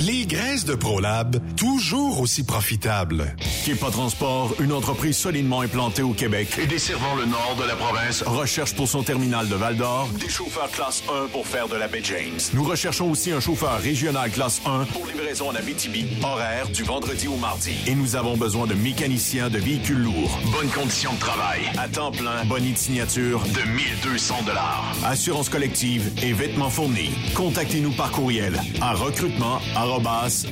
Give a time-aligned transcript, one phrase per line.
[0.00, 3.34] Les graisses de ProLab, toujours aussi profitables.
[3.64, 8.22] Kepa Transport, une entreprise solidement implantée au Québec et desservant le nord de la province,
[8.22, 12.02] recherche pour son terminal de Val-d'Or des chauffeurs classe 1 pour faire de la baie
[12.02, 12.40] James.
[12.54, 17.28] Nous recherchons aussi un chauffeur régional classe 1 pour livraison en Abitibi, horaire du vendredi
[17.28, 17.74] au mardi.
[17.86, 20.38] Et nous avons besoin de mécaniciens de véhicules lourds.
[20.52, 21.60] Bonnes conditions de travail.
[21.78, 24.94] À temps plein, bonne de signature de 1200 dollars.
[25.04, 27.12] Assurance collective et vêtements fournis.
[27.34, 29.60] Contactez-nous par courriel à recrutement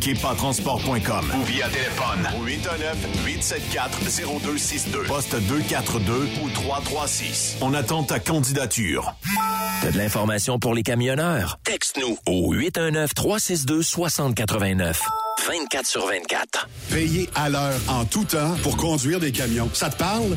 [0.00, 7.56] kepatransport.com ou via téléphone au 819-874-0262, poste 242 ou 336.
[7.60, 9.14] On attend ta candidature.
[9.80, 11.58] T'as de l'information pour les camionneurs?
[11.64, 14.96] Texte-nous au 819-362-6089.
[15.46, 16.68] 24 sur 24.
[16.90, 19.68] Payez à l'heure en tout temps pour conduire des camions.
[19.72, 20.36] Ça te parle?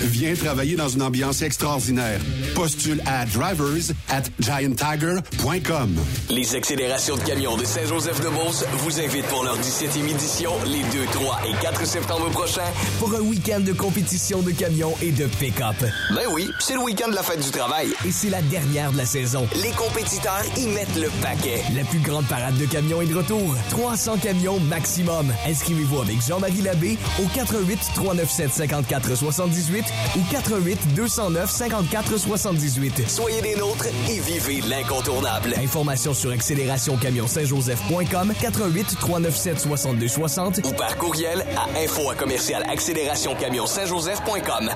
[0.00, 2.20] Viens travailler dans une ambiance extraordinaire.
[2.54, 5.96] Postule à drivers at gianttiger.com.
[6.30, 11.40] Les accélérations de camions de Saint-Joseph-de-Beauce vous invitent pour leur 17e édition les 2, 3
[11.48, 12.60] et 4 septembre prochains
[12.98, 15.76] pour un week-end de compétition de camions et de pick-up.
[16.14, 17.88] Ben oui, c'est le week-end de la fête du travail.
[18.06, 19.46] Et c'est la dernière de la saison.
[19.62, 21.62] Les compétiteurs y mettent le paquet.
[21.74, 23.54] La plus grande parade de camions est de retour.
[23.70, 25.32] 300 camions maximum.
[25.46, 29.81] Inscrivez-vous avec Jean-Marie Labbé au 88 397 54 78
[30.16, 33.08] ou 88 209 54 78.
[33.08, 35.54] Soyez des nôtres et vivez l'incontournable.
[35.58, 44.70] Informations sur accélérationcamion-saint-joseph.com 88 397 62 60 ou par courriel à info à commercial accélérationcamion-saint-joseph.com.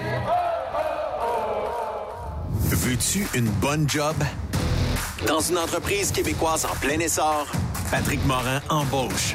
[2.68, 4.16] Veux-tu une bonne job?
[5.26, 7.46] Dans une entreprise québécoise en plein essor,
[7.90, 9.34] Patrick Morin embauche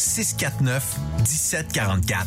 [0.00, 0.82] 649
[1.24, 2.26] 1744.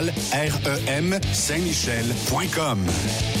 [0.31, 3.40] REM Saint-Michel.com.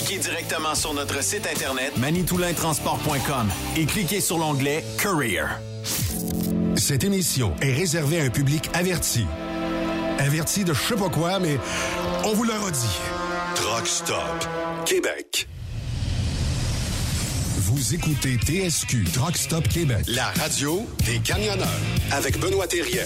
[0.00, 5.60] Appliquez directement sur notre site internet manitoulintransport.com et cliquez sur l'onglet Career.
[6.74, 9.26] Cette émission est réservée à un public averti.
[10.18, 11.58] Averti de je sais pas quoi, mais
[12.24, 12.98] on vous le redit.
[13.56, 14.48] Truck Stop
[14.86, 15.46] Québec.
[17.58, 21.68] Vous écoutez TSQ Truck Stop Québec, la radio des camionneurs
[22.10, 23.04] avec Benoît Thérien.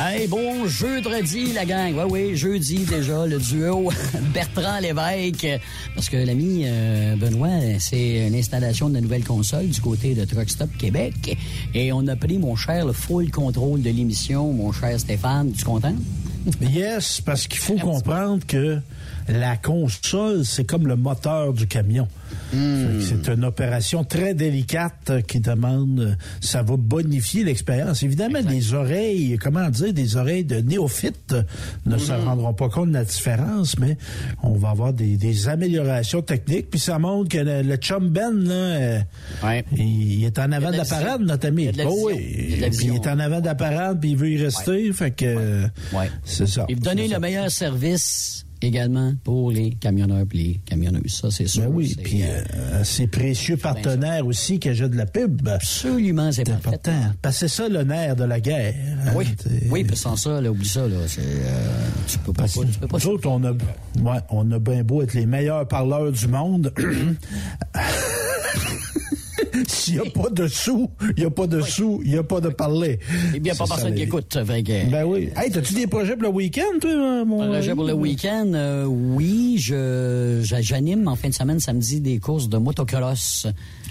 [0.00, 1.92] Hey, bon jeudi, la gang.
[1.96, 3.90] Oui, oui, jeudi déjà, le duo
[4.32, 5.48] Bertrand Lévesque.
[5.96, 10.24] Parce que l'ami euh, Benoît, c'est une installation de la nouvelle console du côté de
[10.24, 11.36] Truck Stop Québec.
[11.74, 14.52] Et on a pris, mon cher, le full contrôle de l'émission.
[14.52, 15.96] Mon cher Stéphane, tu content?
[16.60, 18.78] Yes, parce qu'il faut comprendre que
[19.28, 22.08] la console, c'est comme le moteur du camion.
[22.52, 22.56] Hmm.
[22.82, 28.02] Fait que C'est une opération très délicate qui demande, euh, ça va bonifier l'expérience.
[28.02, 31.34] Évidemment, des oreilles, comment dire, des oreilles de néophytes
[31.86, 32.24] ne se Hmm.
[32.26, 33.96] rendront pas compte de la différence, mais
[34.42, 36.70] on va avoir des, des améliorations techniques.
[36.70, 38.98] Puis ça montre que le, le chum Ben, là, euh,
[39.44, 39.64] Ouais.
[39.76, 41.64] il, il est en avant Il de a la de la parade, notre ami.
[41.74, 42.14] Il Oh oui.
[42.50, 44.90] Il il est en avant de la parade, puis il veut y rester.
[44.92, 46.10] Fait que euh, Ouais.
[46.24, 46.64] c'est ça.
[46.68, 47.18] Et vous donnez C'est le ça.
[47.20, 51.20] meilleur service également pour les camionneurs et les camionneuses.
[51.20, 51.62] Ça, c'est sûr.
[51.62, 55.46] Ben oui, puis euh, euh, ces précieux partenaires aussi qui achètent de la pub.
[55.48, 56.92] absolument, c'est important.
[57.22, 58.74] Parce que c'est ça le nerf de la guerre.
[59.06, 59.26] hein, Oui,
[59.70, 60.96] oui, puis sans ça, là, oublie ça, là.
[61.06, 61.68] C'est, euh,
[62.06, 64.58] tu peux pas, Parce que tu peux pas nous autres, on a, ouais, on a
[64.58, 66.72] bien beau être les meilleurs parleurs du monde.
[69.66, 72.22] S'il n'y a pas de sous, il n'y a pas de sous, il n'y a
[72.22, 72.98] pas de parler.
[73.34, 74.38] Eh bien, pas C'est ça, personne qui écoute.
[74.44, 75.30] Fait que- Ben oui.
[75.36, 79.56] Hey, t'as-tu des projets pour le week-end, toi, mon Projet pour le week-end, euh, oui,
[79.58, 83.46] je j'a- j'anime en fin de semaine, samedi, des courses de motocross.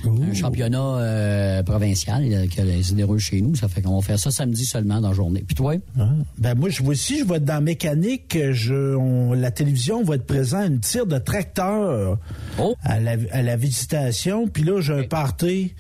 [0.06, 3.56] Un championnat euh, provincial euh, qui euh, se déroule chez nous.
[3.56, 5.44] Ça fait qu'on va faire ça samedi seulement dans la journée.
[5.46, 5.74] Puis toi?
[6.00, 6.10] Ah.
[6.38, 8.38] Ben moi, je vois aussi, je vais être dans la mécanique.
[8.52, 12.18] Je, on- la télévision va être présent à une tire de tracteur
[12.60, 12.76] Oh.
[12.84, 14.48] à, la, à la visitation.
[14.48, 15.74] Puis là, j'ai un party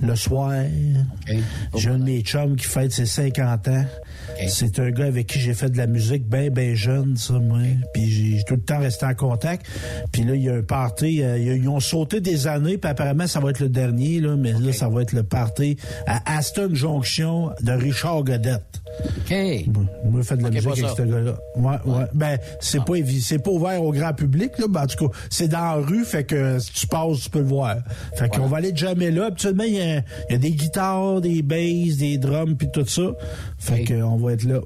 [0.00, 0.52] le soir.
[1.76, 3.84] J'ai un de mes chums qui fête ses 50 ans.
[4.48, 7.58] C'est un gars avec qui j'ai fait de la musique bien, bien jeune, ça, moi.
[7.94, 9.66] Puis j'ai tout le temps resté en contact.
[10.12, 11.22] Puis là, il y a un party.
[11.22, 14.36] euh, ils ont sauté des années, puis apparemment, ça va être le dernier, là.
[14.36, 15.76] Mais là, ça va être le party
[16.06, 18.62] à Aston Junction de Richard Godette.
[19.18, 19.34] OK.
[20.04, 21.38] Moi, je fais de la musique pas avec ce gars-là.
[21.56, 22.04] Ouais, ouais.
[22.14, 24.66] Ben, c'est pas évi- c'est pas ouvert au grand public, là.
[24.68, 27.40] Ben, en tout cas, c'est dans la rue, fait que si tu passes, tu peux
[27.40, 27.76] le voir.
[28.14, 29.26] Fait qu'on va aller jamais là.
[29.26, 32.86] Habituellement, il y, a- il y a des guitares, des basses, des drums, puis tout
[32.86, 33.02] ça.
[33.66, 34.60] Fait qu'on va être là.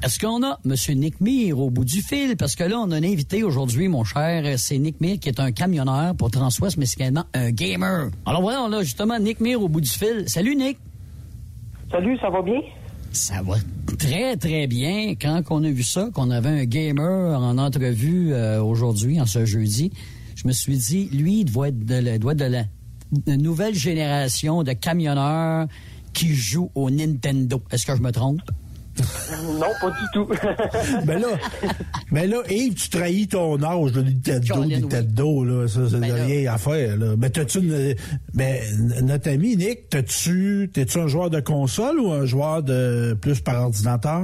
[0.00, 0.74] Est-ce qu'on a M.
[0.96, 2.36] Nick Mir au bout du fil?
[2.36, 4.56] Parce que là, on a un invité aujourd'hui, mon cher.
[4.56, 8.10] C'est Nick Mir qui est un camionneur pour Transwest, mais c'est également un gamer.
[8.24, 10.24] Alors voilà, on a justement Nick Mir au bout du fil.
[10.28, 10.78] Salut, Nick.
[11.90, 12.60] Salut, ça va bien?
[13.10, 13.56] Ça va
[13.98, 15.14] très, très bien.
[15.20, 19.44] Quand on a vu ça, qu'on avait un gamer en entrevue euh, aujourd'hui, en ce
[19.46, 19.90] jeudi,
[20.36, 22.64] je me suis dit, lui, il doit être de la, doit être de la
[23.10, 25.66] de nouvelle génération de camionneurs
[26.12, 27.62] qui jouent au Nintendo.
[27.70, 28.40] Est-ce que je me trompe?
[29.60, 30.26] Non, pas du tout.
[31.06, 31.28] Ben là,
[32.10, 34.80] ben là, Yves, tu trahis ton âge, là, Nintendo, oui.
[34.80, 35.68] Nintendo, là.
[35.68, 36.24] Ça, c'est Ben là.
[36.24, 37.14] rien à faire, là.
[37.16, 37.94] Ben, t'as-tu une,
[38.34, 38.60] ben,
[39.02, 43.62] notre ami Nick, t'as-tu, t'es-tu un joueur de console ou un joueur de plus par
[43.62, 44.22] ordinateur?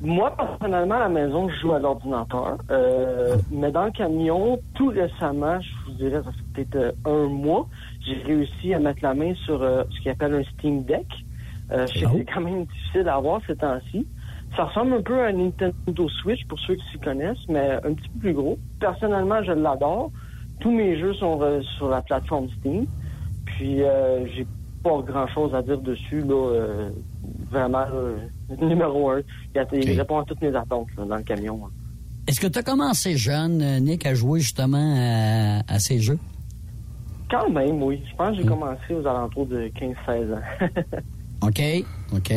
[0.00, 2.56] Moi, personnellement, à la maison, je joue à l'ordinateur.
[2.70, 6.76] Euh, mais dans le camion, tout récemment, je vous dirais, ça fait peut-être
[7.08, 7.66] euh, un mois,
[8.08, 11.06] j'ai réussi à mettre la main sur euh, ce qu'ils appelle un Steam Deck.
[11.70, 12.14] Euh, je sais que Oh.
[12.18, 14.06] c'est quand même difficile à avoir ces temps-ci.
[14.56, 17.92] Ça ressemble un peu à un Nintendo Switch pour ceux qui s'y connaissent, mais un
[17.92, 18.58] petit peu plus gros.
[18.80, 20.10] Personnellement, je l'adore.
[20.60, 22.86] Tous mes jeux sont euh, sur la plateforme Steam.
[23.44, 24.46] Puis euh, j'ai
[24.82, 26.88] pas grand-chose à dire dessus là.
[27.50, 27.84] vraiment
[28.60, 29.20] numéro un.
[29.72, 31.60] Il, répond à toutes mes attentes là, dans le camion.
[31.66, 31.70] hein.
[32.26, 36.18] Est-ce que tu as commencé jeune, Nick, à jouer justement à, à ces jeux?
[37.30, 38.00] Quand même, oui.
[38.10, 38.48] Je pense que j'ai Hmm.
[38.48, 40.66] commencé aux alentours de 15-16 ans.
[41.46, 41.60] OK,
[42.14, 42.32] OK.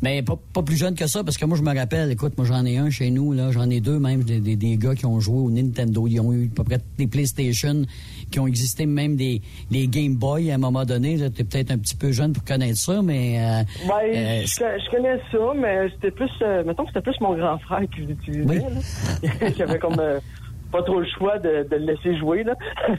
[0.00, 2.46] Mais pas, pas plus jeune que ça, parce que moi, je me rappelle, écoute, moi,
[2.46, 5.06] j'en ai un chez nous, là, j'en ai deux même, des, des, des gars qui
[5.06, 6.06] ont joué au Nintendo.
[6.06, 7.82] Ils ont eu à peu près des PlayStation,
[8.30, 11.20] qui ont existé même des, des Game Boy à un moment donné.
[11.20, 13.40] Es peut-être un petit peu jeune pour connaître ça, mais...
[13.40, 14.48] euh, Ben, euh, je,
[14.84, 18.02] je connais ça, mais c'était plus, euh, mettons que c'était plus mon grand frère qui
[18.02, 18.54] l'utilisait.
[18.60, 19.48] là.
[19.58, 20.20] J'avais comme euh,
[20.70, 22.44] pas trop le choix de, de le laisser jouer.
[22.44, 22.54] Là.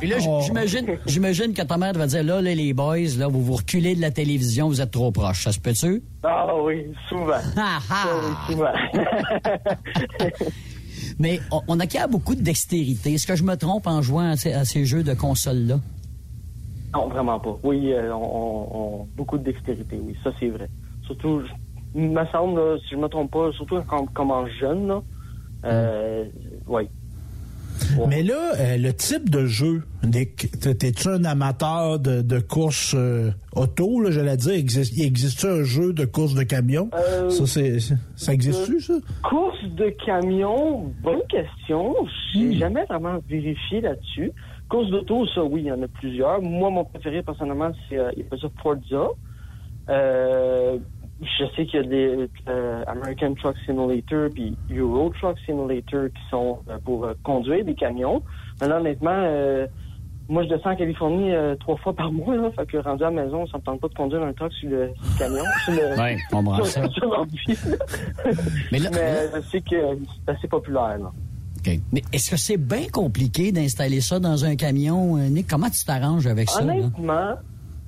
[0.00, 3.42] Puis là, j'imagine, j'imagine que ta mère va dire, là, là, les boys, là, vous
[3.42, 5.44] vous reculez de la télévision, vous êtes trop proches.
[5.44, 6.02] Ça se peut-tu?
[6.22, 7.32] ah oui, souvent.
[7.56, 8.04] Ah, ah.
[8.48, 8.72] Oui, souvent.
[11.18, 13.14] Mais on, on acquiert beaucoup de dextérité.
[13.14, 15.78] Est-ce que je me trompe en jouant à ces, à ces jeux de console-là?
[16.94, 17.54] non, vraiment pas.
[17.64, 18.68] Oui, euh, on, on-
[19.02, 20.68] on- beaucoup de dextérité, oui, ça c'est vrai.
[21.04, 21.42] Surtout,
[21.94, 25.02] il me semble, si je me trompe pas, surtout comme, comme en jeune, là,
[25.64, 26.24] euh,
[26.66, 26.88] oui.
[28.08, 34.00] Mais là, euh, le type de jeu, t'es-tu un amateur de, de course euh, auto,
[34.00, 36.90] là, j'allais dire, existe, existe un jeu de course de camion?
[36.94, 37.78] Euh, ça, c'est,
[38.16, 38.94] ça existe-tu, ça?
[39.22, 41.94] Course de camion, bonne question.
[42.32, 44.32] J'ai jamais vraiment vérifié là-dessus.
[44.68, 46.42] Course d'auto, ça, oui, il y en a plusieurs.
[46.42, 48.24] Moi, mon préféré, personnellement, c'est il
[48.62, 49.08] Forza.
[51.20, 56.22] Je sais qu'il y a des euh, American Truck Simulator puis Euro Truck Simulator qui
[56.30, 58.22] sont euh, pour euh, conduire des camions.
[58.60, 59.66] Mais là, honnêtement, euh,
[60.28, 62.36] moi, je descends en Californie trois fois par mois.
[62.36, 64.52] Là, fait que rendu à la maison, ça me tente pas de conduire un truck
[64.52, 65.44] sur le, sur le camion.
[65.64, 66.82] Sur le, Ouais, je comprends sur- ça.
[68.72, 68.90] Mais là-
[69.36, 69.76] je sais que
[70.26, 70.98] c'est assez populaire.
[70.98, 71.10] Là.
[71.58, 71.80] OK.
[71.92, 75.46] Mais est-ce que c'est bien compliqué d'installer ça dans un camion, Nick?
[75.48, 76.62] Comment tu t'arranges avec ça?
[76.62, 77.34] Honnêtement,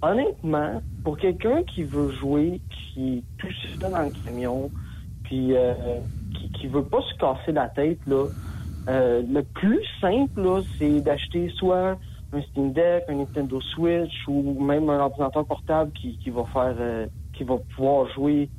[0.02, 4.72] honnêtement, pour quelqu'un qui veut jouer, qui est tout seul dans le camion,
[5.24, 6.00] puis euh,
[6.34, 8.28] qui, qui veut pas se casser la tête, là,
[8.88, 11.98] euh, le plus simple, là, c'est d'acheter soit
[12.32, 16.74] un Steam Deck, un Nintendo Switch ou même un ordinateur portable qui, qui va faire,
[16.78, 18.50] euh, qui va pouvoir jouer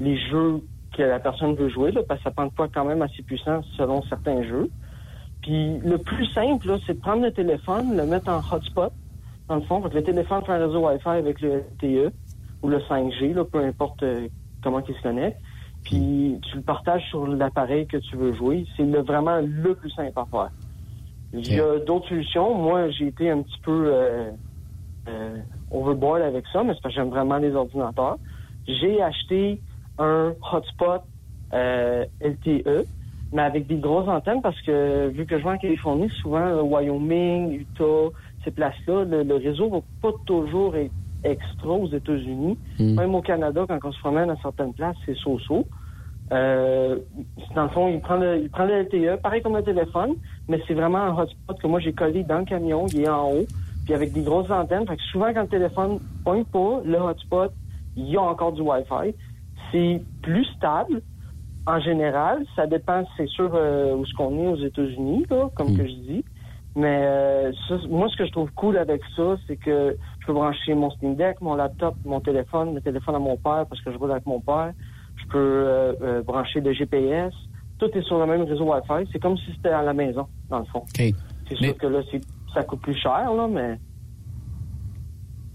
[0.00, 0.62] les jeux
[0.96, 3.22] que la personne veut jouer, là, parce que ça prend de quoi quand même assez
[3.22, 4.70] puissant selon certains jeux.
[5.42, 8.92] Puis le plus simple, c'est de prendre le téléphone, le mettre en hotspot,
[9.48, 9.82] dans le fond.
[9.92, 12.12] Le téléphone fait un réseau Wi-Fi avec le LTE
[12.62, 14.28] ou le 5G, là, peu importe euh,
[14.62, 15.40] comment il se connecte.
[15.84, 18.66] Puis tu le partages sur l'appareil que tu veux jouer.
[18.76, 20.50] C'est le- vraiment le plus simple à faire.
[21.32, 22.54] Il y a d'autres solutions.
[22.54, 24.30] Moi, j'ai été un petit peu euh,
[25.08, 25.38] euh,
[25.70, 28.18] overboard avec ça, mais c'est parce que j'aime vraiment les ordinateurs.
[28.66, 29.62] J'ai acheté
[29.98, 31.02] un hotspot
[31.54, 32.86] euh, LTE,
[33.32, 36.62] mais avec des grosses antennes parce que vu que je vais en Californie, souvent euh,
[36.62, 38.08] Wyoming, Utah,
[38.44, 40.92] ces places-là, le, le réseau va pas toujours être
[41.24, 42.58] extra aux États-Unis.
[42.78, 42.94] Hmm.
[42.94, 45.66] Même au Canada, quand on se promène à certaines places, c'est so-so.
[46.30, 46.98] Euh,
[47.54, 50.14] dans le fond, il prend le, il prend le LTE, pareil comme le téléphone,
[50.46, 53.30] mais c'est vraiment un hotspot que moi j'ai collé dans le camion, il est en
[53.32, 53.46] haut,
[53.86, 54.86] puis avec des grosses antennes.
[54.86, 57.50] Fait que souvent quand le téléphone pointe pas, le hotspot,
[57.96, 59.14] il y a encore du Wi-Fi.
[59.72, 61.02] C'est plus stable.
[61.66, 65.86] En général, ça dépend, c'est sûr, euh, où ce qu'on est aux États-Unis, comme que
[65.86, 66.24] je dis.
[66.78, 70.32] Mais euh, ça, moi, ce que je trouve cool avec ça, c'est que je peux
[70.32, 73.90] brancher mon Steam Deck, mon laptop, mon téléphone, le téléphone à mon père parce que
[73.92, 74.72] je roule avec mon père.
[75.16, 77.34] Je peux euh, euh, brancher le GPS.
[77.78, 79.08] Tout est sur le même réseau Wi-Fi.
[79.12, 80.84] C'est comme si c'était à la maison, dans le fond.
[81.48, 82.22] C'est sûr que là, c'est-
[82.54, 83.78] ça coûte plus cher, là, mais...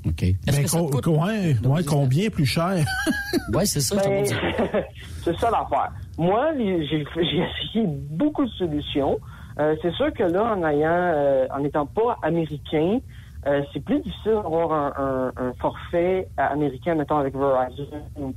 [0.06, 0.26] OK.
[0.46, 2.74] Ben, co- co- ouais, ouais, combien plus cher?
[3.54, 4.26] ouais, c'est ça, Ben,
[5.24, 5.92] c'est ça l'affaire.
[6.18, 9.18] Moi, j'ai essayé beaucoup de solutions.
[9.60, 13.00] Euh, c'est sûr que là, en ayant, euh, en n'étant pas américain,
[13.46, 18.34] euh, c'est plus difficile d'avoir un, un- un forfait américain, mettons avec Verizon.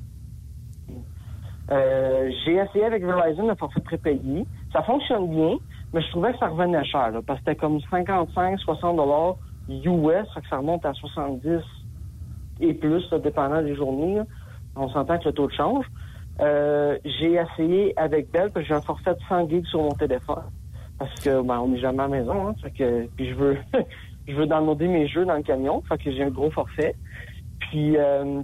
[1.71, 4.47] Euh, j'ai essayé avec Verizon un forfait prépayé.
[4.73, 5.57] Ça fonctionne bien,
[5.93, 9.37] mais je trouvais que ça revenait cher, là, parce que c'était comme 55, 60 dollars
[9.69, 11.63] US, fait que ça remonte à 70
[12.61, 14.17] et plus, là, dépendant des journées.
[14.17, 14.25] là.
[14.77, 15.87] On s'entend que le taux de change.
[16.41, 19.95] Euh, j'ai essayé avec Bell parce que j'ai un forfait de 100 gigs sur mon
[19.95, 20.45] téléphone.
[20.99, 23.59] Parce que ben, on n'est jamais à la maison, hein, fait que puis je veux
[24.29, 26.95] je veux downloader mes jeux dans le camion, fait que j'ai un gros forfait.
[27.61, 28.43] Puis euh,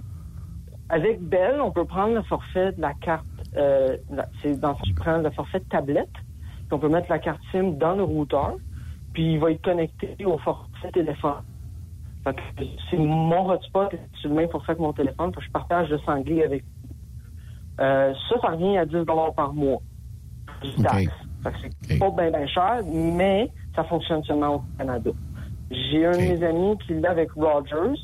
[0.89, 3.97] avec Bell, on peut prendre le forfait de la carte euh,
[4.41, 7.73] c'est dans tu prends le forfait de tablette, puis on peut mettre la carte SIM
[7.73, 8.55] dans le routeur,
[9.13, 11.43] puis il va être connecté au forfait téléphone.
[12.23, 12.41] Fait que
[12.89, 13.89] c'est mon hotspot,
[14.21, 16.63] c'est le même forfait que mon téléphone, fait que je partage le 100 gigs avec
[17.79, 18.97] euh, ça, ça revient à 10
[19.35, 19.81] par mois.
[21.87, 25.11] C'est pas bien ben cher, mais ça fonctionne seulement au Canada.
[25.71, 27.99] J'ai un de mes amis qui l'a avec Rogers.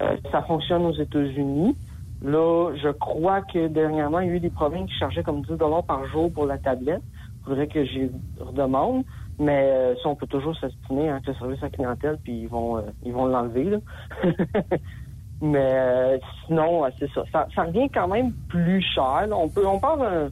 [0.00, 1.76] Euh, ça fonctionne aux États-Unis.
[2.22, 5.56] Là, je crois que dernièrement, il y a eu des problèmes qui chargeaient comme 10
[5.86, 7.02] par jour pour la tablette.
[7.40, 9.04] Il faudrait que j'y redemande.
[9.38, 12.78] Mais euh, ça, on peut toujours s'estimer avec le service à clientèle, puis ils vont
[12.78, 13.78] euh, ils vont l'enlever.
[15.40, 17.24] Mais sinon, c'est ça.
[17.32, 17.48] ça.
[17.54, 19.26] ça revient quand même plus cher.
[19.26, 19.36] là.
[19.36, 20.30] On peut on parle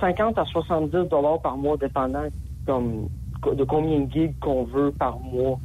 [0.00, 2.26] 50 à 70 dollars par mois, dépendant
[2.66, 3.08] comme
[3.56, 5.58] de combien de gigs qu'on veut par mois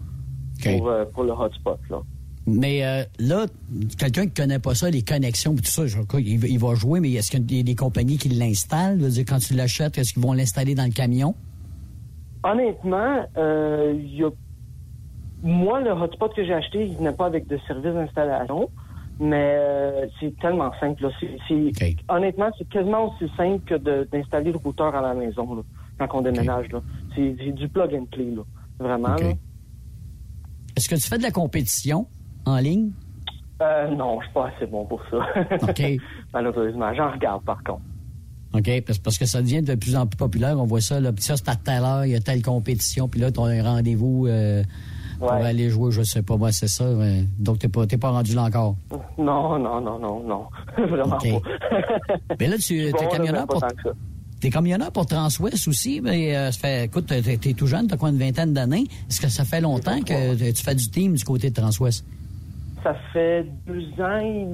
[0.64, 1.78] pour, euh, pour le hotspot.
[1.90, 2.02] Là.
[2.48, 3.46] Mais euh, là,
[3.98, 6.76] quelqu'un qui connaît pas ça, les connexions et tout ça, je, il, va- il va
[6.76, 9.00] jouer, mais est-ce qu'il y a des, compagnies qui l'installent?
[9.28, 11.34] Quand tu l'achètes, est-ce qu'ils vont l'installer dans le camion?
[12.44, 14.30] Honnêtement, euh, y a...
[15.42, 18.70] moi, le hotspot que j'ai acheté, il n'est pas avec de service d'installation,
[19.20, 21.04] mais euh, c'est tellement simple.
[21.04, 21.10] là.
[21.20, 25.56] C'est- c'est- Honnêtement, c'est quasiment aussi simple que de- d'installer le routeur à la maison
[25.56, 25.62] là,
[26.00, 26.68] quand on déménage.
[26.72, 26.82] là.
[27.16, 28.42] C'est c'est du plug and play, là.
[28.80, 29.16] vraiment.
[29.16, 29.32] là.
[30.76, 32.08] Est-ce que tu fais de la compétition
[32.46, 32.92] en ligne?
[33.62, 35.18] Euh, non, je suis pas assez bon pour ça.
[35.70, 35.82] OK.
[36.34, 37.82] Malheureusement, j'en regarde par contre.
[38.54, 40.58] OK, parce, parce que ça devient de plus en plus populaire.
[40.60, 41.12] On voit ça, là.
[41.14, 43.44] Puis ça, c'est à telle heure, il y a telle compétition, puis là, tu as
[43.44, 44.64] un rendez-vous euh,
[45.20, 45.46] pour Ouais.
[45.46, 46.86] aller jouer, je sais pas, moi, c'est ça.
[47.40, 48.76] donc, t'es pas, t'es pas rendu là encore?
[49.18, 50.46] Non, non, non, non, non.
[50.88, 51.28] Vraiment pas.
[52.40, 53.92] Mais là, tu es bon, camionneur pas pour.
[54.42, 57.96] T'es camionneur pour Transwest aussi, mais euh, ça fait, écoute, t'es, t'es tout jeune, t'as
[57.98, 58.84] quoi une vingtaine d'années?
[59.10, 62.06] Est-ce que ça fait longtemps que tu fais du team du côté de Transwest?
[62.84, 64.46] Ça fait deux ans et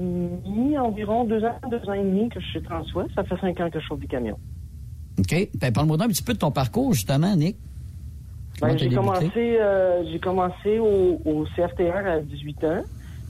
[0.47, 3.09] demi, environ deux ans, deux ans et demi que je suis Transwest.
[3.15, 4.37] Ça fait cinq ans que je chauffe des camions.
[5.19, 5.49] OK.
[5.59, 7.57] Ben, parle-moi un petit peu de ton parcours, justement, Nick.
[8.61, 12.81] Ben, j'ai commencé, euh, j'ai commencé au, au CFTR à 18 ans.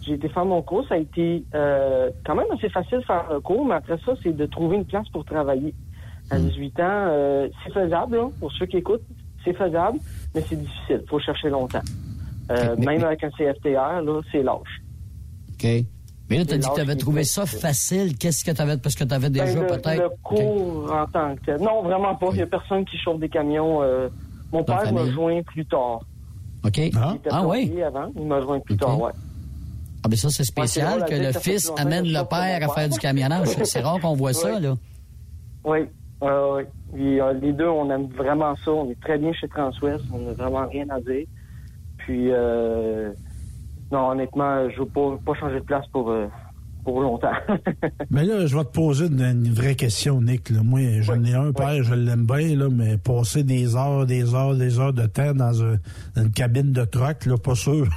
[0.02, 0.86] J'ai été faire mon cours.
[0.88, 4.14] Ça a été euh, quand même assez facile de faire un cours, mais après ça,
[4.22, 5.74] c'est de trouver une place pour travailler.
[6.30, 6.48] À Hmm.
[6.48, 9.04] 18 ans, euh, c'est faisable, là, pour ceux qui écoutent,
[9.44, 10.00] c'est faisable,
[10.36, 11.04] mais c'est difficile.
[11.10, 11.82] faut chercher longtemps.
[12.78, 14.82] Même avec un CFTR, là, c'est lâche.
[15.54, 15.86] OK.
[16.30, 18.18] Mais là, tu as dit que tu avais trouvé ça facile.
[18.18, 20.02] Qu'est-ce que tu avais, parce que tu avais déjà Ben, le, peut-être.
[20.02, 21.62] Le cours en tant que tel.
[21.62, 22.28] Non, vraiment pas.
[22.32, 23.82] Il n'y a personne qui chauffe des camions.
[24.52, 26.02] Mon Dans père m'a joint plus tard.
[26.66, 26.78] OK.
[26.78, 27.82] Il était Ah, oui.
[27.82, 28.12] avant.
[28.16, 29.12] Il m'a joint plus tard, ouais.
[30.04, 32.98] Ah, ben ça, c'est spécial Ouais, que le fils amène le père à faire du
[33.00, 33.48] camionnage.
[33.66, 34.74] C'est- rare qu'on voit ça, là.
[35.64, 35.80] Oui.
[36.24, 36.64] Euh, oui.
[36.94, 38.72] Puis, euh, les deux, on aime vraiment ça.
[38.72, 40.04] On est très bien chez Transwest.
[40.14, 41.26] On n'a vraiment rien à dire.
[41.98, 43.12] Puis, euh,
[43.92, 46.28] non, honnêtement, je veux pas, pas changer de place pour, euh,
[46.84, 47.32] pour longtemps.
[48.10, 50.50] mais là, je vais te poser une, une vraie question, Nick.
[50.50, 50.62] Là.
[50.64, 54.56] Moi, j'en ai un père, je l'aime bien, là, mais passer des heures, des heures,
[54.56, 55.78] des heures de temps dans, un-
[56.16, 57.88] dans une cabine de truck, là, pas sûr.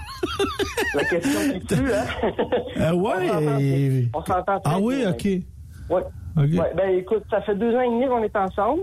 [0.94, 2.30] La question qui tue, hein?
[2.78, 3.62] Euh, ouais.
[3.62, 5.04] et- On s'entend très Ah oui.
[5.08, 5.24] OK.
[5.24, 6.02] Ouais.
[6.36, 6.42] OK.
[6.60, 8.82] Ouais, ben écoute, ça fait deux ans et demi qu'on est ensemble.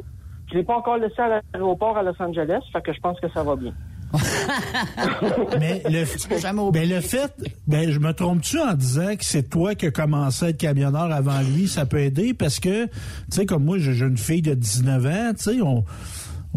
[0.51, 3.29] Je l'ai pas encore laissé à l'aéroport à Los Angeles, fait que je pense que
[3.33, 3.73] ça va bien.
[5.59, 7.33] Mais le, ben, le fait,
[7.67, 11.11] ben, je me trompe-tu en disant que c'est toi qui as commencé à être camionneur
[11.11, 12.91] avant lui, ça peut aider parce que, tu
[13.31, 15.83] sais, comme moi, j'ai une fille de 19 ans, tu sais, on,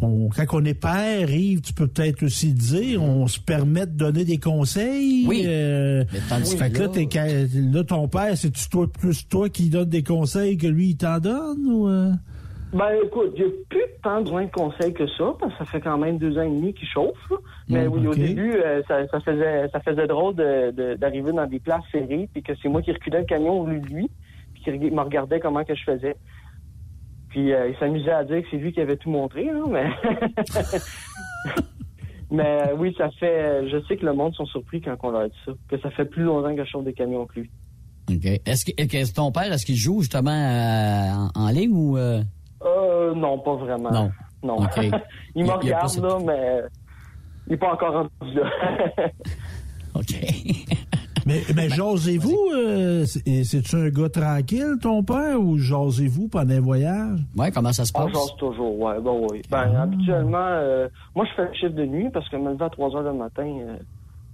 [0.01, 3.93] on, quand on est père, Yves, tu peux peut-être aussi dire, on se permet de
[3.93, 5.25] donner des conseils.
[5.27, 5.45] Oui.
[5.47, 10.03] euh, Mais tandis fait que là, ton père, c'est-tu toi, plus toi qui donne des
[10.03, 12.13] conseils que lui, il t'en donne ou, euh?
[12.75, 15.97] Ben écoute, j'ai plus tant besoin de conseils que ça, parce que ça fait quand
[15.97, 17.31] même deux ans et demi qu'il chauffe.
[17.31, 17.37] là.
[17.69, 21.31] Mais Mm, oui, au début, euh, ça, ça faisait ça faisait drôle de- de- d'arriver
[21.33, 23.87] dans des places serrées, puis que c'est moi qui reculais le camion au lieu de
[23.87, 24.11] lui,
[24.55, 26.17] puis qu'il me regardait comment que je faisais.
[27.31, 29.91] Puis euh, il s'amusait à dire que c'est lui qui avait tout montré, mais
[32.31, 33.69] mais euh, oui, ça fait.
[33.69, 36.05] Je sais que le monde sont surpris quand on leur dit ça, que ça fait
[36.07, 37.51] plus longtemps que je chauffe des camions que lui.
[38.11, 38.25] OK.
[38.47, 41.97] Est-ce que, que ton père, est-ce qu'il joue justement en, en ligne ou...
[42.65, 43.15] euh?
[43.15, 43.91] Non, pas vraiment.
[43.91, 44.11] Non.
[44.43, 44.57] Non.
[45.35, 46.61] Il me regarde, cette- là, mais
[47.47, 48.51] il n'est pas encore rendu là.
[49.95, 50.15] OK.
[51.27, 56.61] Mais, mais jasez-vous, euh, c'est- c'est-tu un gars tranquille, ton père, ou jasez-vous pendant un
[56.61, 57.19] voyage?
[57.35, 58.13] Ouais, comment ça se On passe?
[58.13, 59.41] jase toujours, ouais, oui.
[59.51, 59.83] Ben, Ah.
[59.85, 62.95] habituellement, euh, moi, je fais le chiffre de nuit parce que me lever à 3
[62.95, 63.77] heures du matin, euh,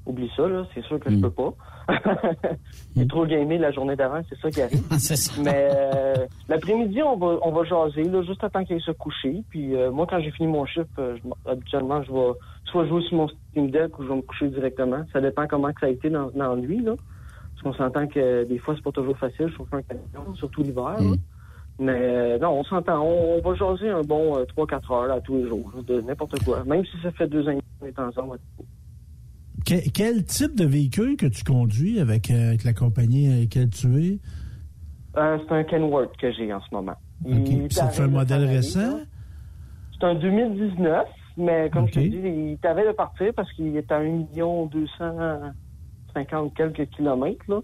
[0.04, 1.20] oublie ça, là, c'est sûr que je Mm.
[1.20, 1.54] peux pas.
[2.96, 4.82] J'ai trop gamé la journée d'avant, c'est ça qui arrive.
[4.98, 5.32] ça.
[5.42, 6.14] Mais euh,
[6.48, 9.42] l'après-midi, on va, on va jaser, là, juste à temps qu'il se coucher.
[9.50, 12.32] Puis euh, moi, quand j'ai fini mon chiffre, euh, je habituellement, je vais
[12.66, 15.04] soit jouer sur mon Steam Deck ou je vais me coucher directement.
[15.12, 16.94] Ça dépend comment que ça a été dans, dans la nuit, là.
[16.96, 20.96] Parce qu'on s'entend que des fois, c'est pas toujours facile, chauffer un camion, surtout l'hiver.
[20.98, 21.16] là.
[21.80, 23.00] Mais non, on s'entend.
[23.00, 26.42] On, on va jaser un bon euh, 3-4 heures là, tous les jours, de n'importe
[26.44, 26.62] quoi.
[26.64, 28.38] Même si ça fait deux ans et demi qu'on est ensemble.
[29.66, 33.70] Que- quel type de véhicule que tu conduis avec, euh, avec la compagnie avec laquelle
[33.70, 34.18] tu es?
[35.16, 36.94] Euh, c'est un Kenworth que j'ai en ce moment.
[37.70, 39.00] C'est un modèle récent?
[39.98, 41.90] C'est un 2019, mais comme OK.
[41.94, 42.16] je te dis,
[42.52, 44.24] il t'avait de partir parce qu'il est à 1
[44.70, 47.44] 250 quelques kilomètres.
[47.48, 47.60] Là.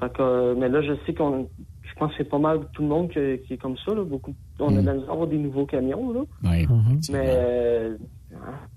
[0.00, 1.48] Fait que, euh, mais là, je sais qu'on.
[1.82, 3.94] Je pense que c'est pas mal tout le monde que- qui est comme ça.
[3.94, 4.02] Là.
[4.04, 6.12] Beaucoup, on a de la misère à avoir des nouveaux camions.
[6.12, 6.20] Là.
[6.44, 6.66] Oui.
[7.10, 7.96] Mais euh,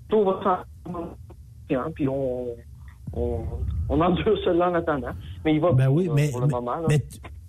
[0.08, 0.64] tout va
[1.74, 2.46] hein, puis on,
[3.12, 3.40] on,
[3.88, 5.12] on endure cela en attendant.
[5.44, 6.76] Mais il va Ben oui, mais, pour le mais, moment.
[6.76, 6.86] là.
[6.88, 7.02] mais,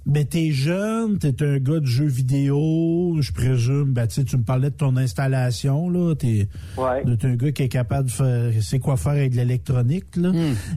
[0.09, 3.91] mais t'es jeune, t'es un gars de jeux vidéo, je présume.
[3.91, 6.15] Ben, tu tu me parlais de ton installation, là.
[6.15, 7.03] T'es Ouais.
[7.17, 10.31] t'es un gars qui est capable de faire, c'est quoi faire avec de l'électronique, là.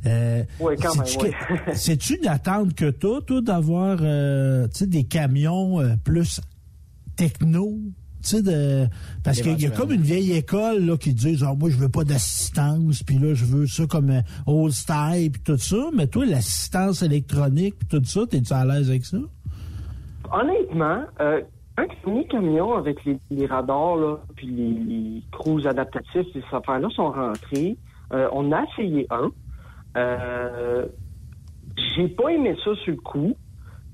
[0.07, 1.31] Euh, Ouais, quand même, c'est-tu ouais.
[1.67, 6.41] que- C'est-tu une attente que t'as, toi, d'avoir, euh, tu sais, des camions euh, plus
[7.15, 7.79] techno?
[8.23, 8.89] Tu sais,
[9.25, 11.89] parce qu'il y a comme une vieille école là, qui dit ah, moi je veux
[11.89, 16.07] pas d'assistance puis là je veux ça comme un old style puis tout ça mais
[16.07, 19.19] toi l'assistance électronique puis tout ça t'es-tu à l'aise avec ça?
[20.33, 21.41] Honnêtement, euh,
[21.77, 25.23] un premier camion avec les, radars, là, puis les,
[25.57, 27.77] les adaptatifs, ces affaires-là sont rentrés.
[28.13, 29.31] Euh, on a essayé un.
[29.97, 30.87] Euh,
[31.97, 33.35] J'ai pas aimé ça sur le coup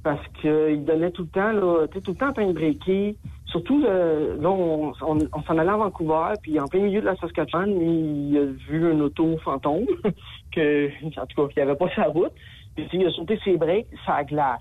[0.03, 3.17] parce qu'il donnait tout le temps, là, tout le temps en train de breaker.
[3.47, 7.07] Surtout, euh, là, on, on, on s'en allait à Vancouver, puis en plein milieu de
[7.07, 9.87] la Saskatchewan, il a vu un auto fantôme,
[10.53, 10.89] que,
[11.21, 12.33] en tout cas, qui avait pas sa route.
[12.75, 14.61] Puis il a sauté ses breaks, ça glace.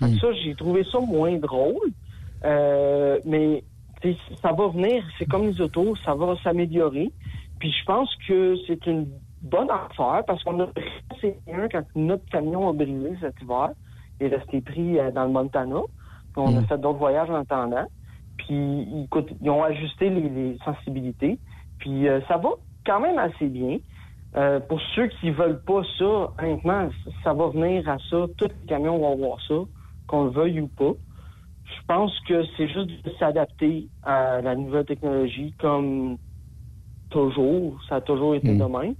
[0.00, 1.90] Que ça, j'ai trouvé ça moins drôle.
[2.44, 3.64] Euh, mais
[4.40, 7.10] ça va venir, c'est comme les autos, ça va s'améliorer.
[7.58, 9.08] Puis je pense que c'est une
[9.42, 10.68] bonne affaire parce qu'on a
[11.14, 13.70] essayé un quand notre camion a brisé cet hiver.
[14.20, 15.80] Il est resté pris euh, dans le Montana.
[16.36, 17.86] On a fait d'autres voyages en attendant.
[18.46, 21.38] Puis écoute, ils ont ajusté les, les sensibilités.
[21.78, 22.50] Puis euh, ça va
[22.86, 23.78] quand même assez bien.
[24.36, 26.88] Euh, pour ceux qui veulent pas ça, honnêtement,
[27.24, 28.26] ça va venir à ça.
[28.36, 29.54] Tous les camions vont avoir ça,
[30.06, 30.92] qu'on le veuille ou pas.
[31.64, 36.16] Je pense que c'est juste de s'adapter à la nouvelle technologie comme
[37.10, 37.80] toujours.
[37.88, 38.94] Ça a toujours été de même.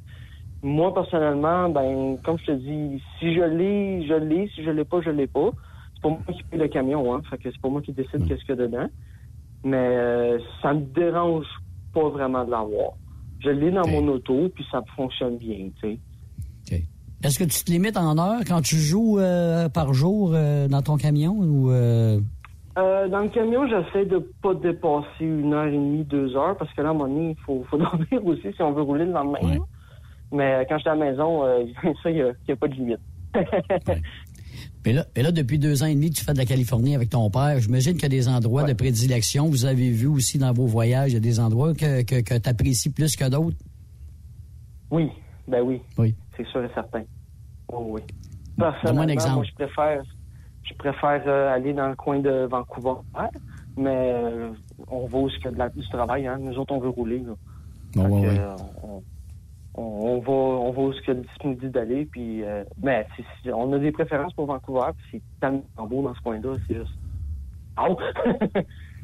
[0.62, 4.48] Moi, personnellement, ben, comme je te dis, si je l'ai, je l'ai.
[4.54, 5.50] Si je l'ai pas, je l'ai pas.
[5.94, 7.22] C'est pas moi qui paye le camion, hein.
[7.30, 8.88] Fait que c'est pas moi qui décide qu'est-ce qu'il y a dedans.
[9.64, 11.46] Mais euh, ça me dérange
[11.92, 12.92] pas vraiment de l'avoir.
[13.40, 15.98] Je l'ai dans mon auto, puis ça fonctionne bien, tu sais.
[17.22, 20.80] Est-ce que tu te limites en heures quand tu joues euh, par jour euh, dans
[20.80, 21.70] ton camion ou
[22.76, 26.80] dans le camion, j'essaie de pas dépasser une heure et demie, deux heures, parce que
[26.80, 29.12] là, à un moment donné, il faut, faut dormir aussi si on veut rouler le
[29.12, 29.58] lendemain.
[30.32, 31.42] Mais quand j'étais à la maison,
[32.02, 33.00] ça, il n'y a pas de limite.
[34.86, 37.58] Et là, depuis deux ans et demi, tu fais de la Californie avec ton père.
[37.60, 39.48] J'imagine qu'il y a des endroits de prédilection.
[39.48, 42.38] Vous avez vu aussi dans vos voyages, il y a des endroits que, que, que
[42.38, 43.56] tu apprécies plus que d'autres?
[44.90, 45.10] Oui,
[45.46, 45.80] ben oui.
[45.98, 46.14] Oui.
[46.36, 47.02] C'est sûr et certain.
[47.68, 48.00] Oh, oui.
[48.56, 49.34] Donne-moi un Personnellement, exemple.
[49.34, 50.02] moi, je préfère,
[50.64, 53.00] je préfère euh, aller dans le coin de Vancouver,
[53.76, 54.50] mais euh,
[54.88, 56.26] on va où il y a de la- du travail.
[56.26, 56.38] Hein.
[56.40, 57.22] Nous autres, on veut rouler.
[57.94, 58.38] Bon, ouais, que, ouais.
[58.40, 59.02] euh, on,
[59.80, 62.04] on- on va, on va où y a de disponibilité d'aller.
[62.06, 63.06] Puis, euh, mais
[63.52, 64.90] on a des préférences pour Vancouver.
[65.10, 66.56] C'est tellement beau dans ce coin-là.
[66.68, 66.90] C'est juste.
[67.82, 67.96] Oh!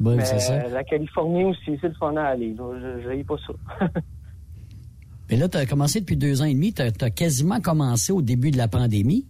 [0.01, 0.69] Ben, mais ça.
[0.69, 2.55] la Californie aussi, c'est le fun à aller.
[2.59, 3.87] Je n'aille pas ça.
[5.31, 6.73] Mais là, tu as commencé depuis deux ans et demi.
[6.75, 9.27] Tu as, quasiment commencé au début de la pandémie.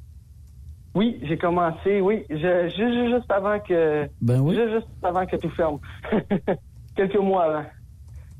[0.95, 4.57] Oui, j'ai commencé, oui, je, ju- juste avant que Ben oui.
[4.57, 5.79] juste avant que tout ferme.
[6.97, 7.65] Quelques mois avant.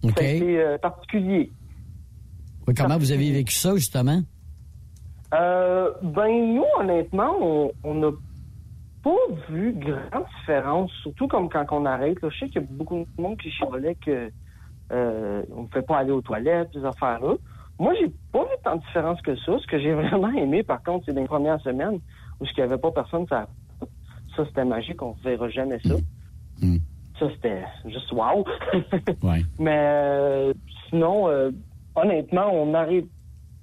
[0.03, 1.53] Ça a été euh, particulier.
[2.67, 4.21] Oui, comment vous avez vécu ça, justement?
[5.35, 8.11] Euh, ben nous, honnêtement, on n'a
[9.03, 12.21] pas vu grande différence, surtout comme quand on arrête.
[12.23, 12.29] là.
[12.31, 14.31] Je sais qu'il y a beaucoup de monde qui chialait que
[14.93, 17.35] euh, on ne fait pas aller aux toilettes, ces affaires-là.
[17.79, 19.59] Moi, j'ai pas vu tant de différence que ça.
[19.61, 22.01] Ce que j'ai vraiment aimé, par contre, c'est dans les premières semaines
[22.41, 23.47] où il n'y avait pas personne, ça,
[24.37, 25.95] ça c'était magique, on ne verra jamais ça.
[27.19, 28.45] Ça, c'était juste wow.
[29.23, 29.43] Ouais.
[29.59, 30.53] Mais euh,
[30.89, 31.51] sinon, euh,
[31.97, 33.07] honnêtement, on n'arrive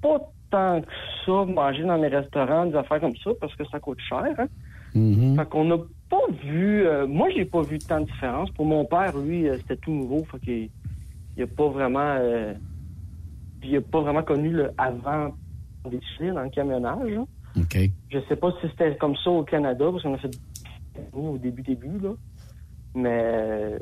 [0.02, 0.19] pas
[0.52, 0.88] tant que
[1.26, 4.26] ça manger dans les restaurants, des affaires comme ça, parce que ça coûte cher.
[4.38, 4.48] Hein?
[4.93, 5.36] Mm-hmm.
[5.36, 5.78] Fait qu'on n'a
[6.10, 6.86] pas vu...
[6.86, 8.52] euh, moi, j'ai pas vu tant de différence.
[8.52, 10.24] Pour mon père, lui, euh, c'était tout nouveau.
[10.26, 10.69] Fait qu'il
[11.38, 12.17] il a pas vraiment...
[12.19, 12.54] euh,
[13.63, 15.34] il a pas vraiment connu le avant
[15.89, 16.00] des
[16.32, 17.10] dans le camionnage.
[17.10, 17.26] là.
[17.58, 17.78] OK.
[18.10, 20.38] Je sais pas si c'était comme ça au Canada, parce qu'on a fait
[21.13, 22.13] au début, début, là.
[22.96, 23.80] Mais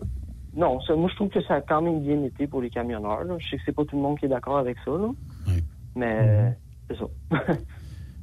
[0.55, 3.23] non, ça, moi je trouve que ça a quand même bien été pour les camionneurs.
[3.23, 3.37] là.
[3.39, 5.09] Je sais que c'est pas tout le monde qui est d'accord avec ça, là.
[5.95, 6.49] Mais euh,
[6.89, 7.05] c'est ça.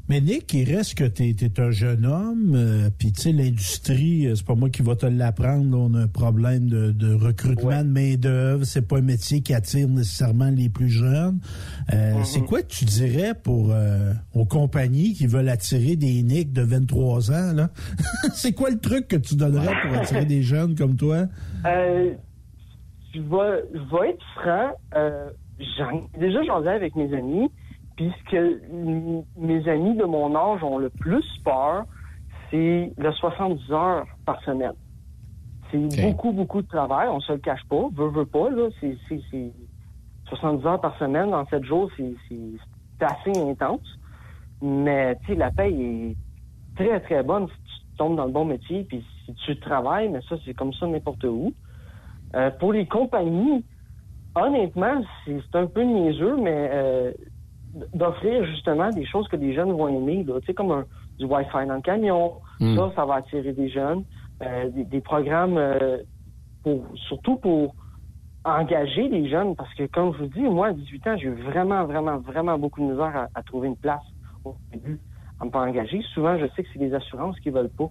[0.08, 4.26] Mais Nick, il reste que tu es, un jeune homme, euh, puis tu sais, l'industrie,
[4.26, 7.82] euh, c'est pas moi qui va te l'apprendre, on a un problème de, de recrutement
[7.82, 11.40] de main-d'œuvre, c'est pas un métier qui attire nécessairement les plus jeunes.
[11.92, 16.54] Euh, C'est quoi que tu dirais pour euh, aux compagnies qui veulent attirer des Nick
[16.54, 17.68] de 23 ans, là?
[18.32, 21.26] c'est quoi le truc que tu donnerais pour attirer des jeunes comme toi?
[21.66, 22.14] Euh,
[23.14, 24.70] je vais, je vais être franc.
[24.96, 25.28] Euh,
[26.18, 27.50] déjà, j'en ai avec mes amis.
[27.98, 28.60] Puis ce que
[29.36, 31.84] mes amis de mon âge ont le plus peur,
[32.48, 34.74] c'est le 70 heures par semaine.
[35.72, 37.08] C'est beaucoup, beaucoup de travail.
[37.08, 37.88] On se le cache pas.
[37.92, 38.68] Veut, veut pas, là.
[38.80, 39.50] C'est, c'est, c'est
[40.28, 42.14] 70 heures par semaine dans 7 jours, c'est,
[43.00, 43.98] assez intense.
[44.62, 46.16] Mais, tu sais, la paye est
[46.76, 50.20] très, très bonne si tu tombes dans le bon métier, puis si tu travailles, mais
[50.28, 51.52] ça, c'est comme ça n'importe où.
[52.36, 53.64] Euh, pour les compagnies,
[54.36, 57.12] honnêtement, c'est c'est un peu niaiseux, mais euh,
[57.94, 60.84] d'offrir justement des choses que les jeunes vont aimer, là, tu sais, comme un,
[61.18, 62.76] du Wi-Fi dans le camion, Mm.
[62.76, 64.04] ça, ça va attirer des jeunes.
[64.42, 65.98] Euh, des, des programmes, euh,
[66.62, 67.74] pour, surtout pour
[68.44, 71.34] engager les jeunes, parce que comme je vous dis, moi, à 18 ans, j'ai eu
[71.42, 74.02] vraiment, vraiment, vraiment beaucoup de misère à, à trouver une place
[74.44, 75.00] au début,
[75.40, 76.02] à me faire engager.
[76.14, 77.90] Souvent, je sais que c'est les assurances qui veulent pas.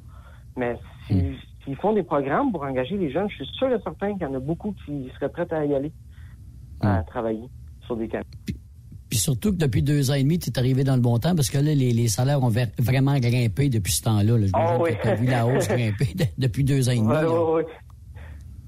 [0.56, 4.14] Mais si- s'ils font des programmes pour engager les jeunes, je suis sûr et certain
[4.14, 5.92] qu'il y en a beaucoup qui seraient prêts à y aller,
[6.82, 7.50] à travailler
[7.86, 8.24] sur des camions.
[9.10, 11.34] Puis surtout que depuis deux ans et demi, tu es arrivé dans le bon temps
[11.36, 14.38] parce que là, les, les salaires ont vraiment grimpé depuis ce temps-là.
[14.38, 14.48] là.
[14.48, 14.92] Je Ah oui.
[15.02, 17.08] tu as vu la hausse grimper de- depuis deux ans et demi.
[17.08, 17.64] Ouais.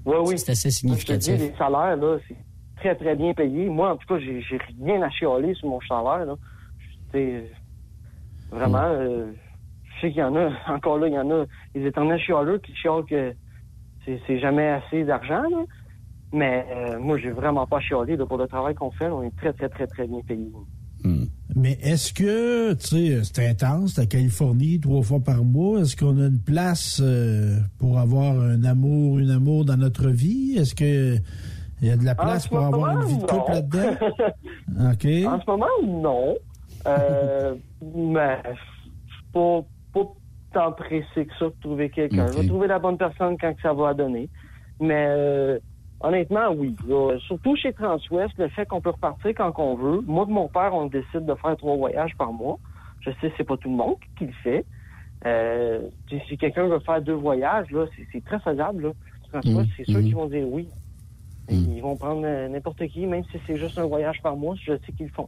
[0.06, 0.38] Ouais, oui.
[0.38, 1.38] C'est assez dis, significatif.
[1.40, 2.36] les salaires, là, c'est
[2.78, 3.68] très, très bien payé.
[3.68, 6.36] Moi, en tout cas, j'ai j'ai rien à chialer sur mon salaire, là.
[8.52, 9.32] Vraiment, euh,
[9.96, 12.60] je sais qu'il y en a, encore là, il y en a, les éternels chialeux
[12.60, 13.34] qui chialent que
[14.06, 15.64] c'est c'est jamais assez d'argent, là.
[16.32, 19.08] Mais euh, moi, j'ai vraiment pas chialé, là, pour le travail qu'on fait.
[19.08, 20.52] On est très, très, très, très bien payé.
[21.56, 25.80] Mais est-ce que, tu sais, c'est intense, la Californie, trois fois par mois.
[25.80, 30.56] Est-ce qu'on a une place euh, pour avoir un amour, une amour dans notre vie?
[30.58, 31.18] Est-ce que
[31.82, 33.92] il y a de la place ce pour avoir une vie de couple là-dedans?
[34.92, 35.06] OK.
[35.26, 36.36] En ce moment, non.
[36.88, 37.56] Euh,
[37.96, 39.62] mais je suis pas,
[39.94, 40.14] pas
[40.54, 42.28] tant pressé que ça de trouver quelqu'un.
[42.28, 44.30] Je vais trouver la bonne personne quand que ça va donner.
[44.80, 45.60] Mais euh,
[46.02, 46.76] honnêtement, oui.
[46.88, 50.02] Là, surtout chez Transwest, le fait qu'on peut repartir quand on veut.
[50.02, 52.58] Moi et mon père, on décide de faire trois voyages par mois.
[53.02, 54.66] Je sais, c'est pas tout le monde qui le fait.
[55.26, 55.82] Euh,
[56.28, 58.84] si quelqu'un veut faire deux voyages, là, c'est- très faisable.
[58.84, 58.92] Là.
[59.32, 59.74] Transwest, Mhm.
[59.78, 60.06] c'est sûr Mhm.
[60.06, 60.68] qu'ils vont dire oui.
[61.52, 64.74] Ils vont prendre euh, n'importe qui, même si c'est juste un voyage par mois, je
[64.86, 65.28] sais qu'ils le font.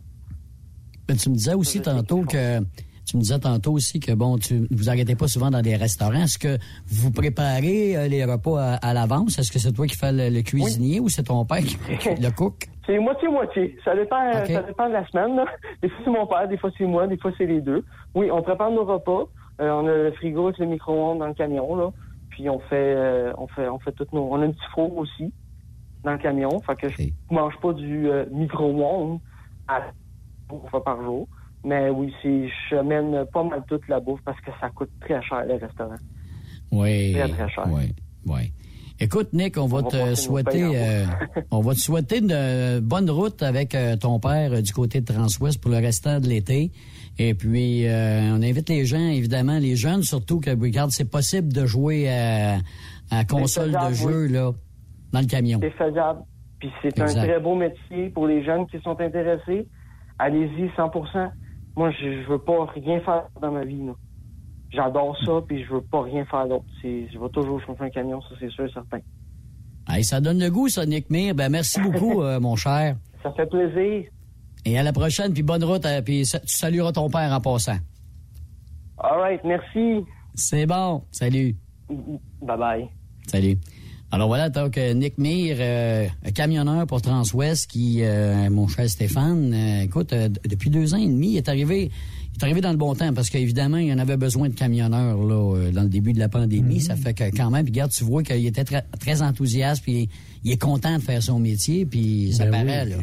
[1.09, 2.59] Mais tu me disais aussi tantôt que
[3.11, 6.23] tu me disais tantôt aussi que bon, tu vous arrêtez pas souvent dans des restaurants.
[6.23, 9.37] Est-ce que vous préparez euh, les repas à, à l'avance?
[9.37, 11.77] Est-ce que c'est toi qui fais le, le cuisinier ou c'est ton père qui
[12.21, 12.67] le cook?
[12.85, 13.77] C'est moitié-moitié.
[13.83, 15.35] Ça dépend, ça dépend de la semaine.
[15.35, 15.45] là.
[15.81, 17.83] Des fois, c'est mon père, des fois, c'est moi, des fois, c'est les deux.
[18.15, 19.27] Oui, on prépare nos repas.
[19.59, 21.89] Euh, on a le frigo avec le micro-ondes dans le camion, là.
[22.29, 24.23] Puis on fait, euh, on fait, on fait toutes nos.
[24.23, 25.33] On a un petit four aussi
[26.05, 26.59] dans le camion.
[26.61, 29.19] Fait que je mange pas du micro-ondes
[29.67, 29.81] à
[30.69, 31.27] fois par jour.
[31.63, 35.45] Mais oui, je mène pas mal toute la bouffe parce que ça coûte très cher,
[35.45, 35.95] les restaurants.
[36.71, 37.13] Oui.
[37.13, 37.65] Très, très cher.
[37.69, 37.93] Oui,
[38.25, 38.51] oui.
[38.99, 41.05] Écoute, Nick, on va On te souhaiter, euh,
[41.49, 45.05] on va te souhaiter une euh, bonne route avec euh, ton père du côté de
[45.11, 46.71] Transwest pour le restant de l'été.
[47.17, 51.51] Et puis, euh, on invite les gens, évidemment, les jeunes surtout, que regarde, c'est possible
[51.51, 52.59] de jouer à,
[53.09, 54.31] à console de jeu oui.
[54.31, 54.51] là,
[55.11, 55.59] dans le camion.
[55.61, 56.21] C'est faisable.
[56.59, 59.67] Puis c'est un très beau métier pour les jeunes qui sont intéressés.
[60.19, 60.91] Allez-y 100
[61.75, 63.85] Moi, je, je veux pas rien faire dans ma vie.
[63.85, 63.93] là.
[64.71, 66.65] J'adore ça, puis je veux pas rien faire d'autre.
[66.81, 68.99] C'est- Je vais toujours chauffer un camion, ça c'est sûr et certain.
[69.89, 71.33] Hey, ça donne le goût, ça, Nick Mir.
[71.35, 72.95] Ben, merci beaucoup, euh, mon cher.
[73.23, 74.05] Ça fait plaisir.
[74.65, 77.77] Et à la prochaine, puis bonne route, euh, puis tu salueras ton père en passant.
[78.97, 80.05] All right, merci.
[80.35, 81.03] C'est bon.
[81.11, 81.55] Salut.
[82.41, 82.89] Bye bye.
[83.27, 83.57] Salut.
[84.13, 89.53] Alors voilà, donc euh, Nick Mir, euh, camionneur pour Transwest, qui, euh, mon cher Stéphane,
[89.53, 91.89] euh, écoute, euh, depuis deux ans et demi, il est arrivé,
[92.33, 94.53] il est arrivé dans le bon temps parce qu'évidemment, il y en avait besoin de
[94.53, 96.81] camionneurs là euh, dans le début de la pandémie.
[96.81, 100.09] Ça fait que quand même, puis regarde, tu vois qu'il était très, très enthousiaste, puis
[100.43, 102.97] il est content de faire son métier, puis ça Ben paraît oui, là.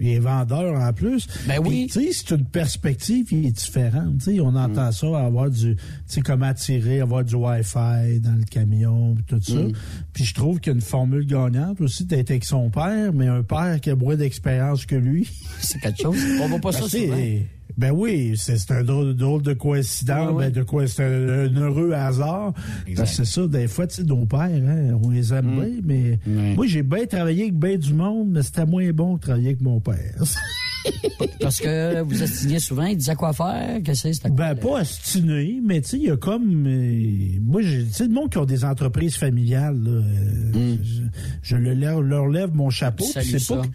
[0.00, 1.26] Il est vendeur en plus.
[1.46, 1.86] Ben oui.
[1.92, 4.18] Tu sais, c'est une perspective qui est différente.
[4.18, 4.92] Tu sais, on entend Mm.
[4.92, 9.40] ça, avoir du, tu sais, comment tirer, avoir du Wi-Fi dans le camion, puis tout
[9.42, 9.54] ça.
[9.60, 9.72] Mm.
[10.12, 13.26] Puis je trouve qu'il y a une formule gagnante aussi d'être avec son père, mais
[13.28, 15.28] un père qui a moins d'expérience que lui.
[15.60, 16.16] C'est quelque chose.
[16.40, 17.16] On voit pas ça Ben, c'est- souvent.
[17.76, 21.92] Ben oui, c'est un drôle, drôle de coïncidence, ben de quoi c'est un, un heureux
[21.92, 22.52] hasard.
[22.86, 22.96] Exact.
[23.04, 25.60] Parce que c'est ça, des fois, tu sais, nos pères, hein, on les aime Mm.
[25.60, 29.22] bien, mais moi j'ai bien travaillé avec bien du monde, mais c'était moins bon que
[29.22, 29.96] travailler avec mon père.
[31.40, 34.78] Parce que vous estiez souvent, il disait quoi faire, que c'est, c'était quoi, Ben, pas
[34.80, 36.66] astiné, mais tu sais, il y a comme.
[36.66, 41.02] euh, moi, j'ai- tu sais, le monde qui ont des entreprises familiales, là, euh, je,
[41.42, 43.04] je le leur, leur lève mon chapeau.
[43.04, 43.68] c'est pas que-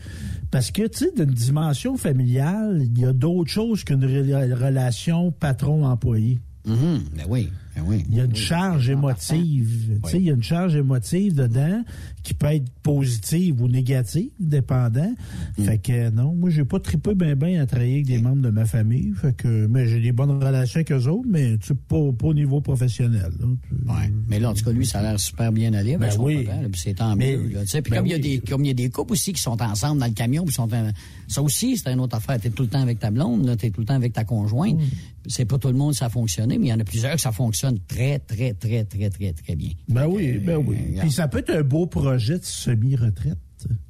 [0.51, 5.31] parce que, tu sais, d'une dimension familiale, il y a d'autres choses qu'une rela- relation
[5.31, 6.39] patron-employé.
[6.67, 7.01] Mhm.
[7.15, 8.03] Ben oui, ben oui.
[8.09, 8.37] Il y a une Oui.
[8.37, 9.99] charge émotive.
[10.03, 11.83] Tu sais, il y a une charge émotive dedans
[12.25, 15.13] qui peut être positive ou négative, dépendant.
[15.57, 15.63] Mm.
[15.63, 18.49] Fait que non, moi j'ai pas trippé ben ben à travailler avec des membres de
[18.49, 19.13] ma famille.
[19.21, 22.33] Fait que mais j'ai des bonnes relations avec eux autres, mais tu pas, pas au
[22.33, 23.31] niveau professionnel.
[23.39, 23.45] là.
[23.93, 24.11] Ouais.
[24.27, 26.47] Mais là, en tout cas, lui, ça a l'air super bien allé Ben son oui.
[26.75, 27.49] c'est tant mieux.
[27.69, 27.81] tu.
[27.81, 28.21] Puis ben comme il y a oui.
[28.21, 30.53] des comme il y a des couples aussi qui sont ensemble dans le camion, puis
[30.55, 30.89] sont en-
[31.27, 32.39] ça aussi, c'est une autre affaire.
[32.39, 34.79] T'es tout le temps avec ta blonde, tu es tout le temps avec ta conjointe.
[35.27, 37.21] C'est pas tout le monde ça a fonctionné, mais il y en a plusieurs que
[37.21, 39.71] ça fonctionne très, très, très, très, très, très bien.
[39.89, 40.77] Ben oui, ben oui.
[40.87, 41.01] regarde.
[41.07, 43.37] Puis ça peut être un beau projet de semi-retraite.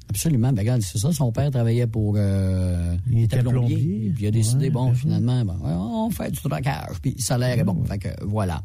[0.08, 0.52] Absolument.
[0.52, 1.12] Ben, regarde, c'est ça.
[1.12, 2.14] Son père travaillait pour.
[2.16, 4.12] Euh, Il était plombier.
[4.14, 6.96] Puis il a décidé, Ouais, bon, ben finalement, bon, ouais, on fait du tracage.
[7.02, 7.84] Puis le salaire est bon.
[7.84, 8.62] Fait que voilà.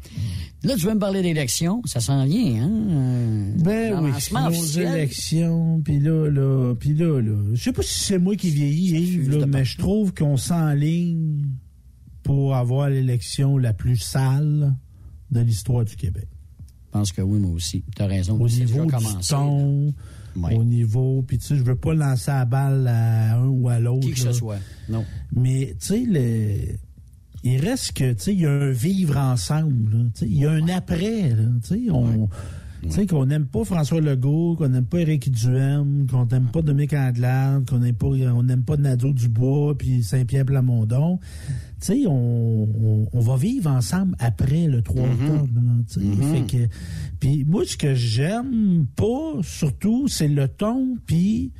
[0.62, 1.82] Là, tu veux me parler d'élections?
[1.84, 2.70] Ça s'en vient, hein?
[2.90, 4.94] euh, Ben oui, nos officiel.
[4.94, 7.36] élections, puis là, là, puis là, là.
[7.52, 11.48] Je sais pas si c'est moi qui vieillis, Yves, là, mais je trouve qu'on s'enligne
[12.22, 14.74] pour avoir l'élection la plus sale
[15.32, 16.28] de l'histoire du Québec.
[16.92, 17.82] Je pense que oui, moi aussi.
[17.96, 18.38] Tu as raison.
[18.38, 19.94] Au niveau du ton,
[20.36, 20.54] Ouais.
[20.56, 23.78] au niveau, puis tu sais, je veux pas lancer la balle à un ou à
[23.80, 24.06] l'autre.
[24.06, 24.58] Qui que ce soit.
[24.88, 25.04] Non.
[25.34, 26.74] Mais, tu sais, le...
[27.44, 29.90] il reste que, tu sais, il y a un vivre ensemble.
[29.90, 30.04] là.
[30.14, 31.34] Tu sais, Il y a un après.
[31.62, 32.28] Tu sais, on...
[32.82, 36.62] Tu sais, qu'on n'aime pas François Legault, qu'on n'aime pas Éric Duhem, qu'on n'aime pas
[36.62, 41.20] Dominique Andelade, qu'on n'aime pas, on n'aime pas Nadeau Dubois, puis Saint-Pierre Plamondon.
[41.82, 45.48] Tu sais, on, on, on va vivre ensemble après le 3 octobre.
[45.52, 46.22] là, tu sais.
[46.22, 46.72] Fait que,
[47.18, 51.50] puis moi, ce que j'aime pas, surtout, c'est le ton, puis...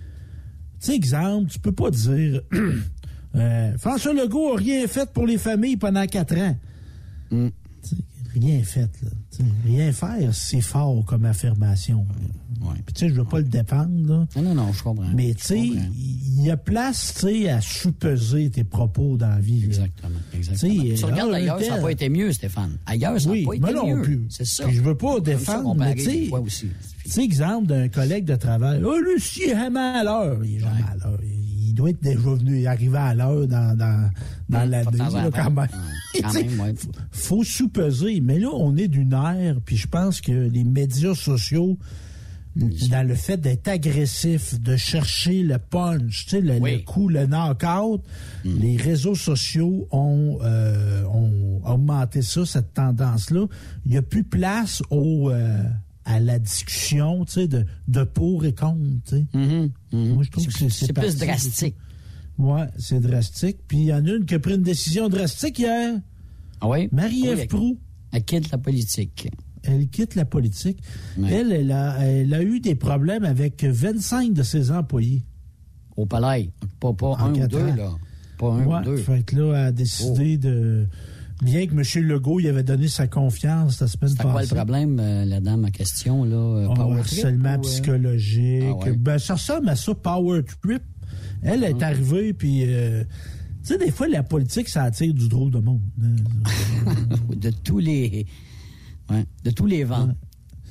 [0.79, 2.41] Tu sais, exemple, tu peux pas dire
[3.35, 6.57] euh, François Legault a rien fait pour les familles pendant quatre ans.
[7.33, 7.49] Mm.
[8.35, 9.11] Rien fait, là.
[9.65, 12.07] Rien faire, c'est fort comme affirmation.
[12.61, 12.75] Ouais.
[12.87, 14.27] Puis tu sais, je veux pas le défendre, là.
[14.37, 15.05] Non, non, non, je comprends.
[15.15, 19.41] Mais tu sais, il y a place, tu sais, à sous-peser tes propos dans la
[19.41, 19.65] vie.
[19.65, 20.15] Exactement.
[20.35, 20.73] exactement.
[20.85, 22.77] Tu Tu regardes ailleurs, ça n'a pas été mieux, Stéphane.
[22.87, 24.03] Ailleurs, ça n'a Oui, pas mais été non mieux.
[24.03, 24.27] plus.
[24.29, 24.65] C'est ça.
[24.65, 26.29] Puis je veux pas défendre, mais tu sais-
[27.23, 28.81] exemple d'un collègue de travail.
[28.85, 29.55] Oh, lui, si, il est
[30.05, 30.39] l'heure.
[30.45, 31.19] Il est jamais à l'heure.
[31.73, 34.11] Il doit être déjà venu arriver à l'heure dans, dans,
[34.51, 35.69] Ouais, temps en là, quand même.
[36.21, 36.75] Quand ouais.
[36.77, 38.21] faut- Faut sous-peser.
[38.21, 41.79] Mais là, on est d'une ère, puis je pense que les médias sociaux,
[42.55, 46.73] dans le fait d'être agressif, de chercher le punch, tu sais, le, Oui.
[46.77, 48.03] le coup, le knock-out,
[48.45, 48.59] Mm.
[48.59, 53.47] les réseaux sociaux ont, euh, ont augmenté ça, cette tendance-là.
[53.87, 55.63] Il n'y a plus place au, euh,
[56.05, 59.27] à la discussion, tu sais, de, de pour et contre, tu sais.
[59.35, 60.15] Mhm, mhm.
[60.15, 61.77] Moi, je trouve que c'est- c'est plus drastique.
[62.39, 63.59] Ouais, c'est drastique.
[63.69, 66.01] Puis il y en a une qui a pris une décision drastique hier.
[66.61, 66.89] Ah oui?
[66.93, 67.79] Marie-Ève Oui, Proux.
[68.13, 69.29] Elle quitte la politique.
[69.63, 70.79] Elle quitte la politique.
[71.25, 75.23] Elle, elle a, elle a eu des problèmes avec 25 de ses employés.
[75.97, 76.51] Au palais.
[76.81, 77.77] Pas, pas En un ou deux, ans.
[77.77, 77.91] là.
[78.39, 78.97] Pas un Ouais, ou deux.
[78.97, 79.73] Fait que là, elle a Oh.
[79.73, 80.87] décidé de.
[81.43, 82.05] Bien que M.
[82.07, 84.29] Legault y avait donné sa confiance la semaine passée.
[84.29, 86.37] quoi le problème, euh, la dame en question, là?
[86.37, 87.63] euh, Ah, power trip harcèlement ou, euh?
[87.63, 88.63] psychologique.
[88.69, 88.97] Ah ouais.
[88.97, 90.83] ben, ça ressemble à ça, Power Trip.
[91.43, 92.63] Elle est arrivée, puis...
[92.67, 93.03] euh,
[93.65, 95.81] tu sais, des fois, la politique, ça attire du drôle de monde.
[96.03, 96.95] hein.
[97.37, 98.27] de tous les...
[99.11, 100.09] Ouais, de tous les vents.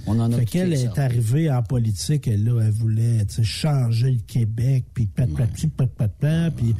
[0.08, 4.20] On en a Fait qu'elle est arrivée en politique, elle, là, elle voulait changer le
[4.26, 6.74] Québec, puis pat-pat-ci, pat-pat-pat, puis...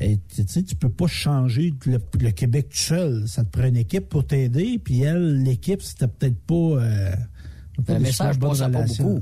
[0.00, 3.28] et, Tu sais, tu peux pas changer le, le Québec tout seul.
[3.28, 6.54] Ça te prend une équipe pour t'aider, puis elle, l'équipe, c'était peut-être pas...
[6.54, 7.10] euh,
[7.88, 9.20] Le message passait pas beaucoup.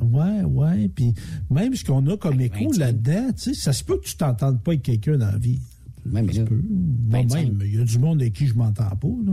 [0.00, 0.88] Ouais, ouais.
[0.88, 1.14] Puis
[1.50, 4.60] même ce qu'on a comme écho là-dedans, tu sais, ça se peut que tu t'entendes
[4.62, 5.60] pas avec quelqu'un dans la vie.
[6.04, 6.60] Même ça se peut.
[7.08, 9.08] Moi-même, il y a du monde avec qui je m'entends pas.
[9.26, 9.32] là.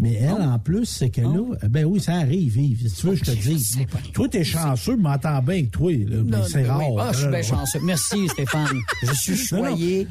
[0.00, 2.88] Mais elle, en plus, c'est que là, ben oui, ça arrive, Yves.
[2.88, 3.76] Si tu veux, je te dis.
[4.12, 5.90] Toi, t'es chanceux, je m'entends bien avec toi.
[5.92, 6.66] Là, mais Non, c'est oui.
[6.68, 6.80] rare.
[7.00, 7.42] Ah, je suis bien là.
[7.42, 7.80] chanceux.
[7.82, 8.68] Merci, Stéphane.
[9.02, 9.68] Je suis Non, non.
[9.70, 10.06] choyé.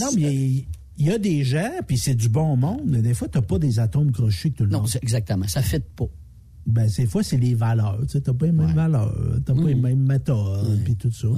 [0.00, 0.66] Non, mais il
[1.06, 3.78] y a des gens, puis c'est du bon monde, mais des fois, t'as pas des
[3.78, 4.88] atomes crochés que tout le Non, monde.
[4.88, 5.46] c'est exactement.
[5.46, 6.06] Ça ne fit pas.
[6.64, 7.98] Ben, des fois, c'est les valeurs.
[8.08, 9.12] Tu t'as pas les mêmes valeurs,
[9.44, 11.28] t'as pas les mêmes méthodes, puis tout ça.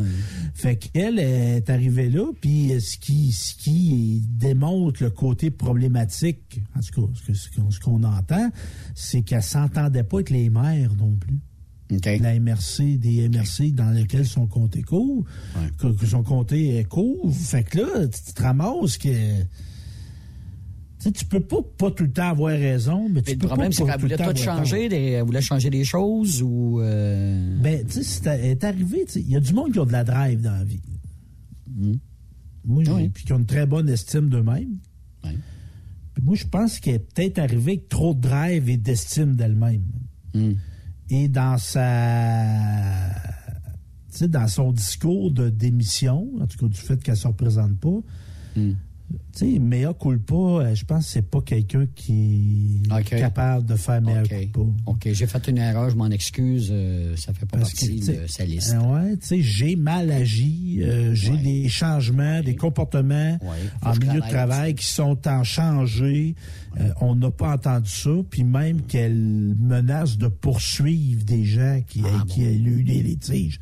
[0.52, 6.80] Fait qu'elle est arrivée là, puis ce qui, ce qui démontre le côté problématique, en
[6.80, 7.32] tout cas,
[7.70, 8.50] ce qu'on entend,
[8.94, 11.40] c'est qu'elle s'entendait pas avec les maires non plus.
[12.20, 15.24] La MRC, des MRC dans lesquels son comté court,
[15.78, 17.32] que, que son comté est court.
[17.32, 19.08] Fait que là, tu te ramasses que...
[21.04, 23.46] Tu tu peux pas, pas tout le temps avoir raison, mais tu Mais le peux
[23.48, 24.88] problème, pas c'est qu'elle voulait tout changer.
[24.88, 26.80] des- Elle voulait changer des choses ou.
[26.80, 30.02] euh, Ben, tu sais, est arrivé, il y a du monde qui a de la
[30.04, 30.80] drive dans la vie.
[32.64, 34.78] Moi, j'ai, puis qui ont une très bonne estime d'eux-mêmes.
[35.22, 39.82] Puis moi, je pense qu'elle est peut-être arrivée avec trop de drive et d'estime d'elle-même.
[41.10, 43.10] Et dans sa.
[44.12, 47.26] Tu sais, dans son discours de démission, en tout cas du fait qu'elle ne se
[47.26, 47.98] représente pas,
[49.36, 53.76] tu sais, mea culpa, euh, je pense que c'est pas quelqu'un qui est capable de
[53.76, 54.60] faire mea culpa.
[54.86, 56.68] OK, j'ai fait une erreur, je m'en excuse.
[56.70, 58.74] euh, ça fait pas Parce partie de sa liste.
[58.74, 63.38] euh, ouais, tu sais, j'ai mal agi, euh, j'ai des changements, des comportements
[63.82, 66.34] en milieu de travail qui sont en changé.
[67.00, 72.24] On n'a pas entendu ça, puis même qu'elle menace de poursuivre des gens qui, Ah,
[72.26, 73.60] qui eu des litiges.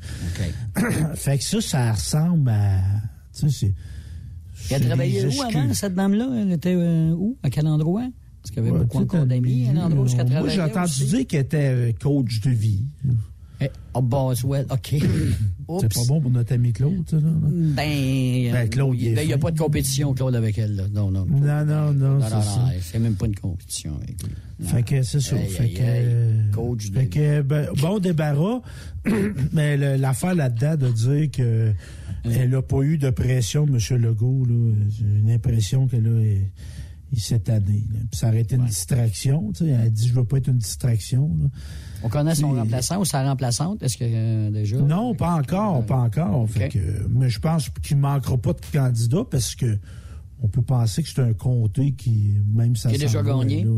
[1.14, 2.80] fait que ça, ça ressemble à...
[3.34, 3.74] Tu sais, c'est...
[4.72, 6.28] Elle travaillait où avant, cette dame-là?
[6.38, 7.36] Elle était euh, où?
[7.42, 8.06] À quel endroit?
[8.42, 10.84] Parce qu'il y avait Ouais, beaucoup encore d'amis à l'endroit où elle Moi, j'ai entendu
[10.84, 11.04] aussi.
[11.06, 12.84] dire qu'elle était euh, coach de vie.
[13.64, 14.94] Eh, Oh, Boswell, OK.
[15.80, 17.30] C'est pas bon pour notre ami Claude, ça, là.
[17.42, 20.76] Ben, Ben, Claude, il il n'y a pas de compétition, Claude, avec elle.
[20.76, 20.84] Là.
[20.92, 21.26] Non, non.
[21.26, 22.26] Non, non, non, Non,
[22.80, 24.66] c'est même pas une compétition avec lui.
[24.66, 25.36] Fait que c'est ça.
[25.36, 28.62] Aïe, fait que, euh, Coach fait que, ben, bon débarras,
[29.52, 31.72] mais l'affaire là-dedans de dire que
[32.24, 34.00] elle n'a pas eu de pression de M.
[34.00, 37.84] Legault, là, j'ai une impression qu'elle a année.
[37.92, 37.98] là.
[38.10, 39.52] Puis ça aurait été une distraction.
[39.60, 41.36] Elle a dit je veux pas être une distraction.
[41.40, 41.48] là.
[42.04, 43.82] On connaît son remplaçant ou sa remplaçante?
[43.82, 44.76] Est-ce que euh, déjà?
[44.78, 46.48] Non, pas encore, pas encore.
[46.48, 46.78] Fait que,
[47.08, 49.78] mais je pense qu'il ne manquera pas de candidats parce que
[50.42, 53.62] on peut penser que c'est un comté qui, même ça Qui a déjà gagné?
[53.62, 53.70] là.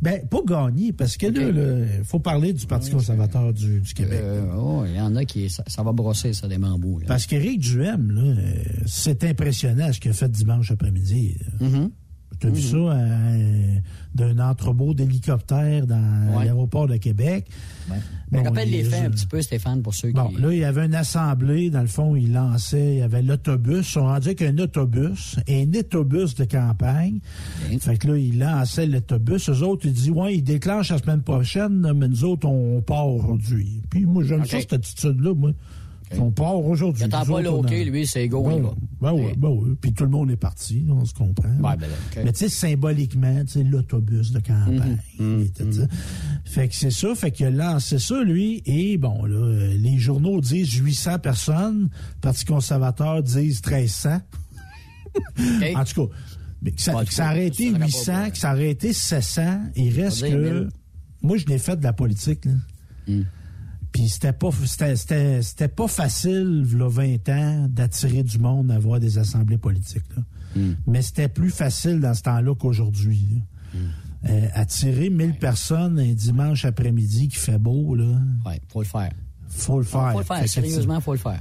[0.00, 3.94] Ben, pas gagné, parce que là, là, il faut parler du Parti conservateur du, du
[3.94, 4.20] Québec.
[4.22, 5.50] Euh, oh, il y en a qui.
[5.50, 7.00] Ça, ça va brosser, ça, des bambous.
[7.00, 7.06] Là.
[7.08, 8.54] Parce qu'Éric Duhem, là, euh,
[8.86, 11.36] c'est impressionnant ce qu'il a fait dimanche après-midi.
[11.60, 11.90] Mm-hmm.
[12.38, 13.78] Tu as vu ça euh,
[14.14, 15.96] d'un entrepôt d'hélicoptère dans
[16.36, 16.44] Ouais.
[16.44, 17.46] l'aéroport de Québec.
[17.88, 17.96] Mais
[18.30, 20.40] Bon, rappelle les faits un petit peu, Stéphane, pour ceux Bon, qui.
[20.40, 23.78] là, il y avait une assemblée, dans le fond, il lançait, il y avait l'autobus,
[23.80, 27.18] ils sont rendus avec un autobus, un autobus de campagne.
[27.80, 29.48] Fait que là, il lançait l'autobus.
[29.50, 33.08] Eux autres, ils disaient, ouais, ils déclenchent la semaine prochaine, mais nous autres, on part
[33.08, 33.82] aujourd'hui.
[33.90, 35.50] Puis moi, j'aime ça, cette attitude-là, moi.
[36.20, 37.02] On part aujourd'hui.
[37.02, 38.74] Il attend Nous pas le en- lui, c'est go, Ben, il va.
[39.00, 39.76] ben oui, ben oui.
[39.80, 41.48] Puis tout le monde est parti, là, on se comprend.
[41.60, 41.86] Ben là,
[42.16, 42.22] OK.
[42.24, 44.98] Mais tu sais, symboliquement, tu sais, l'autobus de campagne.
[45.18, 45.82] Mhm, et ça.
[46.44, 50.40] Fait que c'est ça, fait qu'il a lancé ça, lui, et bon, là, les journaux
[50.40, 54.20] disent 800 personnes, le Parti conservateur disent 1300.
[55.76, 56.14] En tout cas,
[56.62, 58.52] mais que ça, Ouais, que ça aurait été ça serait pas 800, pour- que ça
[58.52, 60.34] aurait été 700, il reste que...
[60.34, 60.68] 1000.
[61.22, 62.52] Moi, je l'ai fait de la politique, là.
[63.06, 63.22] Hmm.
[63.94, 69.18] Puis c'était pas c'était, pas facile, là, 20 ans, d'attirer du monde à avoir des
[69.18, 70.02] assemblées politiques.
[70.16, 70.22] là.
[70.56, 70.74] Hmm.
[70.88, 73.28] Mais c'était plus facile dans ce temps-là qu'aujourd'hui.
[73.30, 73.80] là.
[74.30, 79.12] Euh, attirer 1000 personnes un dimanche après-midi qui fait beau, là, Ouais, faut le faire.
[79.48, 80.12] faut le faire.
[80.12, 81.40] Faut le faire, sérieusement, faut le faire.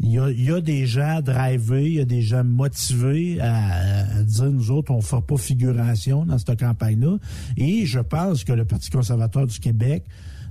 [0.00, 3.40] Il y, a, il y a des gens drivés, il y a des gens motivés
[3.40, 7.16] à, à dire nous autres, on ne fera pas figuration dans cette campagne-là.
[7.56, 10.04] Et je pense que le Parti conservateur du Québec,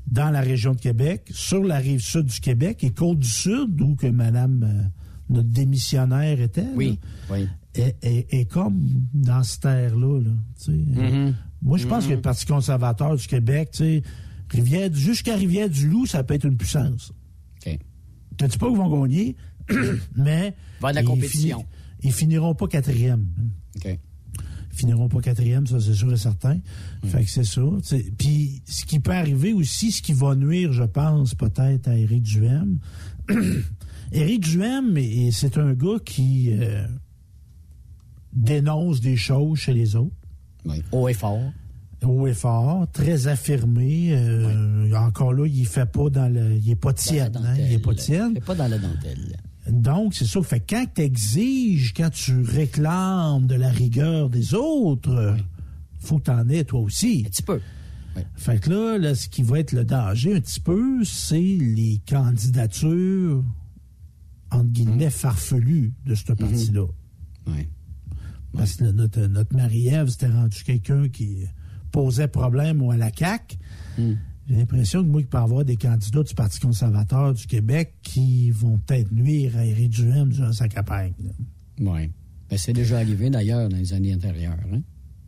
[0.08, 3.82] dans la région de Québec, sur la rive sud du Québec et Côte du Sud,
[3.82, 4.84] où que Madame euh,
[5.30, 7.00] notre démissionnaire était, là, Oui,
[7.30, 7.48] oui.
[7.74, 8.80] est comme
[9.14, 10.22] dans cette terre-là.
[10.22, 10.72] là, tu sais.
[10.72, 11.36] Mhm.
[11.62, 14.02] Moi, je pense que le Parti conservateur du Québec, tu sais,
[14.50, 17.12] Rivière, jusqu'à Rivière-du-Loup, ça peut être une puissance.
[17.66, 17.78] OK.
[18.40, 19.36] Je ne dis pas qu'ils vont gagner,
[20.16, 20.56] mais.
[20.80, 21.60] Va de la ils compétition.
[21.60, 21.68] fini-
[22.04, 23.26] Ils finiront pas quatrième.
[23.76, 24.00] OK.
[24.78, 26.60] Finiront pas quatrième, ça c'est sûr et certain.
[27.06, 27.62] Fait que c'est ça.
[28.18, 32.22] Puis ce qui peut arriver aussi, ce qui va nuire, je pense, peut-être à Éric
[32.24, 32.78] Duhem.
[34.12, 34.98] Éric Duhem,
[35.32, 36.86] c'est un gars qui euh,
[38.34, 40.16] dénonce des choses chez les autres.
[40.66, 40.82] Oui.
[40.92, 41.42] Haut et fort.
[42.04, 44.10] Haut et fort, très affirmé.
[44.12, 46.54] euh, Encore là, il fait pas dans le.
[46.56, 48.34] Il est pas tiède, hein, il est pas tiède.
[48.36, 49.38] Fais pas dans la dentelle.
[49.70, 50.42] Donc, c'est ça.
[50.42, 55.36] Fait quand tu exiges, quand tu réclames de la rigueur des autres,
[56.00, 57.24] faut que tu en aies toi aussi.
[57.26, 57.60] Un petit peu.
[58.36, 62.02] Fait que là, là, ce qui va être le danger un petit peu, c'est les
[62.08, 63.44] candidatures,
[64.52, 66.88] entre guillemets, farfelues de ce parti-là.
[67.48, 67.68] Oui.
[68.56, 71.46] Parce que notre, notre Marie-Ève, c'était rendu quelqu'un qui
[71.92, 73.58] posait problème ou à la CAQ.
[74.48, 77.96] J'ai l'impression que moi, il peut y avoir des candidats du Parti conservateur du Québec
[78.02, 81.14] qui vont peut-être nuire à Éric Duhem durant sa campagne.
[81.80, 82.10] Oui.
[82.50, 84.58] Ben, c'est déjà arrivé d'ailleurs dans les années antérieures.
[84.74, 84.82] Hein?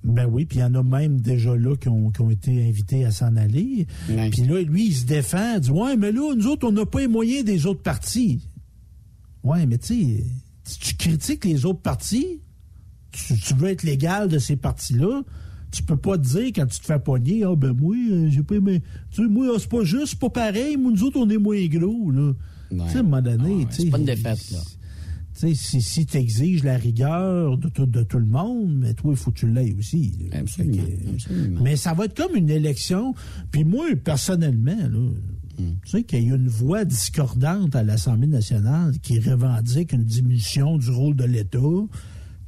[0.05, 2.65] Ben oui, puis il y en a même déjà là qui ont, qui ont été
[2.65, 3.86] invités à s'en aller.
[4.07, 6.86] Puis là, lui, il se défend, il dit Ouais, mais là, nous autres, on n'a
[6.86, 8.47] pas les moyens des autres partis.
[9.43, 10.24] Ouais, mais tu sais,
[10.63, 12.39] si tu critiques les autres partis,
[13.11, 15.24] tu, tu veux être légal de ces partis-là,
[15.72, 18.43] tu peux pas te dire quand tu te fais pogner, ah ben moi, euh, j'ai
[18.43, 18.80] pas mais
[19.11, 22.11] Tu sais, moi, ah, c'est pas juste, pas pareil, nous autres, on est moins gros,
[22.11, 22.34] là.
[22.72, 23.82] Tu sais, à un moment donné, tu sais.
[23.84, 24.59] C'est pas une défaite, là.
[25.39, 28.93] Tu sais, si, si tu exiges la rigueur de tout, de tout le monde, mais
[28.93, 30.13] toi, il faut que tu l'aies aussi.
[30.32, 30.39] là.
[30.39, 31.61] Absolument, Fait que- absolument.
[31.63, 33.13] Mais ça va être comme une élection.
[33.51, 35.09] Puis moi, personnellement, là,
[35.57, 40.78] tu sais qu'il y a une voix discordante à l'Assemblée nationale qui revendique une diminution
[40.78, 41.57] du rôle de l'État,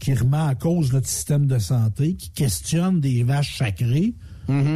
[0.01, 4.15] qui remet en cause notre système de santé, qui questionne des vaches sacrées.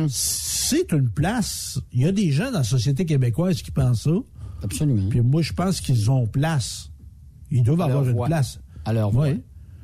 [0.08, 1.80] C'est une place.
[1.92, 4.12] Il y a des gens dans la société québécoise qui pensent ça.
[4.64, 5.10] Absolument.
[5.10, 6.90] Puis moi, je pense qu'ils ont place.
[7.52, 8.28] Ils doivent À avoir une voix.
[8.28, 8.60] place.
[8.86, 9.28] À leur voix.
[9.28, 9.42] Oui.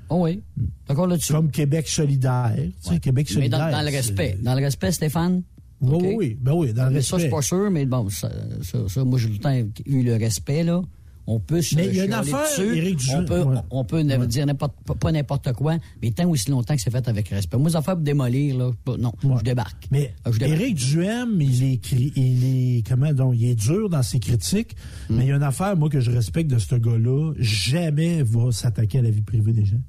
[0.10, 0.42] Oh oui.
[0.88, 1.34] D'accord là-dessus.
[1.34, 2.54] Comme Québec solidaire.
[2.56, 3.60] Tu sais, Québec Mais solidaire.
[3.60, 4.38] dans, dans le respect.
[4.42, 5.44] Dans le respect, Stéphane?
[5.82, 6.38] Oui, oui, oui.
[6.40, 7.28] Ben oui, dans le Mais ça, je respect.
[7.28, 8.30] suis pas sûr, mais bon, ça,
[8.62, 10.82] ça, ça, moi, j'ai tout le temps eu le respect, là.
[11.28, 12.76] On peut se Mais il y a une affaire, dessus.
[12.76, 13.58] Éric on peut, ouais.
[13.70, 17.30] on peut dire n'importe, pas- n'importe quoi, mais tant aussi longtemps que c'est fait avec
[17.30, 17.58] respect.
[17.58, 19.88] Moi, les affaires pour démolir, là, pas- non, je débarque.
[19.92, 20.60] Mais je débarque.
[20.62, 24.76] Éric Duhem, il est, il est comment donc, il est dur dans ses critiques,
[25.10, 25.16] Hmm.
[25.18, 28.52] mais il y a une affaire, moi, que je respecte de ce gars-là, jamais va
[28.52, 29.82] s'attaquer à la vie privée des gens.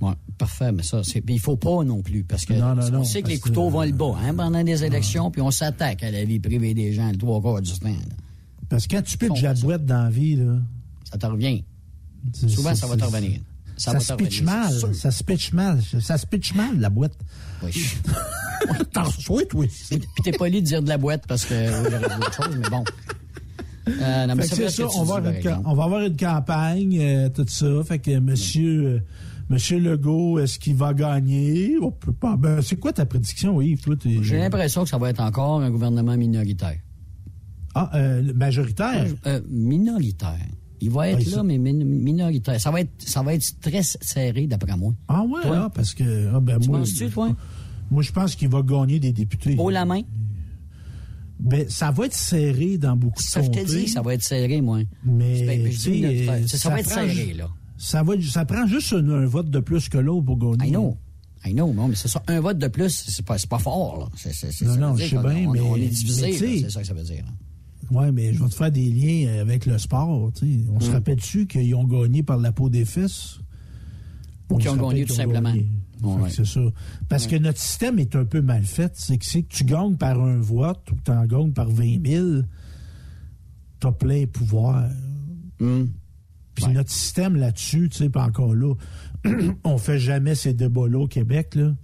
[0.00, 1.24] Ouais, parfait, mais ça, c'est.
[1.28, 3.68] Il faut pas non plus, parce que Non, non, on non, sait que les couteaux
[3.68, 6.92] vont le bas, hein, pendant des élections, puis on s'attaque à la vie privée des
[6.92, 7.88] gens le trois quarts du temps.
[7.88, 7.94] là.
[8.68, 9.62] Parce que quand tu pitches la ça.
[9.62, 10.58] boîte dans la vie, là.
[11.10, 11.64] Ça te revient.
[12.34, 13.40] Souvent, ça va te revenir.
[13.76, 14.72] Ça Ça, se pitch mal.
[14.94, 15.80] Ça se pitch mal.
[16.00, 17.16] Ça se pitch mal, la boîte.
[17.62, 17.72] Oui.
[18.92, 19.66] T'en reçois, toi.
[19.88, 22.58] Puis t'es poli de dire de la boîte parce que oui, j'aurais dit autre chose,
[22.60, 22.84] mais bon.
[23.88, 25.62] Euh, non, mais que ça, tu on va, avoir une, exemple.
[25.64, 27.66] on va avoir une campagne, euh, tout ça.
[27.84, 29.00] Fait que monsieur, euh,
[29.48, 31.76] monsieur Legault, est-ce qu'il va gagner?
[31.80, 32.36] On peut pas.
[32.36, 33.80] Ben, c'est quoi ta prédiction, Yves?
[34.22, 36.78] J'ai l'impression que ça va être encore un gouvernement minoritaire.
[37.80, 39.06] Ah, euh, majoritaire?
[39.26, 40.38] Euh, minoritaire.
[40.80, 42.60] Il va être Ah, là, ça- mais min- minoritaire.
[42.60, 44.94] Ça va être, ça va être très serré, d'après moi.
[45.08, 45.62] Ah ouais, Toi?
[45.66, 46.30] ah, parce que.
[46.34, 47.36] Ah, ben, Tu moi, penses-tu, toi?
[47.90, 49.56] moi, je pense qu'il va gagner des députés.
[49.58, 50.02] Haut la main?
[51.40, 54.14] Ben, ça va être serré dans beaucoup de Ça, je te comtés, dis, ça va
[54.14, 54.80] être serré, moi.
[55.04, 55.72] Mais, Ben.
[55.72, 57.48] Ça, ça ça va être serré, là.
[57.76, 60.68] Ça, va, ça prend juste un, un vote de plus que l'autre pour gagner.
[60.68, 60.96] I know.
[61.46, 62.20] I know, non, mais c'est ça.
[62.26, 64.04] Un vote de plus, c'est pas, pas fort, là.
[64.06, 66.94] Non, ça non, je sais bien, on, mais- on est divisé, c'est ça que ça
[66.94, 67.24] veut dire.
[67.90, 70.30] Oui, mais je vais te faire des liens avec le sport.
[70.34, 70.64] tu sais.
[70.70, 70.92] On se Mm.
[70.94, 73.38] rappelle-tu qu'ils ont gagné par la peau des fesses?
[74.50, 75.52] Ou qu'ils ont gagné tout ont simplement.
[76.02, 76.30] Ouais, ouais.
[76.30, 76.60] C'est ça.
[77.08, 78.92] Parce que notre système est un peu mal fait.
[78.94, 82.06] C'est que que tu gagnes par un vote ou que tu en gagnes par 20
[82.06, 82.26] 000,
[83.80, 84.88] tu as plein pouvoir.
[85.60, 85.90] Hum.
[86.54, 88.74] Puis notre système là-dessus, tu sais, pas encore là,
[89.64, 91.74] on fait jamais ces débats-là au Québec, là.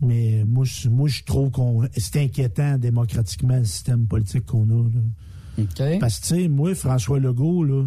[0.00, 4.88] Mais moi, je, moi, je trouve qu'on c'est inquiétant démocratiquement le système politique qu'on a.
[4.88, 5.00] Là.
[6.00, 7.84] Parce que, tu sais, moi, François Legault, là,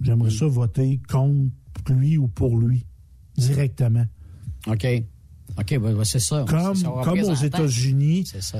[0.00, 1.50] j'aimerais ça voter contre
[1.90, 2.86] lui ou pour lui,
[3.36, 4.06] directement.
[4.66, 4.86] OK.
[5.58, 6.44] OK, ben, ben, c'est ça.
[6.48, 7.34] Comme, ça, comme aux.
[7.34, 8.24] États-Unis.
[8.26, 8.58] C'est ça.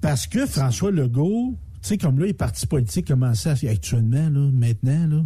[0.00, 5.06] Parce que François Legault, Tu sais, comme là, les partis politiques commencent actuellement, là, maintenant,
[5.06, 5.24] là,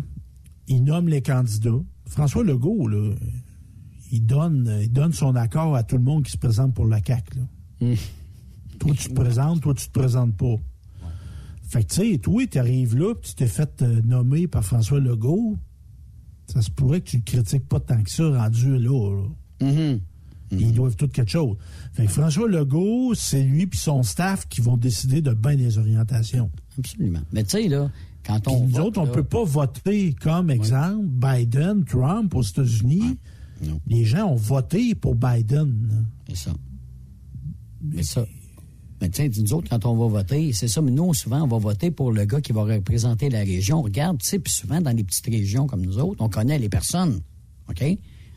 [0.68, 1.82] ils nomment les candidats.
[2.06, 3.14] François Legault, là,
[4.10, 7.00] il donne, il donne son accord à tout le monde qui se présente pour la
[7.04, 7.38] CAQ.
[7.38, 7.94] Là.
[8.78, 10.56] Toi, tu te présentes, toi, tu te présentes pas.
[11.68, 14.64] Fait que, tu sais, toi, tu arrives là, puis tu t'es fait euh, nommer par
[14.64, 15.56] François Legault.
[16.46, 19.22] Ça se pourrait que tu le critiques pas tant que ça, rendu là.
[19.60, 19.96] là.
[20.50, 21.56] Ils doivent tout quelque chose.
[21.92, 25.78] Fait que François Legault, c'est lui puis son staff qui vont décider de bien des
[25.78, 26.50] orientations.
[26.78, 27.22] Absolument.
[27.32, 27.90] Mais tu sais, là,
[28.24, 28.60] quand on.
[28.60, 33.18] nous vote, autres, on là, peut pas voter comme exemple Biden, Trump aux États-Unis.
[33.86, 36.06] Les gens ont voté pour Biden.
[36.28, 36.52] C'est ça.
[37.82, 38.24] Mais ça.
[39.00, 41.46] Mais tu sais, nous autres, quand on va voter, c'est ça, mais nous, souvent, on
[41.46, 43.80] va voter pour le gars qui va représenter la région.
[43.80, 46.58] On regarde, tu sais, puis souvent, dans les petites régions comme nous autres, on connaît
[46.58, 47.20] les personnes,
[47.68, 47.84] OK?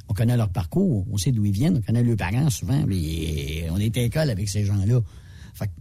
[0.09, 3.69] On connaît leur parcours, on sait d'où ils viennent, on connaît leurs parents souvent, mais
[3.71, 5.01] on est à école avec ces gens-là.
[5.53, 5.71] Fait que,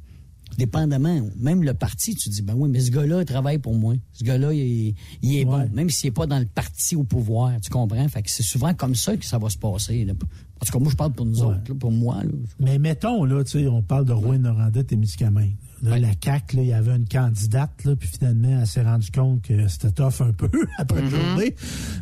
[0.59, 3.95] dépendamment, même le parti, tu dis, ben oui, mais ce gars-là, il travaille pour moi.
[4.13, 7.05] Ce gars-là, il, est- il est bon, même s'il n'est pas dans le parti au
[7.05, 8.09] pouvoir, tu comprends?
[8.09, 10.05] Fait que c'est souvent comme ça que ça va se passer.
[10.05, 10.13] là.
[10.61, 12.23] En tout cas, moi, je parle pour nous autres, là, pour moi.
[12.25, 12.31] Là.
[12.61, 15.49] Mais mettons, là, tu sais, on parle de Rouen, Norandette et Miscamin.
[15.83, 19.43] Là, La CAQ, il y avait une candidate, là, puis finalement, elle s'est rendue compte
[19.43, 20.49] que c'était tough un peu
[20.79, 21.11] après Mhm.
[21.11, 21.55] la journée,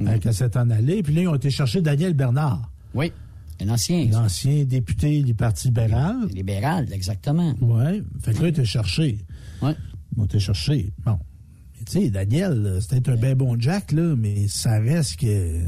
[0.03, 1.03] euh, qu'elle s'est en allée.
[1.03, 2.71] Puis là, ils ont été chercher Daniel Bernard.
[2.95, 3.11] Oui,
[3.61, 4.07] un ancien.
[4.11, 6.27] L'ancien député du Parti libéral.
[6.33, 7.55] Libéral, exactement.
[7.61, 8.03] Oui.
[8.21, 9.19] Fait que là, étaient chercher.
[9.63, 9.73] Oui.
[10.17, 10.93] Ils ont été chercher.
[11.05, 11.19] Bon.
[11.75, 15.61] Mais tu sais, Daniel, c'était un bien bon Jack, là, mais ça reste que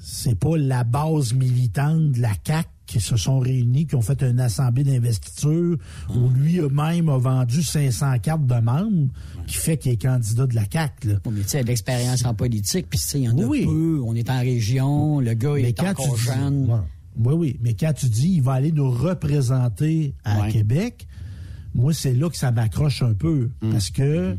[0.00, 4.22] c'est pas la base militante de la CAQ qui se sont réunis, qui ont fait
[4.22, 5.76] une assemblée d'investiture
[6.08, 9.08] où lui même a vendu 500 cartes de membres,
[9.48, 11.08] qui fait qu'il est candidat de la CAQ.
[11.08, 11.14] Là.
[11.24, 13.64] Bon, mais tu sais, l'expérience en politique, puis tu sais, il y en a Oui.
[13.64, 14.00] peu.
[14.04, 16.70] On est en région, le gars Mais est quand encore tu dis- jeune.
[16.70, 16.78] Ouais.
[17.24, 17.56] Oui, oui.
[17.62, 20.52] Mais quand tu dis il va aller nous représenter à Ouais.
[20.52, 21.08] Québec,
[21.74, 23.50] moi, c'est là que ça m'accroche un peu.
[23.62, 23.70] Mm.
[23.72, 24.36] Parce que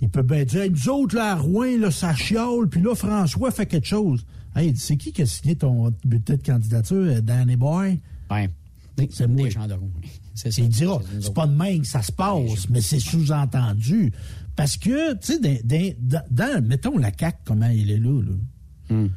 [0.00, 2.94] il peut bien dire Hey, nous autres, là, à Rouen, là, ça chiole, puis là,
[2.94, 4.24] François fait quelque chose.
[4.56, 8.00] Hey, c'est qui qui a signé ton bulletin de candidature, euh, Danny Boy?
[8.30, 8.48] Ouais.
[9.10, 9.44] C'est moi.
[9.44, 9.90] Des gens de Rouen.
[10.56, 14.12] Il dira, C'est pas de même que ça se passe, mais c'est sous-entendu.
[14.56, 15.96] Parce que, tu sais,
[16.30, 18.94] dans, mettons la CAQ, comment il est là, là.
[18.96, 19.08] Hmm.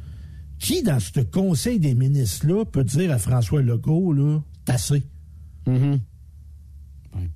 [0.58, 5.02] Qui, dans ce conseil des ministres-là, peut dire à François Legault, là, t'as assez?
[5.66, 5.98] Mhm.
[7.16, 7.28] Il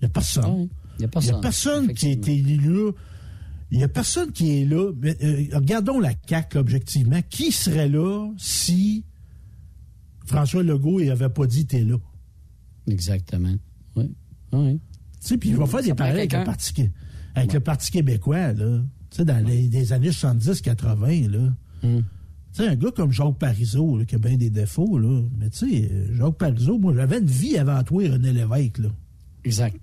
[0.00, 0.68] n'y a personne.
[0.98, 1.32] Il n'y a Il personne.
[1.32, 2.90] n'y a personne qui a été élu là.
[3.70, 4.92] Il n'y a personne qui est là.
[5.00, 7.20] Mais, euh, regardons la CAQ, là, objectivement.
[7.28, 9.04] Qui serait là si
[10.26, 11.96] François Legault n'avait pas dit t'es là?
[12.88, 13.54] Exactement.
[13.96, 14.10] Oui.
[14.52, 14.80] Oui.
[15.20, 16.50] Tu sais, puis il va faire des parallèles avec, le quelqu'un.
[16.52, 16.90] Parti,
[17.34, 18.80] avec le Parti québécois, là.
[19.10, 21.38] Tu sais, dans les, les années 70-80, là.
[21.82, 22.00] Hmm.
[22.52, 25.22] Tu sais, un gars comme Jacques Parizeau, là, qui a bien des défauts, là.
[25.38, 28.90] Mais tu sais, euh, Jacques Parizeau, moi, j'avais une vie avant toi, René Lévesque, là.
[29.44, 29.76] Exact.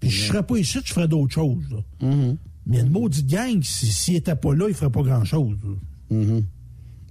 [0.00, 1.78] Puis je serais pas ici, je ferais d'autres choses, là.
[2.00, 2.36] Mais
[2.66, 5.56] il y a une maudite gang, si- s'il était pas là, il ferait pas grand-chose.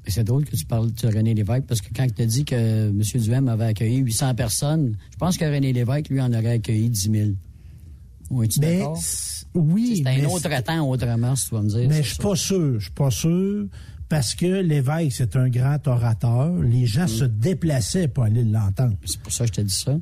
[0.05, 2.89] C'est drôle que tu parles de René Lévesque parce que quand tu as dit que
[2.89, 3.01] M.
[3.01, 7.11] Duhem avait accueilli 800 personnes, je pense que René Lévesque, lui, en aurait accueilli 10
[7.11, 7.29] 000.
[8.29, 8.83] Oui, tu Mais,
[9.53, 11.87] oui, C'est un autre temps, autrement, si tu vas me dire.
[11.87, 12.79] Mais je suis pas sûr.
[12.79, 13.67] Je suis pas sûr.
[14.09, 16.53] Parce que l'évêque, c'est un grand orateur.
[16.61, 18.95] Les gens se déplaçaient pour aller l'entendre.
[19.05, 19.97] C'est pour ça que je t'ai dit ça.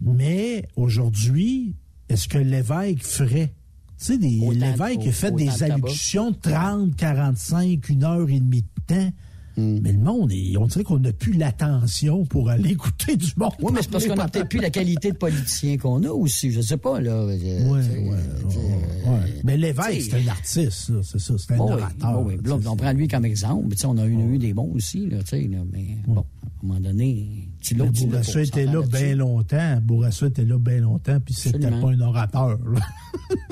[0.00, 1.74] Mais aujourd'hui,
[2.08, 3.52] est-ce que l'évêque ferait?
[3.98, 8.94] Tu sais, l'évêque a fait des allocutions de 30, 45, une heure et demie de
[8.94, 9.12] temps.
[9.56, 9.80] Hmm.
[9.82, 13.52] Mais le monde, on dirait qu'on n'a plus l'attention pour aller écouter du monde.
[13.60, 16.50] Oui, mais c'est parce qu'on n'a peut-être plus la qualité de politicien qu'on a aussi.
[16.52, 17.26] Je sais pas, là.
[17.26, 19.12] Oui, oui,
[19.44, 22.12] Mais l'évêque, c'est un artiste, c'est ça, c'est un Bon, oui, orateur.
[22.12, 22.38] bon, oui.
[22.44, 23.74] Là, on prend lui comme exemple.
[23.84, 26.66] on a eu, eu des bons aussi, là, tu sais, là, mais bon, à un
[26.66, 29.78] moment donné, tu l'as Mais Bourassa était là bien longtemps.
[29.82, 32.58] Bourassa était là bien longtemps, puis c'était pas un orateur.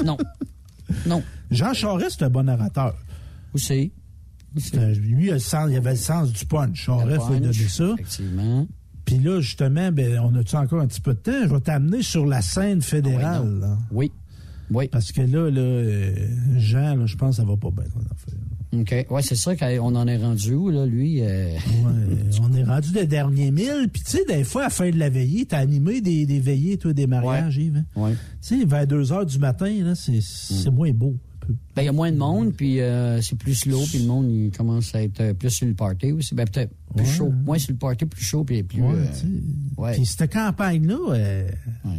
[0.05, 0.17] Non.
[1.07, 1.23] Non.
[1.51, 2.95] Jean Charest, c'est un bon orateur.
[3.55, 3.93] Aussi.
[4.55, 6.85] Lui, il, a le sens- il avait le sens du punch.
[6.85, 7.91] Charest, il a donné ça.
[7.95, 8.67] Effectivement.
[9.05, 11.33] Puis là, justement, ben, on a-tu encore un petit peu de temps?
[11.45, 13.59] Je vais t'amener sur la scène fédérale.
[13.61, 13.79] là.
[13.91, 14.13] Oui.
[14.71, 14.89] Oui.
[14.89, 16.15] Parce que là, là euh,
[16.59, 17.85] Jean, là, je pense que ça va pas bien.
[18.73, 19.07] OK.
[19.11, 21.23] Oui, c'est ça qu'on en est rendu où, là, lui?
[21.23, 23.89] euh, Ouais, on est rendu des derniers mille.
[23.93, 26.39] Puis, tu sais, des fois, à la fin de la veillée, t'as animé des, des
[26.39, 27.79] veillées, toi, des mariages, Yves.
[27.79, 27.85] hein?
[28.01, 28.13] Ouais.
[28.41, 31.17] Tu sais, vers 2 heures du matin, là, c'est c'est moins beau.
[31.53, 31.57] Peu.
[31.77, 34.31] Ben, il y a moins de monde, puis euh, c'est plus slow, puis le monde,
[34.31, 36.35] il commence à être euh, plus sur le party aussi.
[36.35, 37.11] Ben, peut-être plus Ouais.
[37.11, 37.31] chaud.
[37.45, 38.83] Moins sur le party, plus chaud, puis plus...
[38.83, 39.93] Ouais, euh, ouais.
[39.95, 41.49] Puis cette campagne-là, euh,
[41.85, 41.91] le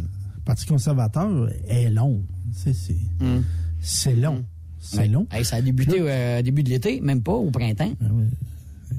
[0.44, 2.22] Parti conservateur est long.
[2.52, 3.44] Tu sais, C'est Hum.
[3.80, 4.44] c'est long.
[4.80, 5.08] C'est Ouais.
[5.08, 5.26] long.
[5.30, 7.92] Hey, ça a débuté au début de l'été, même pas au printemps.
[8.02, 8.06] Ah.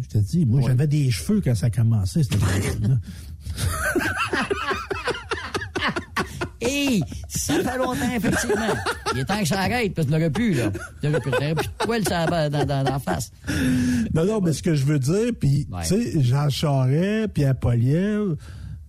[0.01, 2.37] Je te dis, moi, j'avais des cheveux quand ça commençait, cette.
[6.73, 8.73] Oui, ça fait longtemps, effectivement.
[9.13, 10.71] Il est temps que ça arrête, parce que tu l'aurais pu, là.
[11.01, 13.31] Tu pu, t'aurais plus de poils dans, dans, dans la face.
[14.13, 18.35] Non, non, mais ce que je veux dire, puis, tu sais, Jean Charest, puis Poliev,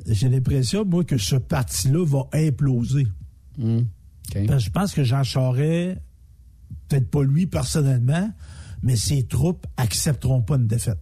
[0.07, 3.07] j'ai l'impression, moi, que ce parti-là va imploser.
[3.59, 5.99] Parce que je pense que Jean Charest,
[6.89, 8.31] peut-être pas lui personnellement,
[8.83, 10.99] mais ses troupes accepteront pas une défaite.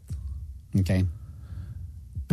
[0.77, 0.93] OK.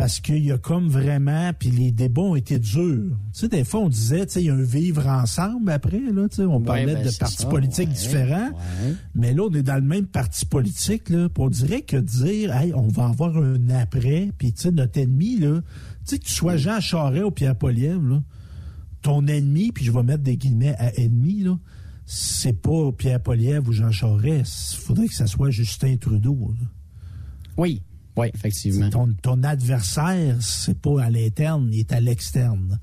[0.00, 3.18] Parce qu'il y a comme vraiment, puis les débats ont été durs.
[3.34, 6.00] Tu sais, des fois, on disait, tu sais, il y a un vivre ensemble après,
[6.00, 8.48] là, tu sais, on parlait ben, de partis ça, politiques ouais, différents.
[8.48, 8.94] ouais.
[9.14, 11.28] Mais là, on est dans le même parti politique, là.
[11.28, 14.98] puis on dirait que dire, hey, on va avoir un après, puis tu sais, notre
[14.98, 15.66] ennemi, là, tu
[16.04, 18.22] sais, que tu sois Jean Charest ou Pierre Poliev, là,
[19.02, 21.58] ton ennemi, puis je vais mettre des guillemets à ennemi, là,
[22.06, 24.78] c'est pas Pierre Poliev ou Jean Charest.
[24.78, 26.54] Il faudrait que ça soit Justin Trudeau.
[26.58, 26.66] là.
[27.58, 27.82] Oui,
[28.20, 28.90] oui, effectivement.
[28.90, 32.78] Ton, ton adversaire, c'est pas à l'interne, il est à l'externe.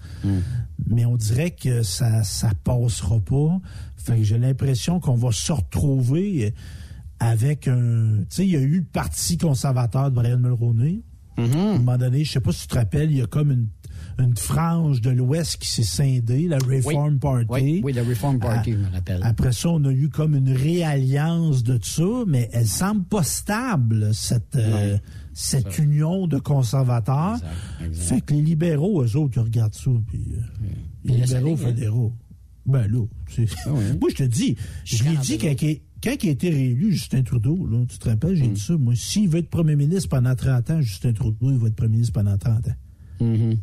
[0.87, 3.59] Mais on dirait que ça ça passera pas.
[3.95, 6.53] Fait que j'ai l'impression qu'on va se retrouver
[7.19, 8.19] avec un...
[8.29, 11.01] Tu sais, il y a eu le Parti conservateur de Brian Mulroney.
[11.37, 13.51] À un moment donné, je sais pas si tu te rappelles, il y a comme
[13.51, 13.67] une,
[14.17, 17.45] une frange de l'Ouest qui s'est scindée, la Reform Party.
[17.49, 19.19] Oui, oui, le Reform Party, je me rappelle.
[19.23, 24.15] Après ça, on a eu comme une réalliance de ça, mais elle semble pas stable,
[24.15, 24.97] cette, euh,
[25.37, 27.37] cette union de conservateurs.
[27.93, 30.67] Fait que les libéraux, eux autres, ils regardent ça, puis euh,
[31.05, 31.57] les libéraux hein?
[31.57, 32.13] fédéraux.
[32.65, 33.65] Ben là, c'est-
[34.01, 37.21] moi je te dis, je l'ai dit quand il, quand il a été réélu, Justin
[37.21, 40.35] Trudeau, là, tu te rappelles, j'ai dit ça, moi, s'il veut être premier ministre pendant
[40.35, 42.75] 30 ans, Justin Trudeau, il va être premier ministre pendant 30 ans.
[43.21, 43.57] Mm-hmm.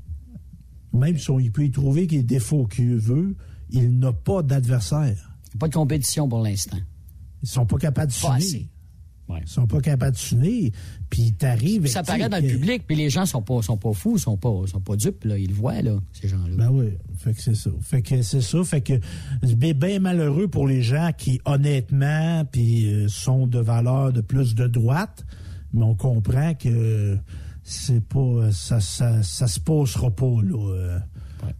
[0.92, 3.34] Même si on il peut y trouver les défauts qu'il veut,
[3.70, 5.36] il n'a pas d'adversaire.
[5.58, 6.78] Pas de compétition pour l'instant.
[7.42, 8.66] Ils sont pas capables de s'unir.
[9.28, 9.40] Assez.
[9.44, 10.70] Ils sont pas capables de s'unir.
[11.10, 11.86] Puis t'arrives...
[11.86, 14.52] Ça paraît dans le public, puis les gens sont pas, sont pas fous, sont pas,
[14.66, 15.38] sont pas dupes, là.
[15.38, 16.54] Ils le voient, là, ces gens-là.
[16.56, 17.70] Ben oui, fait que c'est ça.
[17.80, 18.64] Fait que c'est ça.
[18.64, 18.94] Fait que
[19.42, 24.54] c'est bien, malheureux pour les gens qui, honnêtement, puis euh, sont de valeur de plus
[24.54, 25.24] de droite,
[25.72, 27.16] mais on comprend que
[27.62, 28.50] c'est pas...
[28.52, 30.98] Ça, ça, ça se passera pas, là.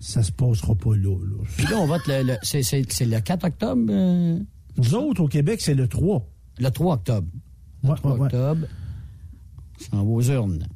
[0.01, 1.43] Ça se passera pas là, là.
[1.57, 3.83] Puis là, on vote le, le- c'est, c'est- c'est le 4 octobre?
[3.91, 4.39] euh,
[4.79, 6.27] Nous autres, au Québec, c'est le 3.
[6.59, 7.29] Le 3 octobre.
[7.91, 8.29] Ouais, 3 ouais,
[10.35, 10.67] urnes.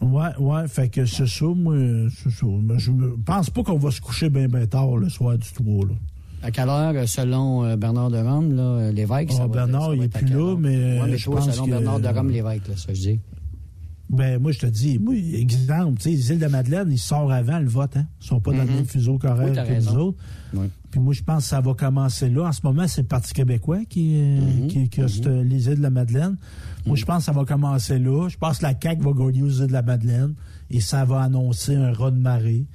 [0.00, 1.74] Ouais, ouais, fait que c'est ça, moi,
[2.22, 2.46] c'est ça.
[2.62, 2.90] Mais je
[3.24, 5.94] pense pas qu'on va se coucher bien, bien tard le soir du 3, là.
[6.42, 9.28] À quelle heure, selon euh, Bernard de Rome, là, l'évêque?
[9.32, 11.16] Ah, ça va- Bernard, ça va il est être à plus là, mais, Ouais, mais
[11.16, 13.20] je toi, pense selon que- Bernard de Rome, l'évêque, là, ça, je dis.
[14.10, 17.32] Ben, moi, je te dis, moi, exemple, tu sais, les îles de Madeleine, ils sortent
[17.32, 18.04] avant le vote, hein.
[18.20, 18.74] Ils sont pas dans le Mhm.
[18.74, 20.18] même fuseau horaire Oui, que nous autres.
[20.94, 22.44] Puis moi, je pense que ça va commencer là.
[22.46, 24.68] En ce moment, c'est le Parti québécois qui, Mhm.
[24.68, 26.36] qui, qui a cette- les îles de la Madeleine.
[26.86, 28.28] Moi, je pense que ça va commencer là.
[28.28, 30.34] Je pense que la CAQ va gagner aux îles de la Madeleine
[30.70, 32.68] et ça va annoncer un raz de marée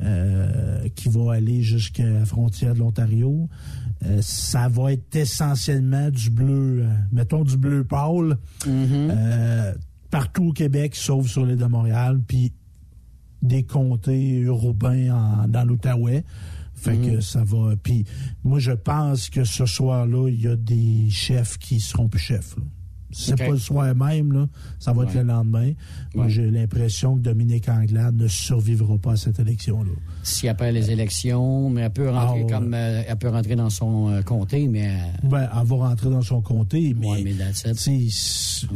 [0.00, 3.48] euh, qui va aller jusqu'à la frontière de l'Ontario.
[4.04, 9.72] Euh, ça va être essentiellement du bleu, euh, mettons du bleu pâle, euh,
[10.10, 12.52] partout au Québec, sauf sur l'île de Montréal, puis
[13.42, 16.24] des comtés urbains en- dans l'Outaouais.
[16.80, 17.74] Fait que ça va.
[17.82, 18.04] Puis
[18.44, 22.56] moi, je pense que ce soir-là, il y a des chefs qui seront plus chefs.
[22.56, 22.62] là.
[23.12, 24.46] C'est pas le soir même, là,
[24.78, 25.72] ça va être le lendemain.
[26.14, 26.30] Ouais.
[26.30, 29.90] j'ai l'impression que Dominique Anglade ne survivra pas à cette élection-là.
[30.22, 32.52] Si après les élections, mais elle peut rentrer Ah, ouais.
[32.52, 36.08] comme euh, elle peut rentrer dans son euh, comté, mais euh, Ben, elle va rentrer
[36.08, 37.34] dans son comté, mais, Ouais, mais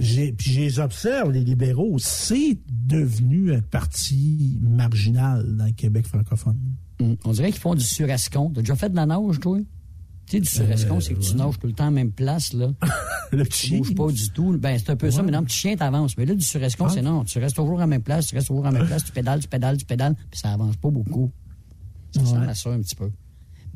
[0.01, 6.09] j'ai- puis je les observe, les libéraux, c'est devenu un parti marginal dans le Québec
[6.09, 6.59] francophone.
[7.01, 8.51] On dirait qu'ils font du surescon.
[8.55, 9.59] T'as déjà fait de la nage, toi?
[10.27, 12.13] Tu sais, du surescon, Euh, c'est que tu nages tout le temps à la même
[12.13, 12.73] place, là.
[13.33, 14.57] Le Tu bouges pas du tout.
[14.59, 16.17] Ben, c'est un peu ça, mais non, petit chien, t'avances.
[16.17, 16.93] Mais là, du surescon, Ah.
[16.95, 17.25] c'est non.
[17.25, 19.13] Tu restes toujours à la même place, tu restes toujours à la même place, tu
[19.13, 21.31] pédales, tu pédales, tu pédales, puis ça avance pas beaucoup.
[22.13, 22.27] Ça Ouais.
[22.27, 23.11] ressemble à ça un petit peu.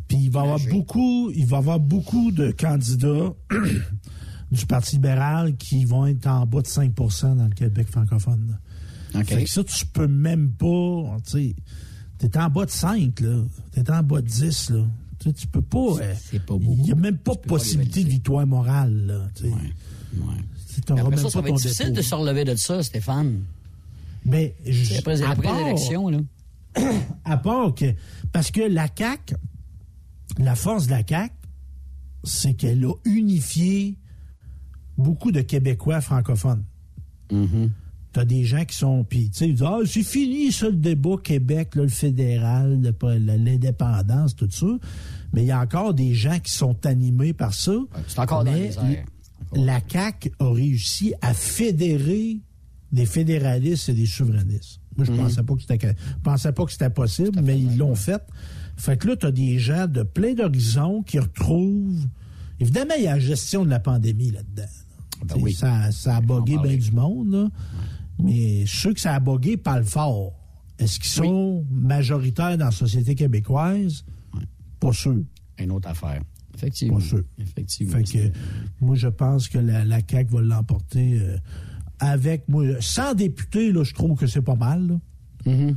[0.07, 3.35] Puis il va y avoir beaucoup, il va avoir beaucoup de candidats
[4.53, 8.59] du Parti libéral qui vont être en bas de 5% dans le Québec francophone.
[9.15, 9.25] OK.
[9.25, 11.57] Fait que ça, tu peux même pas, tu sais,
[12.19, 13.43] t'es en bas de 5, là.
[13.73, 14.85] T'es en bas de 10, là.
[15.19, 15.79] Tu sais, tu peux pas.
[16.01, 19.29] euh, C'est pas Il n'y a même pas de pas possibilité de victoire morale, là.
[19.35, 19.51] Tu sais.
[20.75, 21.97] Tu t'auras Après ça, ça pas va être difficile dépôt.
[21.97, 23.41] de se relever de ça, Stéphane.
[24.25, 26.19] Ben, je- après, à après part- l'élection, là.
[27.25, 27.87] À part que.
[28.33, 29.35] Parce que la CAQ,
[30.39, 31.35] la force de la CAQ,
[32.25, 33.97] c'est qu'elle a unifié
[34.97, 36.63] beaucoup de Québécois francophones.
[38.13, 39.05] T'as des gens qui sont.
[39.05, 42.81] Puis, tu sais, ils disent Ah, c'est fini, ça, le débat Québec, là, le fédéral,
[43.39, 44.67] l'indépendance, tout ça.
[45.33, 47.75] Mais il y a encore des gens qui sont animés par ça.
[48.07, 49.05] C'est encore dans Mais les airs.
[49.55, 52.39] La CAQ a réussi à fédérer
[52.93, 54.81] des fédéralistes et des souverainistes.
[54.97, 55.19] Moi, je Mhm.
[55.19, 58.23] pensais pas que c'était pensais pas que c'était possible, mais ils l'ont fait.
[58.77, 62.07] Fait que là, tu as des gens de plein d'horizons qui retrouvent.
[62.61, 64.63] Évidemment, il y a la gestion de la pandémie là-dedans.
[64.63, 65.25] là.
[65.35, 65.53] Ben oui.
[65.53, 67.49] ça, ça a bogué bien du monde, là.
[68.19, 70.33] Mais ceux que ça a bogué parlent fort.
[70.79, 74.05] Est-ce qu'ils sont majoritaires dans la société québécoise?
[74.81, 75.17] Pas sûr.
[75.59, 76.23] Une autre affaire.
[76.55, 76.99] Effectivement.
[76.99, 77.23] Pas sûr.
[77.39, 77.97] Effectivement.
[77.97, 78.33] Fait que
[78.81, 81.37] moi, je pense que la, la CAQ va l'emporter euh,
[81.99, 82.65] avec moi.
[82.81, 84.87] Sans députés, là, je trouve que c'est pas mal.
[84.87, 85.53] là.
[85.53, 85.77] Mhm.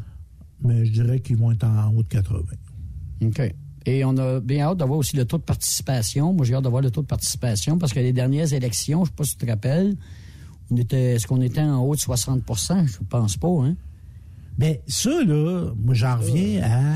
[0.64, 2.40] Mais je dirais qu'ils vont être en haut de 80.
[3.24, 3.54] OK.
[3.88, 6.34] Et on a bien hâte d'avoir aussi le taux de participation.
[6.34, 9.14] Moi, j'ai hâte d'avoir le taux de participation parce que les dernières élections, je ne
[9.14, 9.96] sais pas si tu te rappelles,
[10.72, 13.76] on était, est-ce qu'on était en haut de 60% Je ne pense pas, hein?
[14.58, 16.96] Mais ça, là, moi, j'en reviens à.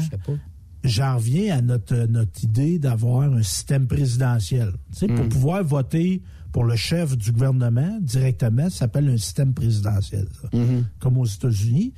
[0.83, 4.71] J'en reviens à notre, notre idée d'avoir un système présidentiel.
[4.91, 5.29] Tu sais, pour Mm.
[5.29, 6.21] pouvoir voter
[6.51, 10.47] pour le chef du gouvernement directement, ça s'appelle un système présidentiel, ça.
[10.49, 10.83] Mm-hmm.
[10.99, 11.93] comme aux États-Unis.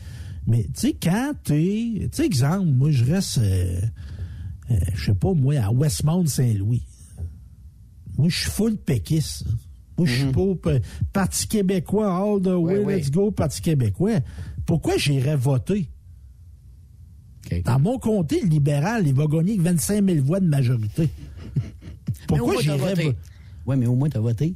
[0.48, 1.94] Mais tu sais, quand t'es.
[2.04, 3.82] Tu sais, exemple, moi, je reste, euh,
[4.72, 6.84] euh, je sais pas, moi, à Westmount-Saint-Louis.
[8.18, 9.44] Moi, je suis full péquiste.
[9.98, 10.80] Moi, je suis pas au pa-
[11.12, 14.20] Parti québécois, all the way, let's go, Parti québécois.
[14.66, 15.90] Pourquoi j'irais voter?
[17.64, 21.10] Dans mon comté, le libéral, il va gagner avec 25 000 voix de majorité.
[22.28, 23.16] Pourquoi j'irais voter?
[23.66, 24.56] Oui, mais au moins, tu as voté.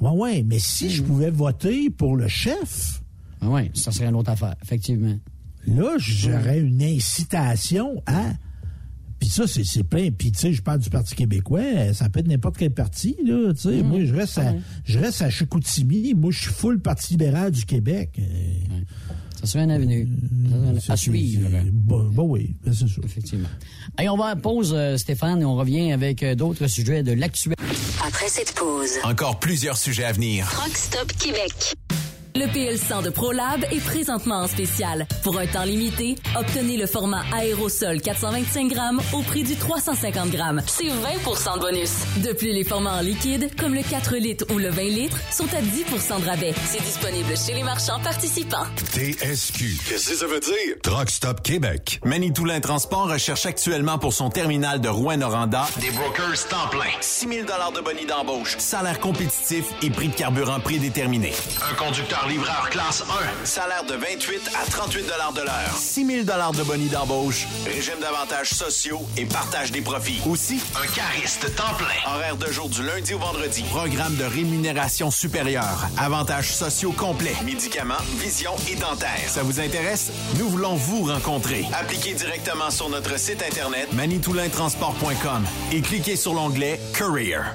[0.00, 3.02] Oui, oui, mais si je pouvais voter pour le chef,
[3.42, 5.18] Oui, ça serait une autre affaire, effectivement.
[5.66, 8.32] là, j'aurais une incitation à.
[9.20, 10.10] Puis ça, c'est c'est plein.
[10.10, 13.52] Puis, tu sais, je parle du Parti québécois, ça peut être n'importe quel parti, là.
[13.54, 14.54] Tu sais, moi, je reste, à,
[14.84, 16.14] je reste à Chicoutimi.
[16.14, 18.10] Moi, je suis full Parti libéral du Québec.
[18.18, 18.24] Euh,
[19.40, 20.08] Ça serait une avenue.
[20.80, 21.48] c'est- à suivre.
[21.72, 23.00] Bon, bon, oui, ben, c'est ça.
[23.04, 23.48] Effectivement.
[23.96, 27.12] Allez, on va à pause, euh, Stéphane, et on revient avec euh, d'autres sujets de
[27.12, 27.54] l'actuel.
[28.06, 30.46] Après cette pause, Encore plusieurs sujets à venir.
[30.46, 31.74] Rock Stop Québec.
[32.36, 35.06] Le PL100 de ProLab est présentement en spécial.
[35.24, 40.62] Pour un temps limité, obtenez le format aérosol 425 grammes au prix du 350 grammes.
[40.66, 41.90] C'est 20% de bonus.
[42.24, 45.48] De plus, les formats en liquide, comme le 4 litres ou le 20 litres, sont
[45.54, 46.54] à 10% de rabais.
[46.66, 48.66] C'est disponible chez les marchands participants.
[48.92, 49.78] TSQ.
[49.88, 50.76] Qu'est-ce que ça veut dire?
[50.82, 52.00] Truck Stop Québec.
[52.04, 56.90] Manitoulin Transport recherche actuellement pour son terminal de Rouen-Noranda Des brokers temps plein.
[57.00, 61.32] 6 000 de bonus d'embauche, salaire compétitif et prix de carburant prédéterminé.
[61.70, 63.02] Un conducteur livreur classe
[63.42, 63.44] 1.
[63.46, 65.74] Salaire de 28 à 38 de l'heure.
[65.76, 70.20] 6 000 de bonus d'embauche, régime d'avantages sociaux et partage des profits.
[70.28, 72.12] Aussi, Un cariste temps plein.
[72.14, 73.62] horaire de jour du lundi au vendredi.
[73.70, 75.88] Programme de rémunération supérieure.
[75.98, 77.34] Avantages sociaux complets.
[77.44, 79.10] Médicaments, vision et dentaire.
[79.28, 80.10] Ça vous intéresse?
[80.38, 81.64] Nous voulons vous rencontrer.
[81.78, 87.54] Appliquez directement sur notre site internet manitoulintransport.com et cliquez sur l'onglet Career.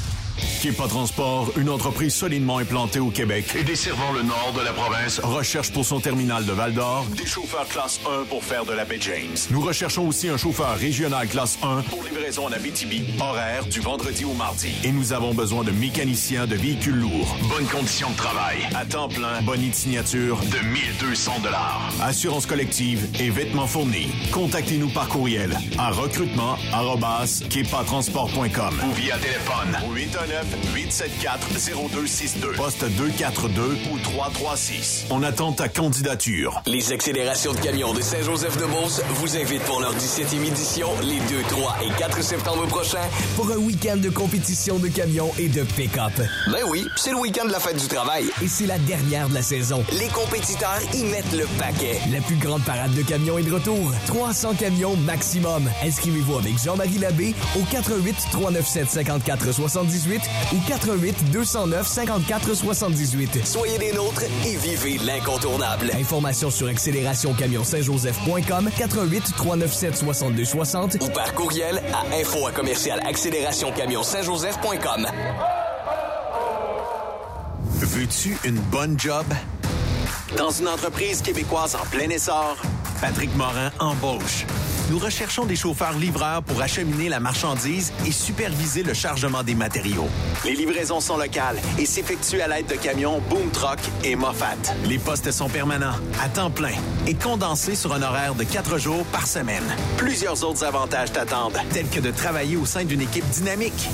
[0.61, 5.19] Kipa Transport, une entreprise solidement implantée au Québec et desservant le nord de la province,
[5.23, 8.99] recherche pour son terminal de Val-d'Or des chauffeurs classe 1 pour faire de la baie
[9.01, 9.35] James.
[9.49, 14.23] Nous recherchons aussi un chauffeur régional classe 1 pour livraison en Abitibi, horaire du vendredi
[14.23, 14.69] au mardi.
[14.83, 17.35] Et nous avons besoin de mécaniciens de véhicules lourds.
[17.49, 21.91] Bonnes conditions de travail, à temps plein, bonne signature de 1200 dollars.
[22.03, 24.11] Assurance collective et vêtements fournis.
[24.31, 29.75] Contactez-nous par courriel à recrutement@kepatransport.com ou via téléphone
[30.73, 32.55] 874-0262.
[32.55, 35.05] Poste 242 ou 336.
[35.09, 36.61] On attend ta candidature.
[36.65, 41.77] Les accélérations de camions de Saint-Joseph-de-Beauce vous invitent pour leur 17e édition les 2, 3
[41.83, 46.13] et 4 septembre prochains pour un week-end de compétition de camions et de pick-up.
[46.47, 48.25] Ben oui, c'est le week-end de la fête du travail.
[48.41, 49.83] Et c'est la dernière de la saison.
[49.91, 51.99] Les compétiteurs y mettent le paquet.
[52.11, 53.91] La plus grande parade de camions est de retour.
[54.07, 55.69] 300 camions maximum.
[55.83, 60.21] Inscrivez-vous avec Jean-Marie Labbé au 88 397 54 78
[60.53, 63.45] ou 88 209 54 78.
[63.45, 65.91] Soyez des nôtres et vivez l'incontournable.
[65.99, 74.03] Informations sur accélérationcamion-saint-joseph.com 88 397 62 60 Ou par courriel à info à commercial accélérationcamion
[74.03, 75.07] saint-joseph.com.
[77.79, 79.25] Veux-tu une bonne job?
[80.37, 82.55] Dans une entreprise québécoise en plein essor,
[83.01, 84.45] Patrick Morin embauche.
[84.91, 90.09] Nous recherchons des chauffeurs livreurs pour acheminer la marchandise et superviser le chargement des matériaux.
[90.43, 94.57] Les livraisons sont locales et s'effectuent à l'aide de camions Boom Truck et Moffat.
[94.89, 96.75] Les postes sont permanents, à temps plein
[97.07, 99.63] et condensés sur un horaire de quatre jours par semaine.
[99.95, 103.87] Plusieurs autres avantages t'attendent, tels que de travailler au sein d'une équipe dynamique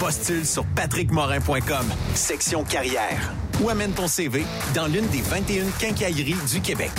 [0.00, 3.32] Postule sur patrickmorin.com, section carrière.
[3.62, 4.44] Ou amène ton CV
[4.74, 6.90] dans l'une des 21 quincailleries du Québec.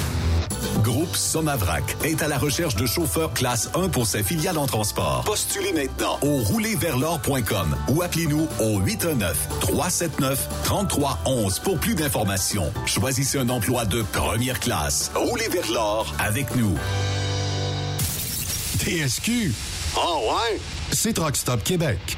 [0.84, 5.24] Groupe Somavrac est à la recherche de chauffeurs classe 1 pour ses filiales en transport.
[5.26, 12.72] Postulez maintenant au roulerversl'or.com ou appelez-nous au 819-379-3311 pour plus d'informations.
[12.86, 15.12] Choisissez un emploi de première classe.
[15.16, 16.76] Roulez vers l'or avec nous.
[18.80, 19.54] TSQ.
[19.98, 20.60] Oh ouais?
[20.92, 22.18] C'est Truck Stop Québec.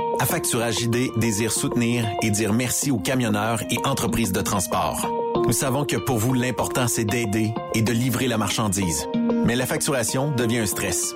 [0.21, 5.09] Affacturage ID désire soutenir et dire merci aux camionneurs et entreprises de transport.
[5.47, 9.07] Nous savons que pour vous, l'important, c'est d'aider et de livrer la marchandise.
[9.47, 11.15] Mais la facturation devient un stress.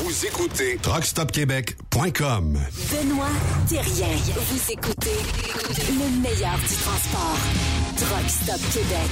[0.00, 2.52] Vous écoutez TruckStopQuébec.com.
[2.52, 3.26] Benoît
[3.68, 4.16] Thérien.
[4.32, 5.18] Vous écoutez
[5.88, 7.38] le meilleur du transport.
[7.96, 9.10] Truck Stop Québec.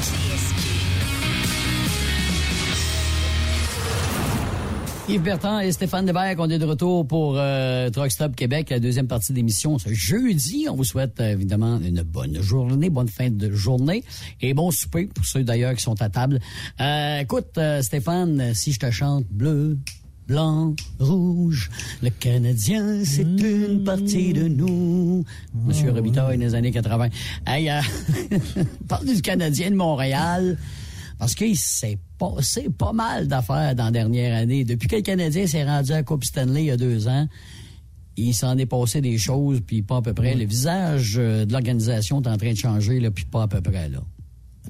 [5.08, 8.78] Yves Bertrand et Stéphane Deberg, on est de retour pour euh, Truck Stop Québec, la
[8.78, 10.68] deuxième partie de l'émission ce jeudi.
[10.70, 14.04] On vous souhaite euh, évidemment une bonne journée, bonne fin de journée
[14.40, 16.38] et bon souper pour ceux d'ailleurs qui sont à table.
[16.80, 19.78] Euh, écoute, euh, Stéphane, si je te chante bleu,
[20.26, 21.70] blanc, rouge,
[22.02, 25.24] le Canadien, c'est une partie de nous.
[25.54, 27.08] Monsieur Robitaille, des années 80.
[27.46, 27.80] Hey, euh,
[28.88, 30.58] parle du Canadien de Montréal.
[31.18, 34.64] Parce qu'il s'est passé pas mal d'affaires dans la dernière année.
[34.64, 37.26] Depuis que le Canadien s'est rendu à Coupe Stanley il y a deux ans,
[38.18, 40.34] il s'en est passé des choses, puis pas à peu près.
[40.34, 43.60] Le visage euh, de l'organisation est en train de changer, là, puis pas à peu
[43.60, 43.88] près.
[43.88, 44.00] là.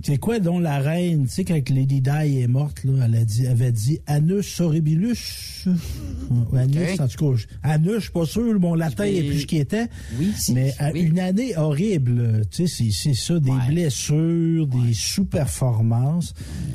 [0.03, 3.25] C'est quoi, dont la reine, tu sais, quand Lady Di est morte, là, elle a
[3.25, 5.67] dit, avait dit Anus horribilus.
[6.31, 7.37] Ou Anus, en tout cas.
[7.37, 9.87] je- Anus, je suis pas sûr, mon latin est plus ce qu'il était.
[10.19, 16.35] Oui, Mais euh, une année horrible, tu sais, c'est- ça, des blessures, des sous-performances.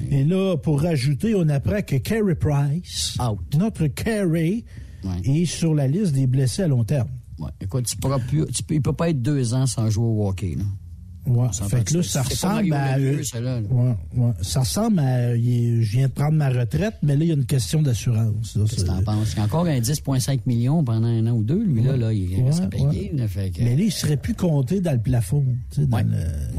[0.09, 3.17] Et là, pour rajouter, on apprend que Carey Price,
[3.57, 4.63] notre Carey,
[5.24, 7.09] est sur la liste des blessés à long terme.
[7.59, 10.28] Écoute, tu pourras plus, tu peux, il peut pas être deux ans sans jouer au
[10.28, 10.55] hockey.
[10.57, 10.63] Là.
[11.28, 12.97] Ouais, fait que là, ça ressemble à.
[13.24, 13.67] Ça, là, là.
[13.69, 14.32] Ouais, ouais.
[14.41, 15.36] Ça ressemble à.
[15.38, 18.57] je viens de prendre ma retraite, mais là, il y a une question d'assurance.
[18.69, 19.34] Qu'est-ce que t'en penses?
[19.34, 22.11] Il y a encore un 10,5 millions pendant un an ou deux, lui, là, là,
[22.11, 22.86] il reste à payer.
[22.86, 23.11] ouais.
[23.13, 25.45] là, fait que- Mais là, il serait plus compté dans le plafond.
[25.72, 26.03] tu sais, dans le-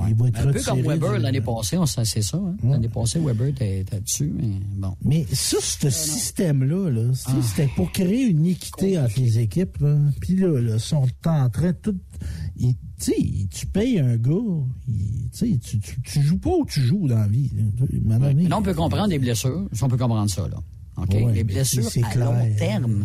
[0.09, 2.37] il va être Un peu comme Weber l'année passée, on sait c'est ça.
[2.39, 2.55] hein.
[2.63, 4.95] L'année passée, Weber était dessus, mais bon.
[5.05, 7.33] Mais ça, ce système-là, là, Ah.
[7.43, 9.79] c'était pour créer une équité entre les équipes.
[9.81, 9.97] là.
[10.21, 11.97] Puis là, là, ils sont en train de tout.
[12.63, 14.33] Ils- Tu sais, tu payes un gars,
[14.89, 17.51] il- tu tu, tu, joues pas où tu joues dans la vie.
[17.55, 18.19] là.
[18.19, 19.69] Donné, on peut comprendre des blessures.
[19.83, 20.57] On peut comprendre ça, là.
[20.99, 21.09] OK?
[21.15, 22.33] Ouais, les blessures à clair.
[22.33, 23.05] long terme.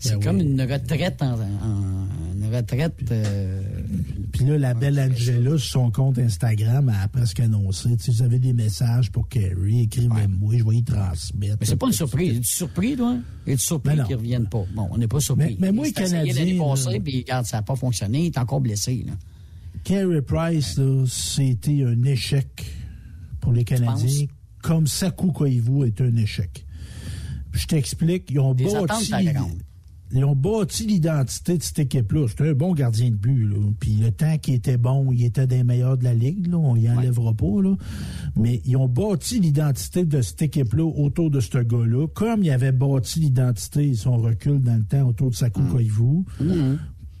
[0.00, 0.42] C'est Ben comme oui.
[0.44, 2.06] une retraite en, en-
[2.40, 2.94] une retraite.
[3.10, 3.60] euh,
[4.32, 8.22] Puis là, la belle Angela, sur son compte Instagram, a presque annoncé, tu sais, vous
[8.22, 11.56] avez des messages pour Kerry, écrivez-moi, je vais y transmettre.
[11.60, 12.36] Mais c'est pas une surprise.
[12.36, 13.16] Es-tu surpris, toi?
[13.46, 14.64] Es-tu surpris Ben qu'ils reviennent pas?
[14.74, 15.56] Bon, on n'est pas surpris.
[15.58, 18.20] Mais- mais moi, Il Canadien, l'année passée, puis regarde, ça n'a pas fonctionné.
[18.20, 19.14] Il est encore blessé, là.
[19.82, 22.46] Carey Price, c'était un échec
[23.40, 24.26] pour les Canadiens,
[24.62, 26.64] comme Saku Koivu est un échec.
[27.52, 29.12] Je t'explique, ils ont Des bâti...
[29.14, 29.56] attentes.
[30.12, 32.26] Ils ont bâti l'identité de cette équipe-là.
[32.28, 33.44] C'était un bon gardien de but.
[33.44, 33.56] Là.
[33.78, 36.46] Puis le temps qu'il était bon, il était des meilleurs de la Ligue.
[36.46, 36.56] Là.
[36.56, 37.62] On y enlèvera pas.
[37.62, 37.76] Là.
[38.36, 42.06] Mais ils ont bâti l'identité de cette équipe-là autour de ce gars-là.
[42.14, 46.24] Comme ils avaient bâti l'identité, son recul dans le temps autour de Koivu.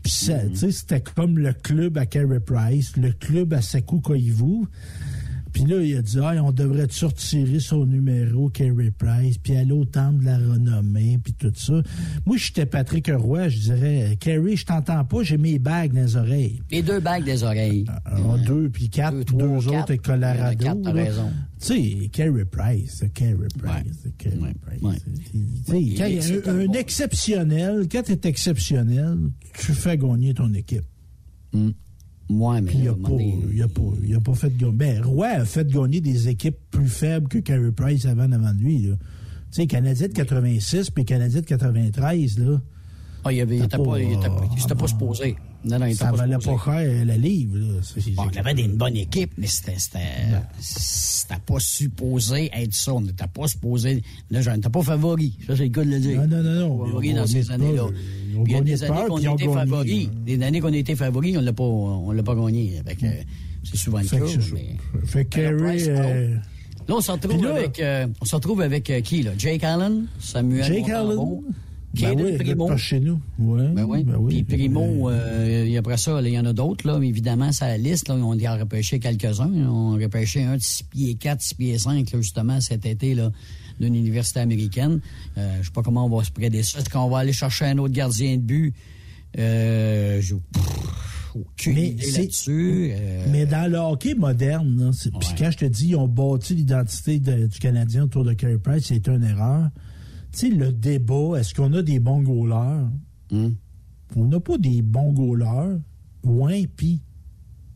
[0.02, 4.00] Puis ça, tu sais, c'était comme le club à Carey Price, le club à Saku
[4.00, 4.66] Koivu.
[5.58, 9.72] Puis là, il a dit, ah, on devrait retirer son numéro, Carey Price, puis aller
[9.72, 11.82] au temple de la renommée, puis tout ça.
[12.24, 16.14] Moi, j'étais Patrick Roy, je dirais, Carey, je t'entends pas, j'ai mes bagues dans les
[16.16, 16.62] oreilles.
[16.70, 17.86] Les deux bagues des oreilles.
[18.04, 19.90] Alors, deux, puis quatre, deux, trois, autres quatre.
[19.90, 20.64] avec Colorado.
[20.64, 21.30] Quatre, t'as raison.
[21.60, 25.02] Tu sais, Carey Price, c'est Carey Price, c'est Carey Price.
[25.66, 29.18] Tu sais, un, un exceptionnel, quand tu es exceptionnel,
[29.58, 30.84] tu fais gagner ton équipe.
[32.30, 32.72] Moi, mais.
[32.74, 33.08] Il n'a pas,
[33.54, 34.72] il a pas, il a pas fait gagner.
[34.72, 38.58] Ben, Roy a fait gagner des équipes plus faibles que Carey Price avant, avant de
[38.60, 38.82] lui.
[38.82, 38.92] Tu
[39.50, 42.60] sais, Canadien de 86 puis Canadien de 93, là.
[43.24, 43.98] Ah, il avait- il était pas, pas,
[44.54, 45.36] il s'était pas supposé.
[45.64, 47.80] Non, non, il Ça valait pas cher la livre, là.
[48.16, 52.94] Bon, il avait une bonne équipe, mais c'était, c'était, pas supposé être ça.
[52.94, 55.36] On n'était pas supposé, là, on n'était pas favori.
[55.46, 56.20] Ça, c'est le cas de le dire.
[56.22, 56.86] Non, non, non, non.
[56.86, 57.86] Favori dans ces années-là.
[58.46, 59.54] il y a des de années qu'on était gagné.
[59.54, 60.08] favoris.
[60.24, 62.80] Des années qu'on a été favoris, on l'a pas, on l'a pas gagné.
[62.86, 63.06] Que,
[63.64, 64.18] c'est souvent le cas.
[65.06, 66.36] Fait que euh,
[66.88, 69.32] Là, on se retrouve avec, euh, on se retrouve avec euh, qui, là?
[69.36, 71.44] Jake Allen, Samuel Jake Montembeault,
[72.02, 72.66] Ben oui, Primo.
[72.66, 73.20] pas chez nous.
[73.38, 74.04] Ouais, Ben oui.
[74.04, 74.42] ben oui.
[74.42, 77.66] Puis Primo, euh, et après ça, il y en a d'autres, là, mais évidemment, c'est
[77.66, 78.08] la liste.
[78.08, 79.50] Là, on y a repêché quelques-uns.
[79.68, 83.14] On a repêché un de 6 pieds 4, 6 pieds 5, là, justement, cet été,
[83.14, 83.30] là,
[83.80, 85.00] d'une université américaine.
[85.36, 86.78] Euh, je sais pas comment on va se prêter ça.
[86.80, 88.74] Est-ce qu'on va aller chercher un autre gardien de but?
[89.38, 92.90] Euh, pff, aucune Mais idée là-dessus.
[92.92, 94.90] Euh, Mais dans le hockey moderne,
[95.20, 98.56] puis quand je te dis ils ont bâti l'identité de- du Canadien autour de Carey
[98.58, 99.68] Price, c'est une erreur.
[100.32, 102.86] Tu sais, le débat, est-ce qu'on a des bons goalers?
[103.30, 103.50] Hmm.
[104.16, 105.78] On n'a pas des bons goalers.
[106.24, 107.00] Ouin pis.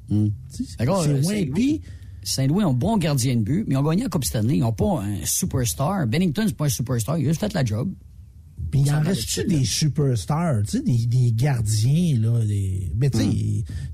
[0.08, 0.28] Hmm.
[0.54, 1.80] Tu sais, D'accord, C'est euh, Ouin Saint-Louis- pis.
[2.24, 4.56] Saint-Louis ont un bon gardien de but, mais ils ont gagné la Coupe Stanley.
[4.58, 6.06] Ils n'ont pas un superstar.
[6.06, 7.18] Bennington, c'est pas un superstar.
[7.18, 7.90] Il a juste fait la job.
[8.70, 13.18] Puis il en reste-tu des superstars, tu sais, des, des gardiens, là, des, ben, tu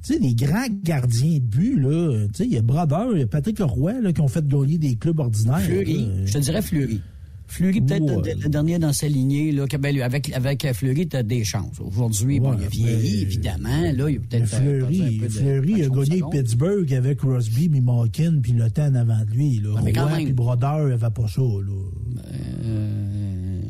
[0.03, 0.23] sais, Hmm.
[0.23, 3.27] des grands gardiens de but, là, tu sais, il y a Brodeur, il y a
[3.27, 5.61] Patrick Roy, là, qui ont fait gagner des clubs ordinaires.
[5.61, 6.27] Fleury, là.
[6.27, 7.01] je te dirais Fleury.
[7.49, 9.53] Fleury, peut-être le, le dernier dans sa lignée.
[9.53, 11.81] Là, ben, avec, avec euh, Fleury, tu as des chances.
[11.81, 13.81] Aujourd'hui, bon, il a vieilli, évidemment.
[13.93, 16.33] Là, il a peut-être euh, Fleury, peu de Fleury a de gagné seconde.
[16.33, 19.61] Pittsburgh avec Crosby, mais Malkin, puis le temps avant de lui.
[19.61, 19.81] Là.
[19.81, 21.41] Ouais, quand Roy puis Brodeur, il avait pas ça.
[21.41, 22.23] Là.
[22.65, 23.61] Euh,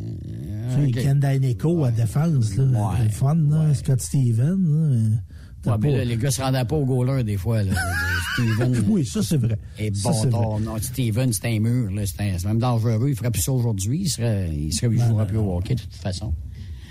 [0.86, 2.94] sais, Ken Danico à défense, là.
[3.00, 3.74] C'est fun, là.
[3.74, 5.20] Scott Stevens, là.
[5.68, 7.62] Ouais, mais là, les gars se rendaient pas au goaler des fois.
[7.62, 7.72] Là.
[8.34, 8.84] Steven.
[8.88, 9.58] Oui, ça, c'est vrai.
[9.78, 11.90] Et Ça, bon c'est tard, non, Steven, c'était un mur.
[12.06, 13.08] c'est même dangereux.
[13.08, 14.02] Il ferait plus ça aujourd'hui.
[14.02, 16.32] Il serait, il serait, il jouerait plus au hockey de toute façon.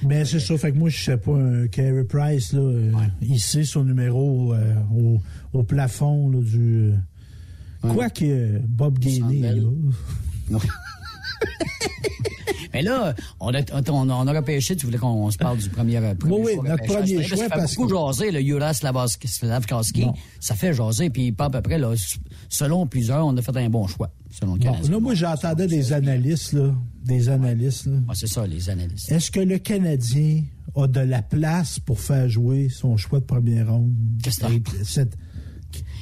[0.05, 2.91] Mais c'est ça, fait que moi, je sais pas, un Carey Price, là, euh,
[3.21, 5.19] ici, son numéro euh, au,
[5.53, 6.91] au plafond là, du.
[6.91, 9.61] euh, Quoique euh, Bob Gainey, là.
[12.77, 15.97] Mais là, on a, on, on a repêché, tu voulais qu'on se parle du premier,
[15.97, 17.01] euh, premier Oui, oui, choix notre repêchage.
[17.01, 20.05] premier choix, Ça fait parce beaucoup que- jaser, le Jura Slavkowski.
[20.39, 21.93] Ça fait jaser, puis pas à peu près, là,
[22.49, 24.91] selon plusieurs, on a fait un bon choix, selon le Bon, Canadien.
[24.91, 26.71] là, moi, j'entendais des analystes, là.
[27.03, 27.87] Des analystes.
[27.87, 29.11] Ouais, c'est ça, les analystes.
[29.11, 30.43] Est-ce que le Canadien
[30.75, 33.95] a de la place pour faire jouer son choix de première ronde?
[34.21, 35.07] Qu'est-ce que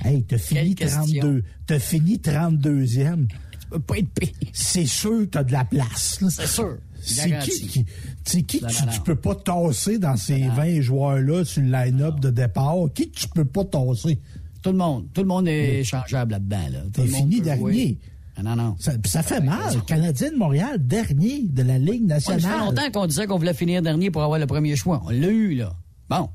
[0.03, 1.43] Hey, t'as fini Quelle 32.
[1.65, 3.27] T'as fini 32e.
[3.76, 4.34] Tu peux pas être payé.
[4.53, 6.19] C'est sûr que t'as de la place.
[6.30, 6.77] C'est sûr.
[7.02, 7.85] C'est qui, qui,
[8.23, 8.91] c'est qui que non, tu, non.
[8.93, 12.76] tu peux pas tasser dans ces 20 joueurs-là sur le line-up de départ?
[12.95, 14.19] Qui que tu peux pas tasser?
[14.64, 15.07] Tout le monde.
[15.14, 16.68] Tout le monde est échangeable là-dedans.
[16.72, 16.80] Là.
[16.93, 17.99] T'es fini dernier.
[18.38, 18.76] Ah, non, non.
[18.80, 19.81] Ça, fait mal.
[19.85, 22.60] Canadien de Montréal, dernier de la Ligue Ouais, mais ça fait nationale.
[22.68, 25.02] longtemps qu'on disait qu'on voulait finir dernier pour avoir le premier choix.
[25.06, 25.73] On l'a eu, là.
[26.10, 26.30] Bon.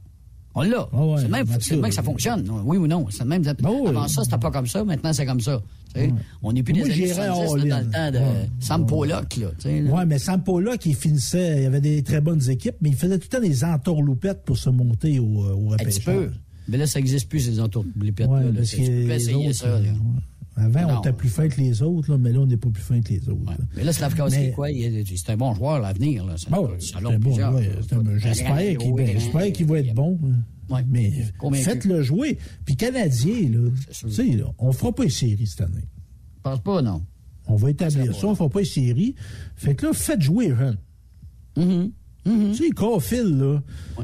[0.54, 0.88] On l'a.
[0.92, 1.46] Ah ouais, c'est même,
[1.88, 2.50] que ça fonctionne.
[2.64, 3.06] Oui ou non?
[3.10, 3.42] C'est même.
[3.46, 4.84] Avant ça, c'était pas comme ça.
[4.84, 5.62] Maintenant, c'est comme ça.
[6.42, 7.66] On n'est plus Moi, des années j'irais 70 all-in.
[7.68, 8.48] là, dans le temps de Ouais.
[8.60, 9.36] Sam Pollock.
[9.64, 13.28] Là, mais Sampola qui finissait, il avait des très bonnes équipes, mais il faisait tout
[13.32, 16.04] le temps des entourloupettes pour se monter au, au Un petit repêchage.
[16.04, 16.30] peu.
[16.68, 17.60] Mais là, ça n'existe plus, ces.
[18.28, 19.68] Ouais, là, parce Tu peux essayer autres, ça.
[19.80, 19.88] là.
[20.60, 20.96] Avant, Non.
[20.96, 23.00] on était plus fin que les autres, là, mais là, on n'est pas plus fin
[23.00, 23.50] que les autres.
[23.50, 23.56] là.
[23.76, 24.68] Mais là, Slavkowski, Mais- quoi,
[25.16, 26.24] c'est un bon joueur à l'avenir.
[26.50, 27.60] Bon, ça c'est un bon joueur,
[28.18, 30.18] J'espère qu'il Oui, va être bon.
[30.68, 30.84] Ouais.
[30.88, 31.10] Mais
[31.54, 32.38] faites-le jouer.
[32.64, 33.70] Puis Canadien, là,
[34.38, 35.88] là, on fera pas les séries cette année.
[36.36, 37.02] Je pense pas, non.
[37.46, 39.14] On va établir ça, on fera pas les séries.
[39.56, 40.76] Fait que là, faites jouer Hunt.
[42.26, 42.50] Mm-hmm.
[42.56, 43.62] Tu sais, Caulfield, là.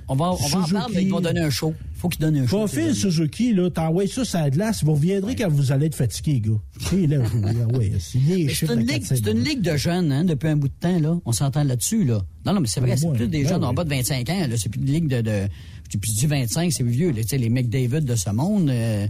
[0.08, 1.74] On va, on va en parler, mais ils vont donner un show.
[1.94, 2.58] faut qu'ils donnent un show.
[2.58, 6.40] Caulfield, Suzuki, là, t'envoies ça sur la glace, vous reviendrez quand vous allez être fatigué,
[6.40, 6.96] gars.
[7.08, 8.18] Là, ah ouais, c'est
[8.54, 10.74] C'est une, de ligue, 4-5 c'est une ligue de jeunes, hein, depuis un bout de
[10.80, 11.18] temps, là.
[11.24, 12.22] On s'entend là-dessus, là.
[12.44, 14.28] Non, non, mais c'est vrai, Ouais, c'est plus des ben jeunes en bas de 25
[14.30, 14.56] ans, là.
[14.56, 15.48] C'est plus une ligue de, de
[15.92, 17.22] je dis du 25, c'est vieux, là.
[17.22, 19.06] Tu sais, les McDavid de ce monde, euh,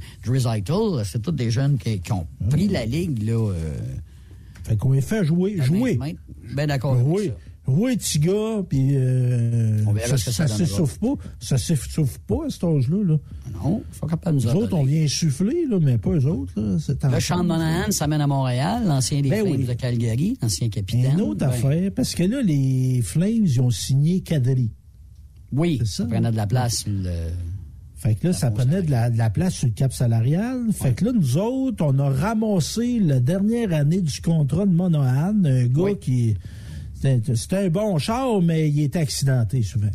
[1.05, 3.51] c'est tous des jeunes qui, qui ont pris la ligue, là.
[3.51, 3.79] Euh,
[4.65, 5.99] Fait qu'on les fait jouer, jouer.
[6.55, 6.95] Ben d'accord.
[6.95, 7.31] avec Oui.
[7.69, 9.85] Oui, petit gars, puis euh,
[10.17, 10.57] ça, donnera.
[10.59, 11.15] s'essouffle pas.
[11.41, 13.03] Ça s'essouffle pas à cet âge-là.
[13.05, 13.17] Là.
[13.55, 16.27] Non, ils sont capables de nous Nous autres, on vient souffler, là, mais pas eux
[16.27, 16.53] autres.
[16.57, 16.77] Là.
[17.11, 19.65] Le en- Sean Monahan s'amène à Montréal, l'ancien des Ben Flames oui.
[19.67, 21.13] de Calgary, ancien capitaine.
[21.15, 24.71] Une autre Ben, affaire, parce que là, les Flames, ils ont signé Kadri.
[25.53, 26.79] Oui, ça prenait de la place.
[26.85, 27.11] sur Le...
[27.97, 30.67] Fait que là, ça prenait de la, de la place sur le cap salarial.
[30.73, 35.35] Fait que là, nous autres, on a ramassé la dernière année du contrat de Monahan,
[35.45, 36.35] un gars qui...
[36.97, 39.89] C'était c'était un bon char, mais il était accidenté souvent.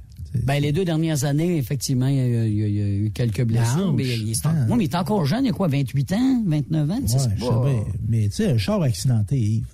[0.46, 2.88] Ben, les deux dernières années, effectivement, il y a, il y a- il y a
[2.88, 3.92] eu quelques blessures.
[3.92, 6.90] mais il, est, oui, mais il est encore jeune, il a quoi, 28 ans, 29
[6.90, 6.94] ans?
[6.96, 8.00] Ouais, c'est je pas- sais.
[8.08, 9.66] Mais tu sais, un char accidenté, Yves.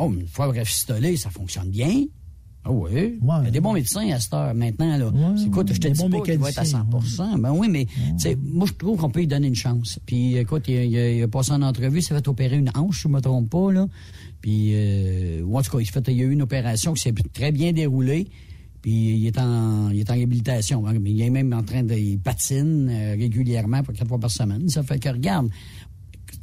[0.00, 2.04] Oh, mais une fois rafistolé, ça fonctionne bien.
[2.68, 2.90] Ah oui.
[3.22, 4.96] Il y a des bons médecins à cette heure maintenant.
[4.98, 5.12] Là.
[5.46, 7.86] écoute, je te dis pas qu'il va être à 100 mécaniciens, Ben oui, mais
[8.42, 10.00] moi, je trouve qu'on peut lui donner une chance.
[10.04, 13.08] Puis écoute, il a passé en entrevue, il s'est fait opérer une hanche, si je
[13.08, 13.70] ne me trompe pas.
[13.72, 13.86] Là.
[14.46, 17.14] Puis, euh, en tout cas, il, fait, il y a eu une opération qui s'est
[17.32, 18.28] très bien déroulée.
[18.80, 20.84] Puis il est en, il est en réhabilitation.
[21.04, 21.94] Il est même en train de...
[21.94, 24.68] Il patine euh, régulièrement, quatre fois par semaine.
[24.68, 25.48] Ça fait que, regarde,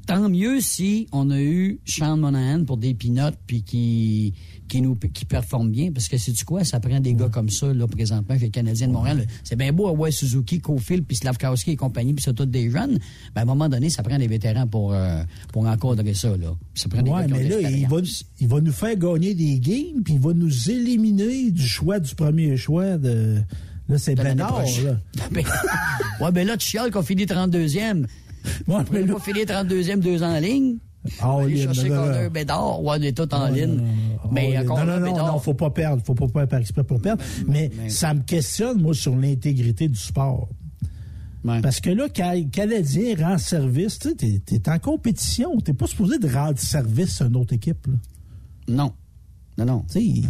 [0.05, 4.33] tant mieux si on a eu Sean Monahan pour des pinottes puis qui
[4.67, 6.63] qui nous qui performe bien parce que c'est du quoi?
[6.63, 9.71] Ça prend des gars comme ça là présentement chez les Canadiens de Montréal c'est bien
[9.71, 12.97] beau avoir Suzuki Cofield puis Slavkowski et compagnie puis c'est tous des jeunes
[13.33, 16.55] ben, à un moment donné ça prend des vétérans pour euh, pour encadrer ça là
[16.73, 18.25] ça prend des Ouais, ont mais là, il va, l'expérience.
[18.39, 22.13] il va nous faire gagner des games, puis il va nous éliminer du choix du
[22.15, 23.41] premier choix de.
[23.89, 24.85] Là, c'est prochaine.
[24.85, 24.99] là.
[25.31, 25.43] Ben,
[26.21, 28.05] ouais, ben là, tu chiales qu'on finit 32e.
[28.67, 30.77] Ouais, pourrait mais pas finir 32e deux ans en ligne.
[31.19, 32.29] Ah, oui, chercher Connor.
[32.31, 32.81] Bédard.
[32.83, 33.65] Ouais, on est tout en Non, ligne.
[33.75, 36.59] non, non, Mais non, encore non, non, non, faut pas perdre, faut pas perdre par
[36.59, 37.21] exprès pour perdre.
[37.47, 40.47] Mais, ça me questionne, moi, sur l'intégrité du sport.
[41.61, 45.59] Parce que là, Canadien rend service, tu t'es en compétition.
[45.59, 47.85] T'es pas supposé de rendre service à une autre équipe.
[48.69, 48.93] Non.
[49.57, 49.85] Non, non.
[49.87, 50.25] Tu sais, il-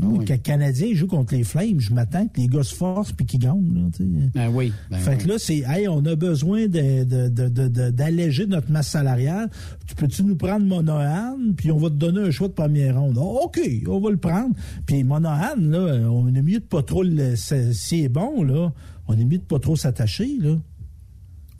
[0.00, 3.26] quand le Canadien joue contre les Flames, je m'attends que les gars se forcent puis
[3.26, 4.04] qu'ils gagnent, là.
[4.34, 4.72] Ben oui.
[4.90, 5.18] ben fait oui.
[5.18, 8.88] que là, c'est, hey, on a besoin de, de- de- de- de- d'alléger notre masse
[8.88, 9.50] salariale.
[9.86, 13.18] Tu peux-tu nous prendre Monahan, puis on va te donner un choix de première ronde?
[13.20, 14.54] Oh, OK, on va le prendre.
[14.86, 18.72] Puis Monahan, là, on est mieux de pas trop est bon, là,
[19.06, 20.56] on est mieux de pas trop s'attacher, là.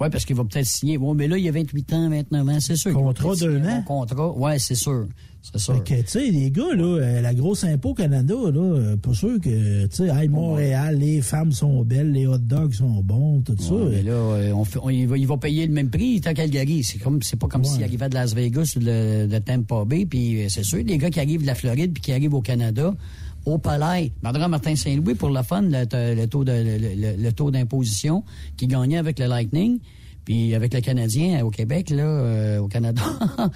[0.00, 0.96] Oui, parce qu'il va peut-être signer.
[0.96, 2.94] Bon, mais là, il y a 28 ans, 29 ans, c'est sûr.
[2.94, 3.82] Contrat d'un un an?
[3.82, 5.06] Contrat, oui, c'est sûr.
[5.42, 5.74] C'est ça.
[5.74, 9.14] Fait que, tu sais, les gars, là, euh, la grosse impôt Canada, là, euh, pas
[9.14, 13.40] sûr que, tu sais, hey, Montréal, les femmes sont belles, les hot dogs sont bons,
[13.40, 13.72] tout ça.
[13.74, 16.20] Ouais, mais là, euh, on fait- on- il, va, il va payer le même prix
[16.20, 16.84] tant Calgary.
[16.84, 20.04] C'est comme, c'est pas comme s'il arrivait de Las Vegas ou de, de Tampa Bay.
[20.04, 22.94] Puis c'est sûr, les gars qui arrivent de la Floride puis qui arrivent au Canada,
[23.46, 27.32] au palais, Madame Martin Saint-Louis pour le fun, le, le taux de le, le- le
[27.32, 28.22] taux d'imposition
[28.58, 29.78] qui gagnait avec le Lightning,
[30.26, 33.02] puis avec le Canadien au Québec là, euh, au Canada.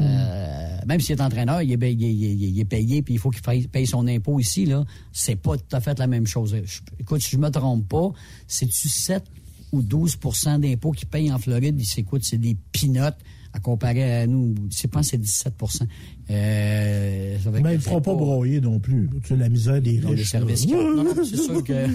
[0.00, 3.42] euh, même s'il est entraîneur, il est, payé- il il il puis il faut qu'il
[3.42, 4.66] paye, paye son impôt ici.
[4.66, 4.84] là.
[5.12, 6.56] C'est pas tout à fait la même chose.
[6.98, 8.10] Écoute, si je me trompe pas,
[8.46, 9.24] c'est-tu 7
[9.72, 11.80] ou 12% d'impôts qu'ils payent en Floride?
[11.84, 12.18] C'est quoi?
[12.22, 13.18] C'est des pinottes
[13.56, 14.54] à comparer à nous.
[14.70, 15.54] Je pense que c'est 17
[16.30, 19.08] euh, ça Mais ils ne c'est feront pas broyer non plus.
[19.22, 20.30] Tu sais, la misère des riches.
[20.30, 20.66] services là.
[20.66, 21.72] qui- Non, non, c'est sûr que.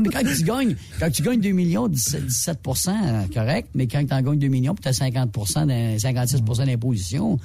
[0.00, 2.58] Mais quand tu gagnes, quand tu gagnes 2 millions, 17, 17
[2.88, 6.42] euh, correct, mais quand tu en gagnes 2 millions, puis tu as 50 d'un- 56
[6.66, 7.38] d'imposition,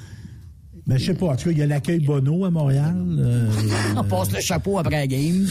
[0.86, 2.96] Mais je sais pas, en tout cas, il y a l'accueil Bono à Montréal.
[3.18, 3.50] euh,
[3.96, 5.46] on passe le chapeau après la game.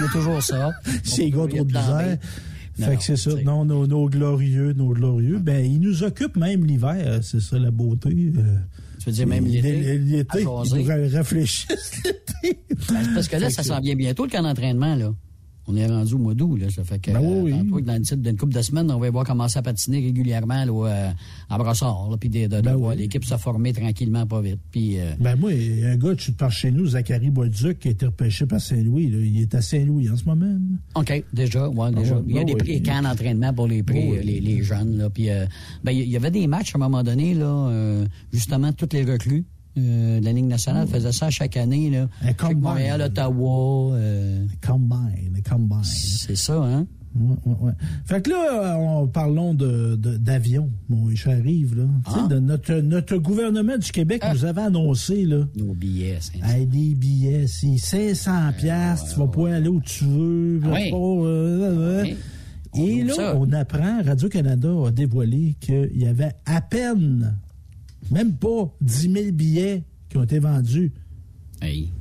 [0.00, 0.70] On a toujours ça.
[1.04, 2.18] C'est les gars trop de misère.
[2.78, 3.30] Non, Fait que c'est ça.
[3.44, 5.38] Non, nos, nos glorieux, nos glorieux.
[5.38, 7.20] Ben, ils nous occupent même l'hiver.
[7.22, 8.08] C'est ça la beauté.
[8.36, 8.56] euh.
[8.98, 9.98] Tu veux dire même l'été?
[9.98, 10.44] L'été,
[10.74, 11.68] ils réfléchissent
[12.04, 12.58] l'été.
[12.88, 15.12] Ben, parce que là, Fait ça que- s'en vient bientôt, le camp d'entraînement, là.
[15.68, 16.68] On est rendu au mois d'août, là.
[16.70, 19.24] Ça fait que, Ben oui, euh, dans une, d'une couple de semaines, on va voir
[19.24, 21.10] commencer à patiner régulièrement, là, euh,
[21.48, 24.58] à Brassard, là, puis de, Ben l'équipe se former tranquillement, pas vite.
[24.72, 28.06] Puis, euh, Ben moi, un gars tu par chez nous, Zachary Bolduc, qui a été
[28.06, 29.04] repêché par Saint-Louis.
[29.04, 30.46] Il est à Saint-Louis en ce moment.
[30.46, 31.00] là.
[31.00, 32.16] OK, déjà, ouais, déjà.
[32.16, 34.18] ouais, il y a ben des prix camps d'entraînement pour les, prix, Oui.
[34.24, 34.98] les, les jeunes.
[34.98, 35.46] Là, puis, euh,
[35.84, 38.02] ben, il y avait des matchs à un moment donné, là,
[38.32, 39.44] justement, toutes les recrues
[39.78, 41.90] euh, de la Ligue nationale faisaient ça chaque année.
[41.90, 42.08] Là.
[42.22, 42.60] Un combine.
[42.60, 43.94] Montréal, Ottawa.
[43.96, 45.82] euh, Combine, combine.
[45.84, 46.86] c'est ça, hein?
[47.14, 47.72] Ouais, ouais, ouais.
[48.06, 51.84] Fait que là, on, parlons de, de- d'avion, mon cher Yves, là.
[52.06, 52.26] Ah.
[52.30, 55.46] de notre, notre gouvernement du Québec nous avait annoncé, là.
[55.54, 60.04] Nos billets, c'est Hey, des billets, c'est 500 piastres, tu vas pouvoir aller où tu
[60.06, 60.60] veux.
[60.64, 60.90] Ah oui.
[60.90, 62.16] pas, euh, euh, Oui.
[62.82, 63.36] Et là, ça.
[63.36, 67.36] on apprend, Radio-Canada a dévoilé qu'il y avait à peine,
[68.10, 70.92] même pas 10 000 billets qui ont été vendus.
[71.60, 71.92] Hey.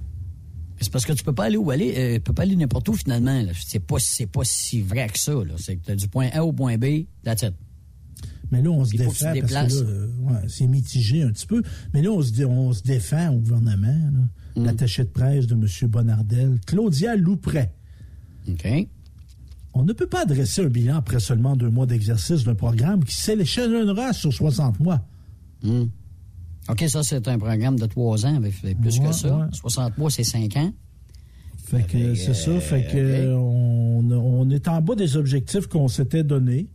[0.79, 2.89] C'est parce que tu peux pas aller où aller, euh, tu peux pas aller n'importe
[2.89, 3.43] où finalement.
[3.65, 3.97] C'est pas,
[4.31, 5.33] pas si vrai que ça.
[5.57, 7.53] C'est que tu as du point A au point B, that's it.
[8.51, 11.47] Mais là, on se que défend parce que là, euh, ouais, c'est mitigé un petit
[11.47, 11.61] peu.
[11.93, 14.11] Mais là, on se, on se défend au gouvernement.
[14.55, 14.65] Mm.
[14.65, 15.89] L'attaché de presse de M.
[15.89, 17.73] Bonardel, Claudia Loupret.
[18.49, 18.67] OK.
[19.73, 23.15] On ne peut pas adresser un bilan après seulement deux mois d'exercice d'un programme qui
[23.15, 25.07] s'échelonnera sur 60 mois.
[25.63, 25.85] Hmm.
[26.69, 29.35] OK, ça, c'est un programme de trois ans avec plus Ouais, que ça.
[29.37, 29.45] ouais.
[29.51, 30.71] 60 mois, c'est cinq ans.
[31.63, 35.87] Fait que c'est ça, fait que euh, on, on est en bas des objectifs qu'on
[35.87, 36.67] s'était donnés.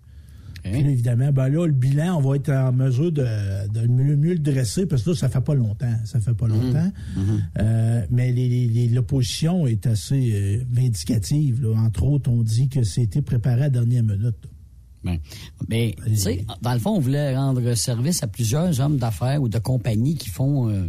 [0.64, 3.22] Puis là, évidemment, ben là, le bilan, on va être en mesure de,
[3.72, 5.94] de mieux, mieux le dresser parce que là, ça fait pas longtemps.
[6.04, 6.90] Ça fait pas longtemps.
[7.60, 11.62] Euh, mais les- les- les- l'opposition est assez euh, vindicative.
[11.62, 11.78] là.
[11.78, 14.34] Entre autres, on dit que c'était préparé à la dernière minute.
[15.06, 15.18] Ben,
[15.68, 19.48] Mais, tu sais, dans le fond, on voulait rendre service à plusieurs hommes d'affaires ou
[19.48, 20.68] de compagnies qui font.
[20.68, 20.84] euh,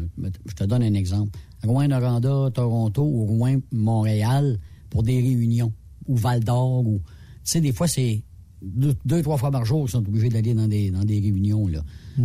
[0.45, 1.37] je te donne un exemple.
[1.63, 5.71] Rouen-Noranda, Toronto ou Rouen-Montréal pour des réunions.
[6.07, 6.85] Ou Val-d'Or.
[6.85, 8.23] Ou, tu sais, des fois, c'est
[8.61, 11.67] deux, deux, trois fois par jour qu'ils sont obligés d'aller dans des, dans des réunions.
[11.67, 11.83] Là.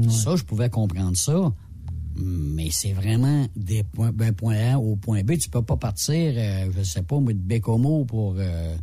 [0.08, 1.52] Ça, je pouvais comprendre ça.
[2.16, 5.38] Mais c'est vraiment des points, d'un point A au point B.
[5.38, 8.34] Tu peux pas partir, euh, je sais pas, moi, de Bécomo pour.
[8.38, 8.76] euh,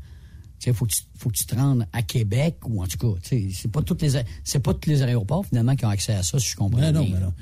[0.66, 3.20] sais, faut que tu, faut que tu te rendes à Québec ou en tout cas,
[3.22, 6.40] c'est pas toutes les, c'est pas tous les aéroports finalement qui ont accès à ça,
[6.40, 7.16] si je comprends Ben non, bien.
[7.16, 7.34] ben non.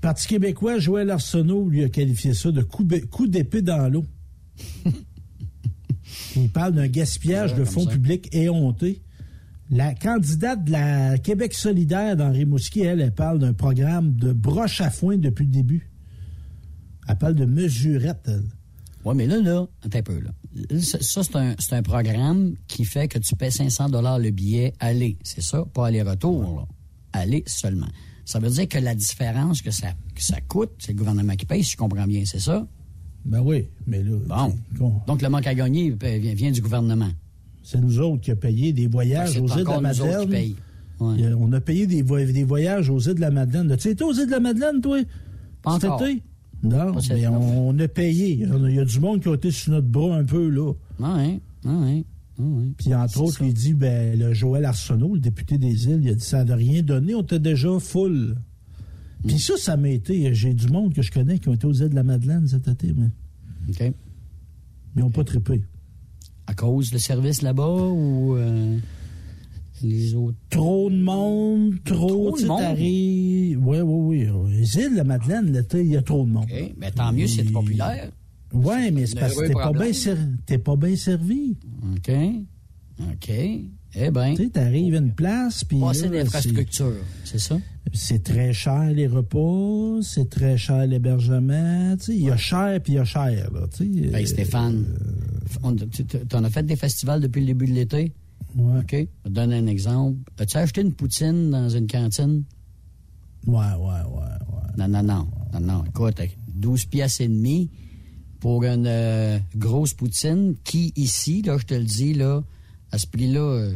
[0.00, 4.04] Parti québécois, Joël Arsenault, lui a qualifié ça de coup, coup d'épée dans l'eau.
[6.36, 7.90] Il parle d'un gaspillage de fonds ça.
[7.90, 9.02] publics éhonté.
[9.70, 14.80] La candidate de la Québec solidaire dans Rimouski, elle, elle parle d'un programme de broche
[14.80, 15.90] à foin depuis le début.
[17.06, 18.44] Elle parle de mesurette, elle.
[19.04, 20.30] Oui, mais là, là, attends un peu, là.
[20.80, 25.16] Ça, c'est un, un programme qui fait que tu paies 500 dollars le billet aller.
[25.22, 26.66] C'est ça, pas aller-retour.
[27.12, 27.88] Aller seulement.
[28.24, 31.46] Ça veut dire que la différence que ça, que ça coûte, c'est le gouvernement qui
[31.46, 32.66] paye, si je comprends bien, c'est ça?
[33.24, 34.16] Ben oui, mais là.
[34.26, 34.54] Bon.
[35.06, 37.10] Donc, le manque à gagner euh, vient, vient du gouvernement.
[37.62, 40.28] C'est nous autres qui avons payé des voyages aux îles de la Madeleine.
[41.00, 41.26] Ouais.
[41.26, 43.76] A- On a payé des, vo- des voyages aux îles de la Madeleine.
[43.76, 44.98] Tu été aux îles de la Madeleine, toi?
[45.62, 46.02] Pas encore.
[46.02, 46.22] été?
[46.62, 48.32] Non, mais on, on a payé.
[48.32, 50.72] Il y a- du monde qui a été sur notre bras un peu, là.
[50.98, 52.04] Oui, oui,
[52.38, 52.74] oui.
[52.76, 56.14] Puis, entre autres, il dit, ben, le Joël Arsenault, le député des îles, il a
[56.14, 58.36] dit, ça n'a rien donné, on était déjà full.
[59.24, 59.26] Mm.
[59.28, 60.34] Puis ça, ça m'a été.
[60.34, 62.66] J'ai du monde que je connais qui ont été aux îles de la Madeleine cet
[62.68, 63.08] été, mais
[63.68, 63.92] OK.
[64.96, 65.62] ils n'ont pas trippé.
[66.46, 68.34] À cause du service là-bas ou.
[68.36, 68.78] euh,
[69.82, 70.36] Les autres.
[70.50, 72.76] Trop de monde, trop, Trop de monde?
[72.78, 74.50] Oui, oui, oui.
[74.50, 76.44] Les îles de Madeleine, l'été, il y a trop de monde.
[76.50, 76.74] OK.
[76.78, 78.10] Mais tant mieux, c'est populaire.
[78.52, 81.56] Oui, mais c'est parce que t'es pas, bien ser- pas bien servi.
[81.94, 82.10] OK.
[83.00, 83.30] OK.
[83.94, 84.34] Eh bien.
[84.34, 85.78] Tu sais, t'arrives à une place, puis.
[85.80, 86.92] Passer là, d'infrastructure,
[87.24, 87.58] c'est ça?
[87.94, 91.96] c'est- très cher les repas, c'est très cher l'hébergement.
[91.98, 93.66] Tu sais, il y a cher, puis il y a cher, là.
[93.74, 93.84] Tu sais.
[94.16, 94.84] Hey, Euh, Stéphane,
[95.62, 98.12] on- tu tu en as fait des festivals depuis le début de l'été?
[98.56, 98.78] Ouais.
[98.80, 98.90] OK.
[98.92, 100.18] Je vais te donner un exemple.
[100.38, 102.44] As-tu acheté une poutine dans une cantine?
[103.46, 104.22] Ouais, ouais, ouais,
[104.52, 104.68] ouais.
[104.76, 105.28] Non, non, non.
[105.52, 105.84] Non, non.
[105.84, 106.20] Écoute,
[106.54, 107.70] 12 pièces et demi
[108.40, 112.42] pour une euh, grosse poutine qui, ici, là, je te le dis, là,
[112.92, 113.40] à ce prix-là...
[113.40, 113.72] euh,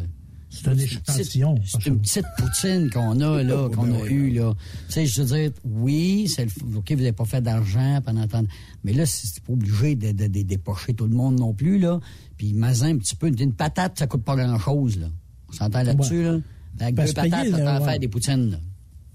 [0.52, 1.54] C'est un échantillon.
[1.64, 4.52] C'est une petite poutine qu'on a, là, qu'on ben a eue, là.
[4.88, 8.26] Tu sais, je veux dire, oui, c'est le, OK, vous n'avez pas fait d'argent pendant
[8.26, 8.48] tant de-
[8.84, 12.00] Mais là, c'est pas obligé de, de, de dépocher tout le monde non plus, là.
[12.36, 15.06] Puis, mazin, un petit peu, une, patate, ça coûte pas grand-chose, là.
[15.48, 16.38] On s'entend là-dessus, là?
[16.80, 17.84] Avec deux patates, à ouais.
[17.86, 18.58] faire des poutines, là.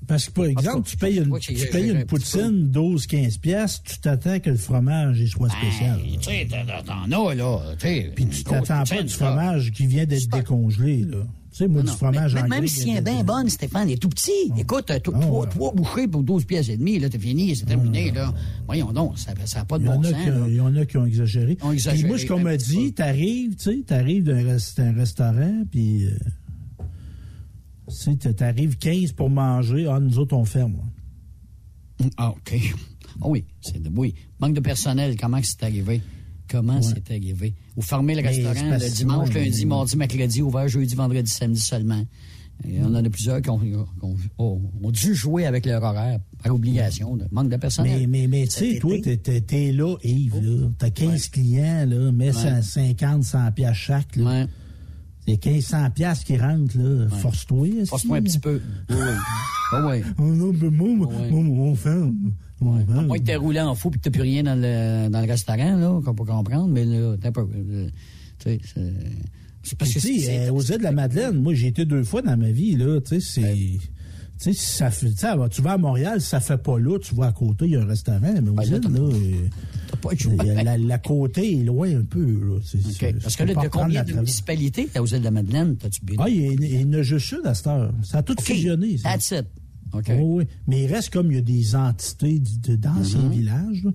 [0.07, 3.81] Parce que, par En exemple, cas, tu payes une, tu payes une poutine 12-15 pièces,
[3.83, 5.99] tu t'attends que le fromage il soit spécial.
[6.01, 7.59] Ben, tu sais, t'en- as, là.
[7.77, 11.17] tu sais, Puis tu t'attends pas du fromage qui vient d'être décongelé, là.
[11.51, 12.59] Tu sais, moi, Non, du fromage mais- anglais.
[12.59, 14.51] Même s'il est bien bonne, Stéphane, il est tout petit.
[14.57, 15.49] Écoute, euh, t- Ah, trois, ouais.
[15.49, 18.31] trois bouchées pour 12 pièces et demie, là, t'es fini, c'est terminé, là.
[18.67, 20.75] Voyons donc, ça n'a pas de Il y, en bon a sens, il y en
[20.75, 21.57] a qui ont exagéré.
[21.63, 24.93] Ont exagéré, Puis moi, ce qu'on m'a dit, t'arrives, tu sais, t'arrives d'un rest- un
[24.93, 26.07] restaurant, puis
[27.87, 30.77] euh, tu sais, t'arrives 15 pour manger, ah, nous autres, on ferme.
[31.99, 32.05] là.
[32.17, 32.55] Ah, OK.
[33.21, 34.13] Ah oui, c'est de, oui.
[34.39, 36.01] Manque de personnel, comment c'est arrivé?
[36.49, 37.55] Comment c'est arrivé?
[37.75, 41.29] Vous fermez le Mais restaurant le dimanche, ouais, lundi, mais- mardi, mercredi, ouvert jeudi, vendredi,
[41.29, 42.05] samedi seulement.
[42.67, 45.83] Et on en a plusieurs qui ont, qui ont- ont- ont dû jouer avec leur
[45.83, 47.15] horaire par obligation.
[47.15, 47.99] de manque de personnel.
[48.01, 50.69] Mais, mais, mais tu sais, toi, t'es- t'es t'es là, Yves, là.
[50.77, 52.11] T'as 15 clients, là,
[52.45, 54.47] à 50, 100 piastres chaque, là.
[55.27, 57.09] C'est 1500 piastres qui rentrent, là.
[57.09, 57.67] Force-toi.
[57.87, 58.61] Force-toi un petit peu.
[58.89, 59.13] Oui, oui.
[59.73, 60.01] Ah oui.
[60.17, 61.29] Oh non, mais moi, Ouais.
[61.29, 62.15] moi, moi, on ferme.
[62.61, 63.07] On À ferme.
[63.07, 65.27] moins que t'aies roulé en fou et que t'as plus rien dans le, dans le
[65.27, 67.41] restaurant, là, qu'on peut comprendre, mais là, t'as pas.
[67.41, 67.89] euh,
[68.39, 68.59] Tu sais,
[69.63, 70.47] c'est- parce que c'est.
[70.47, 73.01] euh, aux îles de la Madeleine, moi, j'ai été deux fois dans ma vie, là.
[73.01, 73.79] Tu sais, c'est.
[74.39, 75.09] Tu sais, ça fait,
[75.49, 77.75] tu vas à Montréal, si ça fait pas là, tu vas à côté, il y
[77.75, 78.79] a un restaurant, mais aux Ben, là,
[80.63, 82.59] la, la côté est loin un peu, là.
[82.63, 82.93] C'est- OK.
[82.99, 85.75] c'est- Parce que là, reprendre combien de municipalités aux îles de la Madeleine?
[85.77, 86.15] T'as-tu bien?
[86.19, 87.93] Ah, il y, en a juste une à cette heure.
[88.03, 88.97] Ça a tout fusionné.
[88.97, 89.09] ça.
[89.11, 89.45] That's it.
[89.93, 90.03] OK.
[90.09, 90.43] Oui, oui.
[90.67, 93.31] Mais il reste comme il y a des entités de- de- d'anciens Mhm.
[93.31, 93.91] villages, là.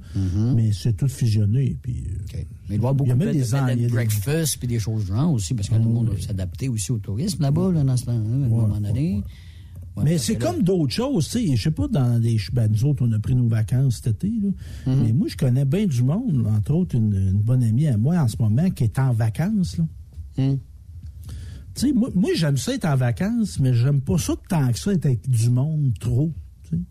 [0.55, 1.77] mais c'est tout fusionné.
[1.83, 2.39] Puis, euh,
[2.71, 4.79] Mais il doit beaucoup Il y a même de des a des- breakfast puis des
[4.79, 7.97] choses genre aussi, parce que le monde doit s'adapter aussi au tourisme là-bas, là, dans
[7.99, 9.17] ce temps-là, à un moment donné.
[9.17, 9.23] Ouais,
[10.03, 11.57] mais c'est comme d'autres choses, tu sais.
[11.57, 12.39] Je sais pas, dans des.
[12.53, 14.51] Ben, nous autres, on a pris nos vacances cet été, là.
[14.93, 15.03] Mhm.
[15.05, 18.17] Mais moi, je connais bien du monde, entre autres, une, une bonne amie à moi
[18.19, 19.85] en ce moment qui est en vacances, là.
[20.39, 20.59] Mhm.
[21.75, 24.79] Tu sais, moi, moi j'aime ça être en vacances, mais j'aime pas ça tant que
[24.79, 26.33] ça être avec du monde trop.
[26.65, 26.83] tu sais.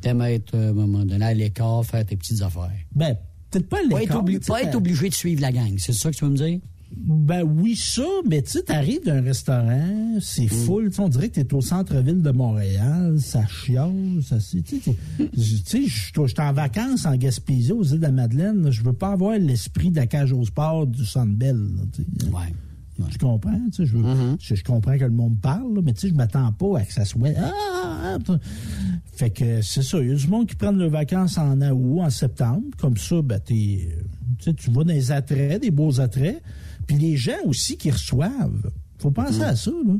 [0.00, 2.70] T'aimes être, euh, à un moment donné, à l'écart, faire tes petites affaires.
[2.94, 3.16] Ben,
[3.50, 4.18] peut-être pas Pas l'écart.
[4.18, 6.24] être, obli- tu sais, pas être obligé de suivre la gang, c'est ça que tu
[6.24, 6.60] veux me dire?
[6.96, 11.28] Ben oui, ça, mais tu sais, t'arrives d'un restaurant, c'est full, tu sais, on dirait
[11.28, 16.52] que t'es au centre-ville de Montréal, ça chiale, ça c'est, tu sais, je suis en
[16.52, 20.06] vacances en Gaspésie, aux îles de la Madeleine, je veux pas avoir l'esprit de la
[20.06, 21.58] cage au sport du Sandbell.
[22.32, 22.54] Ouais.
[23.10, 25.94] Je comprends, tu sais, je, veux- je, je comprends que le monde parle, là, mais
[25.94, 27.30] tu sais, je m'attends pas à que ça soit.
[27.36, 27.50] Ah,
[27.84, 28.38] ah, ah,
[29.14, 29.98] fait que c'est ça.
[30.00, 32.62] Il y a du monde qui prennent leurs vacances en août, en septembre.
[32.78, 33.88] Comme ça, ben, t'es,
[34.38, 36.40] tu sais, tu vas dans les attraits, des beaux attraits.
[36.86, 38.70] Puis les gens aussi qui reçoivent.
[38.98, 39.94] Faut penser à ça, là.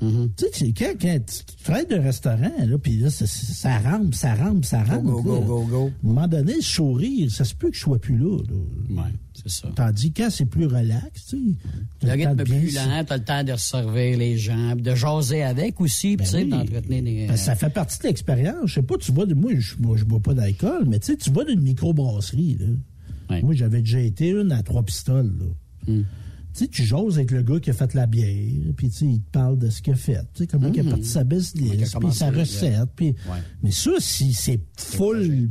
[0.00, 4.34] Tu sais, quand, quand tu travailles d'un restaurant, là, puis là, ça, ça rampe, ça
[4.34, 5.02] rampe, ça rampe.
[5.02, 5.40] go, go, là.
[5.40, 5.86] go, go.
[5.86, 8.38] À un moment donné, le sourire, ça se peut que je sois plus là.
[8.48, 9.02] là.
[9.02, 9.68] Ouais, c'est ça.
[9.74, 12.06] Tandis que quand c'est plus relax, tu sais.
[12.06, 15.80] Le rythme de plus lent, t'as le temps de servir les gens, de jaser avec
[15.80, 16.50] aussi, puis tu sais, oui.
[16.50, 17.26] d'entretenir des...
[17.26, 18.66] Ben, ça fait partie de l'expérience.
[18.66, 21.06] Je sais pas, tu vois, de, moi, je moi, je bois pas d'alcool, mais tu
[21.06, 23.40] sais, tu vois d'une microbrasserie, là.
[23.42, 25.92] Moi, j'avais déjà été une à trois pistoles, là.
[25.92, 26.04] Hmm.
[26.54, 29.06] Tu sais, tu jases avec le gars qui a fait la bière, puis tu sais,
[29.06, 30.88] il te parle de ce qu'il a fait, tu sais, comment il a Mhm.
[30.90, 33.08] parti sa business, puis sa recette, puis...
[33.08, 33.38] Ouais.
[33.62, 35.50] Mais ça, si c'est full...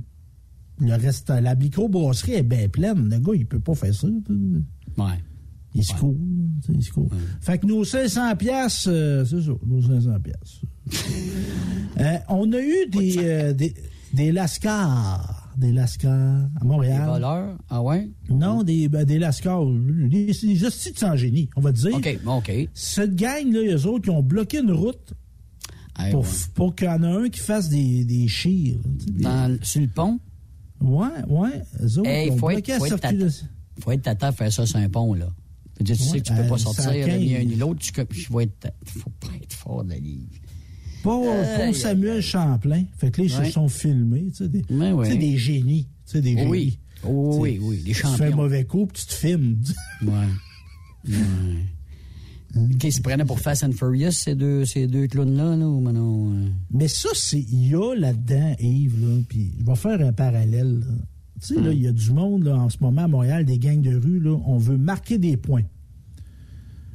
[0.79, 3.09] Le reste, la microbrasserie est bien pleine.
[3.09, 4.07] Le gars, il peut pas faire ça.
[4.07, 5.01] tu sais.
[5.01, 5.17] Ouais.
[5.73, 6.15] Il se court,
[6.69, 7.09] il se court.
[7.41, 10.61] Fait que nos 500 pièces, c'est ça, nos 500 pièces.
[11.99, 13.73] Euh, on a eu des, euh, des,
[14.13, 17.01] des lascars, des lascars à Montréal.
[17.05, 17.57] Des voleurs?
[17.69, 18.09] Ah ouais?
[18.29, 21.95] Non, des, ben, des lascars, des, des hosties de sans génie, on va dire.
[21.95, 22.51] OK, OK.
[22.73, 25.13] Cette gang-là, eux autres, qui ont bloqué une route
[26.11, 26.27] pour, ouais.
[26.53, 28.77] pour qu'il y en a un qui fasse des, des chires.
[28.85, 30.19] des- Dans, sur le pont?
[30.79, 31.61] Ouais, ouais.
[31.81, 33.25] Eux autres, Hey, faut être, faut, être tata,
[33.79, 35.27] faut être tata à faire ça sur un pont, là.
[35.73, 37.79] Je veux dire, tu sais que tu peux pas sortir ni un ni l'autre.
[37.79, 39.95] Tu, tu vas être, faut pas être fort de la.
[41.07, 42.83] Pas, pas Aïe, Samuel Champlain.
[42.97, 43.45] Fait que là, ils Ouais.
[43.45, 44.27] se sont filmés.
[44.31, 45.05] Tu sais, des, Ouais, ouais.
[45.07, 45.83] tu sais, des génies.
[46.05, 46.49] Tu sais, des Oh génies.
[46.51, 46.79] oui.
[47.03, 48.35] Oh Tu sais, oui, oui, des Tu fais un champions.
[48.37, 49.57] mauvais coup, puis tu te filmes.
[50.03, 50.09] Ouais.
[51.09, 51.15] ouais.
[52.83, 56.33] Ils se prenaient pour Fast and Furious, ces deux, ces deux clowns-là, là, ou non?
[56.33, 56.47] euh?
[56.71, 60.83] Mais ça, c'est il y a là-dedans, Yves, là, puis je vais faire un parallèle.
[61.39, 63.59] Tu sais, là, il y a du monde là, en ce moment à Montréal, des
[63.59, 65.63] gangs de rue, là, on veut marquer des points.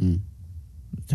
[0.00, 0.06] T'as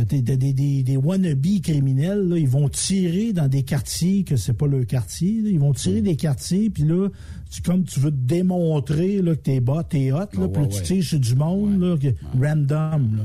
[0.06, 4.36] des, des, des, des, des wannabes criminels, là, ils vont tirer dans des quartiers que
[4.36, 5.42] c'est pas leur quartier.
[5.42, 5.50] là.
[5.50, 7.10] Ils vont tirer des quartiers, puis là,
[7.50, 10.48] tu, comme tu veux te démontrer là, que t'es bas, t'es hot, là, puis là,
[10.48, 10.82] ouais, tu ouais.
[10.84, 13.18] tires sur du monde, là, que- random.
[13.18, 13.24] Là.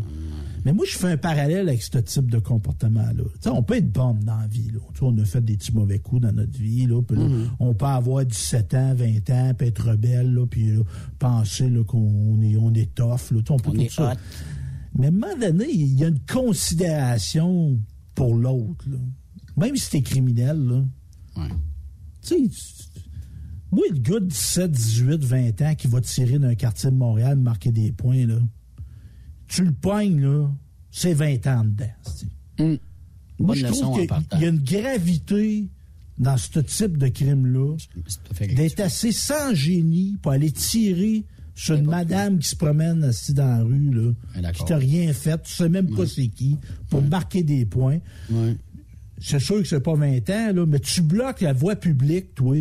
[0.64, 3.24] Mais moi, je fais un parallèle avec ce type de comportement-là.
[3.50, 4.70] On peut être bon dans la vie.
[4.72, 4.78] Là.
[5.00, 6.86] On a fait des petits mauvais coups dans notre vie.
[6.86, 7.24] Là, puis là,
[7.58, 10.82] On peut avoir 17 ans, 20 ans, puis être rebelle, là, puis là,
[11.18, 13.32] penser qu'on est, on est tough.
[13.32, 13.40] Là.
[13.50, 14.12] On peut On tout ça.
[14.12, 14.16] hot.
[14.98, 17.78] Mais à un moment donné, il y a une considération
[18.14, 18.84] pour l'autre.
[19.56, 20.58] Même si t'es criminel.
[20.58, 20.84] Là.
[21.36, 21.48] Ouais.
[22.22, 23.00] Tu sais,
[23.70, 27.38] moi, le gars de 17, 18, 20 ans qui va tirer d'un quartier de Montréal,
[27.38, 28.38] marquer des points, là,
[29.48, 30.50] tu le pognes, là,
[30.90, 31.86] c'est 20 ans dedans.
[32.04, 32.28] c'est-tu.
[32.58, 32.78] Moi,
[33.38, 35.68] Bonne je trouve qu'il y a une gravité
[36.18, 37.76] dans ce type de crime-là
[38.40, 41.24] d'être assez sans génie pour aller tirer
[41.54, 44.12] sur une madame qui se promène assise dans la rue, là,
[44.42, 46.56] Ah, qui t'a rien fait, tu sais même pas c'est qui,
[46.88, 47.98] pour marquer des points.
[49.18, 52.56] C'est sûr que c'est pas 20 ans, là, mais tu bloques la voie publique, toi,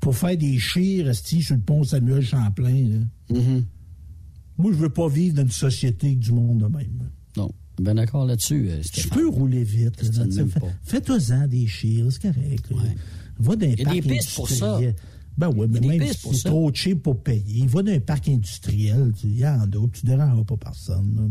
[0.00, 2.88] pour faire des chires sur le pont Samuel Champlain.
[2.88, 3.36] là.
[3.36, 3.64] Mm-hmm.
[4.58, 7.10] Moi, je veux pas vivre dans une société avec du monde de même.
[7.36, 7.50] Non.
[7.78, 10.00] Ben d'accord là-dessus, euh, Tu peux rouler vite.
[10.84, 12.70] Fais-toi-en des chires, c'est correct.
[12.70, 12.76] là.
[13.38, 14.80] Va dans un Il y a des pistes pour ça.
[15.38, 18.28] Ben oui, mais Il même si c'est trop cheap pour payer, va dans un parc
[18.28, 21.30] industriel, tu- il y en a, tu dérangeras pas personne.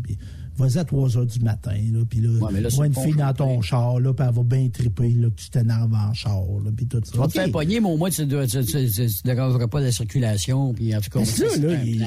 [0.57, 3.61] vas-y à 3 heures du matin, là, puis là, Ouais, là, une fille dans ton
[3.61, 6.85] char, là, puis elle va bien triper, là, que tu t'énerves en char, là, puis
[6.85, 7.11] tout ça.
[7.11, 8.25] Tu vas te faire pogner, mais au moins, tu ne
[9.23, 10.73] dérangeras pas la circulation.
[10.73, 12.01] Puis en tout cas, Mais ça, là, il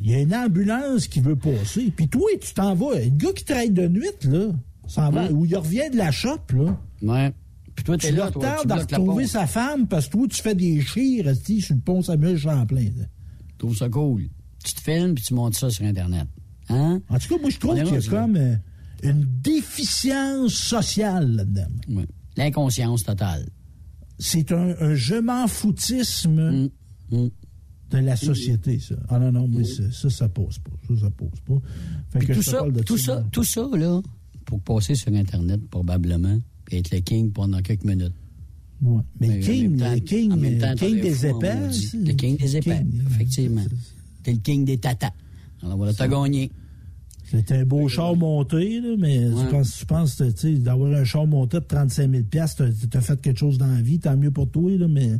[0.00, 1.92] il y a une ambulance qui veut passer.
[1.96, 2.98] Puis toi, tu t'en vas.
[3.00, 4.46] Le gars qui travaille de nuit, là,
[4.86, 6.78] s'en va, ou il revient de la shop, là.
[7.02, 7.32] Ouais.
[7.74, 11.32] Puis toi, Tu retardes à retrouver sa femme parce que toi, tu fais des chires
[11.36, 12.90] sur le pont Samuel Champlain.
[12.96, 14.28] Je trouve ça cool.
[14.64, 16.26] Tu te filmes, puis tu montes ça sur Internet.
[16.68, 17.00] Hein?
[17.08, 18.56] En tout cas, moi, je trouve qu'il y a comme euh,
[19.02, 21.66] une déficience sociale là-dedans.
[21.88, 22.06] Ouais.
[22.36, 23.48] L'inconscience totale.
[24.18, 26.68] C'est un, un je m'en foutisme
[27.10, 27.28] Mm.
[27.90, 28.94] de la société, ça.
[29.10, 30.70] Ah non, non, mais ça, ça, ça pose pas.
[30.88, 31.60] Ça, ça pose pas.
[32.08, 34.00] Fait que tout je ça, parle de tout ça, tout ça, là,
[34.46, 36.38] pour passer sur Internet, probablement,
[36.72, 38.14] puis être le king pendant quelques minutes.
[38.80, 39.02] Ouais.
[39.20, 41.54] Mais king, temps- le king, temps, king des épais.
[41.94, 43.02] Le king des épais, king.
[43.10, 43.64] effectivement.
[44.22, 45.10] T'es le king des tatas.
[45.62, 46.50] Alors voilà, t'as gagné.
[47.30, 49.42] C'est un beau char monté, là, mais Ouais.
[49.44, 52.44] tu penses, tu penses tu sais, d'avoir un char monté de 35 000 t'as
[52.98, 55.12] as fait quelque chose dans la vie, tant mieux pour toi, là, mais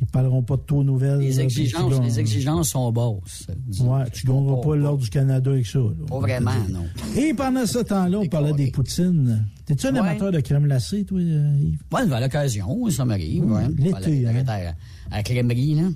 [0.00, 1.18] ils parleront pas de toi aux nouvelles.
[1.20, 3.46] Les exigences, les exigences sont basses.
[3.80, 5.78] Ouais, tu gagneras pas l'ordre du Canada avec ça.
[5.78, 5.90] là.
[6.08, 6.84] Pas vraiment, non.
[7.16, 9.46] Et pendant ce temps-là, on parlait des poutines.
[9.66, 9.98] T'es-tu un Ouais.
[9.98, 11.78] amateur de crème glacée, toi, euh, Yves?
[11.92, 13.44] Ouais, à l'occasion, ça m'arrive.
[13.44, 14.44] Ouais, Ouais, l'été, hein.
[14.46, 15.88] À, à la crèmerie, là.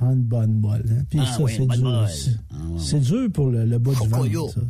[0.00, 0.84] Ah, une bonne molle.
[0.90, 1.04] Hein?
[1.08, 1.88] Puis Ah ça, oui, c'est dur.
[1.88, 4.50] Ah ouais, c'est dur pour le, le bas du ventre.
[4.54, 4.60] Ça,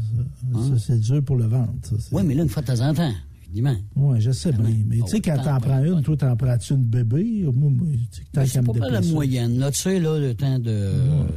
[0.53, 0.59] ça.
[0.69, 1.71] Ça, c'est dur pour le ventre.
[2.13, 3.13] Oui, mais là, une fois de temps en temps.
[3.97, 4.65] Oui, je sais bien.
[4.87, 7.45] Mais tu sais, quand Autant t'en prends une, toi, t'en prends-tu une bébé?
[7.55, 7.87] Moi, moi,
[8.47, 9.71] C'est pas mal la moyenne, là.
[9.71, 10.91] Tu sais, là, le temps de.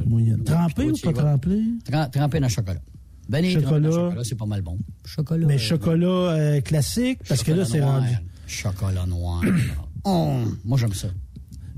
[0.06, 0.42] moyenne.
[0.44, 1.62] Trempé ou pas trempé?
[1.84, 2.80] Tren- Trempé dans le chocolat.
[3.28, 4.22] Ben, les Chocolat.
[4.24, 4.78] c'est pas mal bon.
[5.04, 5.46] Chocolat.
[5.46, 8.08] Mais euh, chocolat euh, classique, parce que là, c'est rendu.
[8.46, 9.42] Chocolat noir.
[10.04, 10.30] Oh,
[10.64, 11.08] moi, j'aime ça.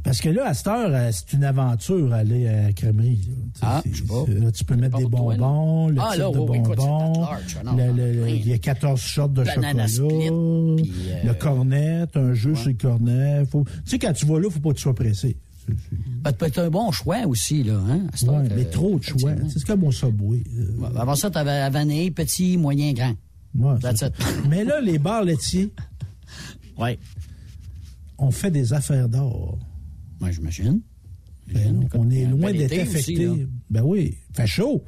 [0.05, 3.29] Parce que là, à cette heure, euh, c'est une aventure aller à la crèmerie.
[3.29, 3.35] là.
[3.55, 4.25] Tu sais, Ah, c'est- je sais pas.
[4.27, 5.39] c'est- Là, tu peux mettre des pour toi, là.
[5.41, 7.27] bonbons, le Ah, type là, de oui, bonbons.
[8.25, 8.41] oui.
[8.45, 9.89] Il y a 14 sortes de Banana chocolat.
[9.89, 13.45] split, puis, euh, le cornet, un jeu sur le cornet.
[13.51, 13.65] Faut...
[13.65, 15.37] Tu sais, quand tu vas là, faut pas que tu sois pressé.
[16.23, 17.79] Ben, peut être un bon choix aussi, là.
[17.89, 19.35] Hein, à Ouais, mais trop de choix.
[19.35, 20.43] Tu C'est comme au Subway.
[20.59, 23.15] euh, Ouais, Avant ça, t'avais la vanille, petit, moyen, grand.
[23.55, 24.11] ouais, ça.
[24.49, 25.73] Mais là, les bars laitiers,
[26.79, 26.99] Ouais.
[28.19, 29.59] on fait des affaires d'or.
[30.21, 30.81] Moi, j'imagine.
[31.53, 33.47] Ben, on est loin bel d'être aussi, affecté.
[33.71, 34.85] Ben oui, fait chaud.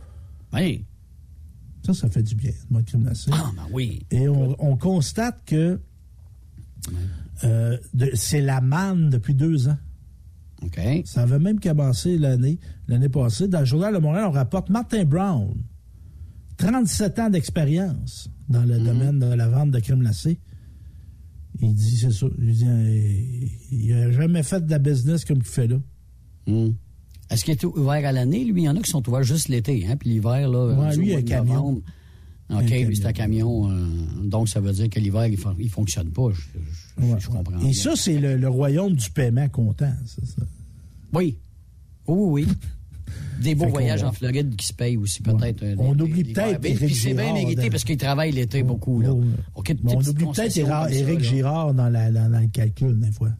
[0.52, 0.84] Oui.
[1.84, 3.30] Ça, ça fait du bien, glacée.
[3.32, 4.06] Ah, ben oui.
[4.12, 5.80] Et on, on constate que
[7.44, 7.76] euh,
[8.14, 9.76] c'est la manne depuis deux ans.
[11.04, 12.58] Ça avait même commencé l'année
[12.88, 13.48] l'année passée.
[13.48, 15.54] Dans le Journal de Montréal, on rapporte Martin Brown,
[16.58, 20.38] 37 ans d'expérience dans le domaine de la vente de crème glacée.
[21.60, 22.26] Il dit, c'est ça.
[22.38, 25.76] Il dit, euh, il n'a jamais fait de la business comme il fait là.
[26.48, 26.74] Hum.
[27.30, 28.44] Est-ce qu'il est ouvert à l'année?
[28.44, 29.96] Lui, il y en a qui sont ouverts juste l'été, hein?
[29.96, 30.74] Puis l'hiver, là.
[30.74, 31.54] Ouais, lui, il a mois un camion.
[31.54, 31.82] novembre.
[32.58, 33.70] OK, c'est un camion.
[33.70, 33.86] euh,
[34.24, 36.30] donc, ça veut dire que l'hiver, il, il fonctionne pas.
[36.32, 37.58] Je, je- Ouais, je comprends.
[37.60, 37.72] Et bien.
[37.72, 39.92] ça, c'est le, le royaume du paiement comptant.
[40.06, 40.42] ça, ça.
[41.14, 41.38] Oui.
[42.06, 42.48] Oui, oui.
[43.40, 45.62] Des beaux voyages en Floride qui se payent aussi, peut-être.
[45.62, 48.62] euh, On oublie peut-être Puis Éric c'est bien Girard mérité dans- parce qu'il travaille l'été
[48.62, 49.00] beaucoup.
[49.00, 49.12] Là.
[49.14, 51.20] Mais des on oublie peut-être Éric.
[51.20, 53.30] Girard dans, la- dans- dans le calcul, des fois.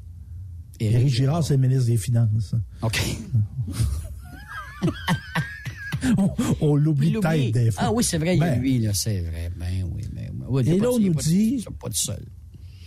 [0.80, 2.54] Éric Éric Girard, c'est le ministre des Finances.
[2.82, 3.00] OK.
[6.18, 6.30] on
[6.60, 7.84] on l'oublie peut-être des fois.
[7.86, 9.50] Ah oui, c'est vrai, il y a Ben, lui, là, c'est vrai.
[9.58, 10.62] Ben oui, ben oui.
[10.68, 12.24] Et là, on nous dit- pas seul.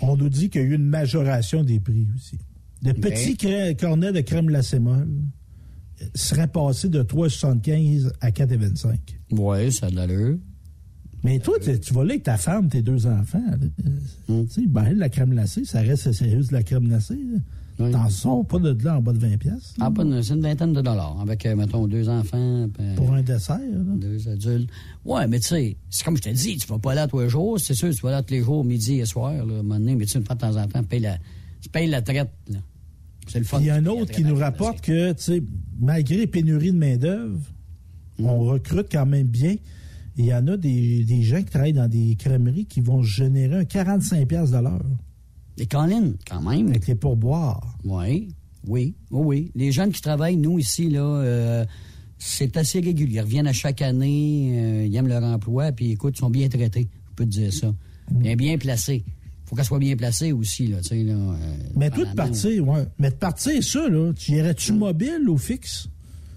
[0.02, 2.38] On nous dit qu'il y a eu une majoration des prix aussi.
[2.84, 3.38] Le petit
[3.78, 5.08] cornet de crème glacée molle
[6.14, 8.98] serait passé de 3,75 à 4,25.
[9.32, 10.38] Oui, ça a de l'allure.
[11.24, 13.42] Mais toi, tu vas là avec ta femme, tes deux enfants.
[14.30, 14.46] Hum.
[14.48, 17.16] Tu sais, ben, la crème glacée, ça reste sérieux de la crème glacée.
[17.16, 17.40] là.
[17.78, 20.42] T'en sors pas de là en bas de 20 pièces Ah, pas une, c'est une
[20.42, 22.68] vingtaine de dollars avec, euh, mettons, deux enfants.
[22.74, 23.60] puis, pour un dessert.
[23.60, 23.96] là?
[23.98, 24.70] Deux adultes.
[25.04, 27.28] Ouais, mais tu sais, c'est comme je te dis, tu vas pas là tous les
[27.30, 27.60] jours.
[27.60, 29.76] C'est sûr, tu vas là tous les jours, midi et soir, là, à un moment
[29.80, 31.18] donné, mais tu une fois de temps en temps, tu payes la,
[31.62, 32.32] tu payes la traite.
[32.50, 32.60] là.
[33.28, 33.60] C'est le fun.
[33.60, 35.44] Il y a un autre qui nous rapporte que, tu sais,
[35.80, 37.40] malgré les pénuries de main-d'œuvre,
[38.20, 38.28] Hum.
[38.28, 39.56] on recrute quand même bien.
[40.16, 43.56] Il y en a des, des gens qui travaillent dans des crèmeries qui vont générer
[43.58, 44.80] un 45$ piastres de l'heure.
[45.58, 46.70] Les Colin, quand même.
[46.70, 47.78] Avec les pourboires.
[47.84, 48.30] Oui,
[48.68, 49.52] oui, oui, oui.
[49.56, 51.66] Les jeunes qui travaillent, nous, ici, là, euh,
[52.18, 53.16] c'est assez régulier.
[53.16, 56.50] Ils reviennent à chaque année, euh, ils aiment leur emploi, puis écoute, ils sont bien
[56.50, 56.88] traités.
[57.10, 57.74] Je peux te dire ça.
[58.12, 59.04] Bien, bien placés.
[59.46, 61.14] faut qu'elle soit bien placée aussi, là, tu sais, là.
[61.14, 62.86] euh, Mais toi, de partir, ouais.
[63.00, 65.88] Mais de partir, ça, là, tu irais-tu mobile ou fixe?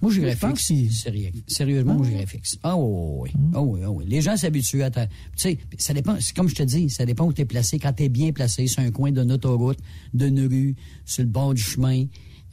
[0.00, 0.72] Moi, j'irais fixe.
[0.90, 1.30] Sérieux.
[1.46, 2.58] Sérieusement, moi, j'irais fixe.
[2.62, 3.40] Ah oui, oui.
[3.54, 4.04] Ah oui, ah oui.
[4.06, 5.06] Les gens s'habituent à ta...
[5.06, 7.78] Tu sais, ça dépend, c'est comme je te dis, ça dépend où tu es placé.
[7.78, 9.78] Quand tu es bien placé sur un coin d'une autoroute,
[10.14, 12.04] d'une rue, sur le bord du chemin,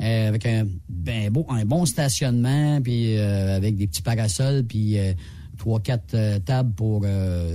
[0.02, 5.00] euh, avec un, ben, beau, un bon stationnement, puis euh, avec des petits parasols, puis
[5.00, 5.14] euh,
[5.58, 7.06] trois, quatre tables pour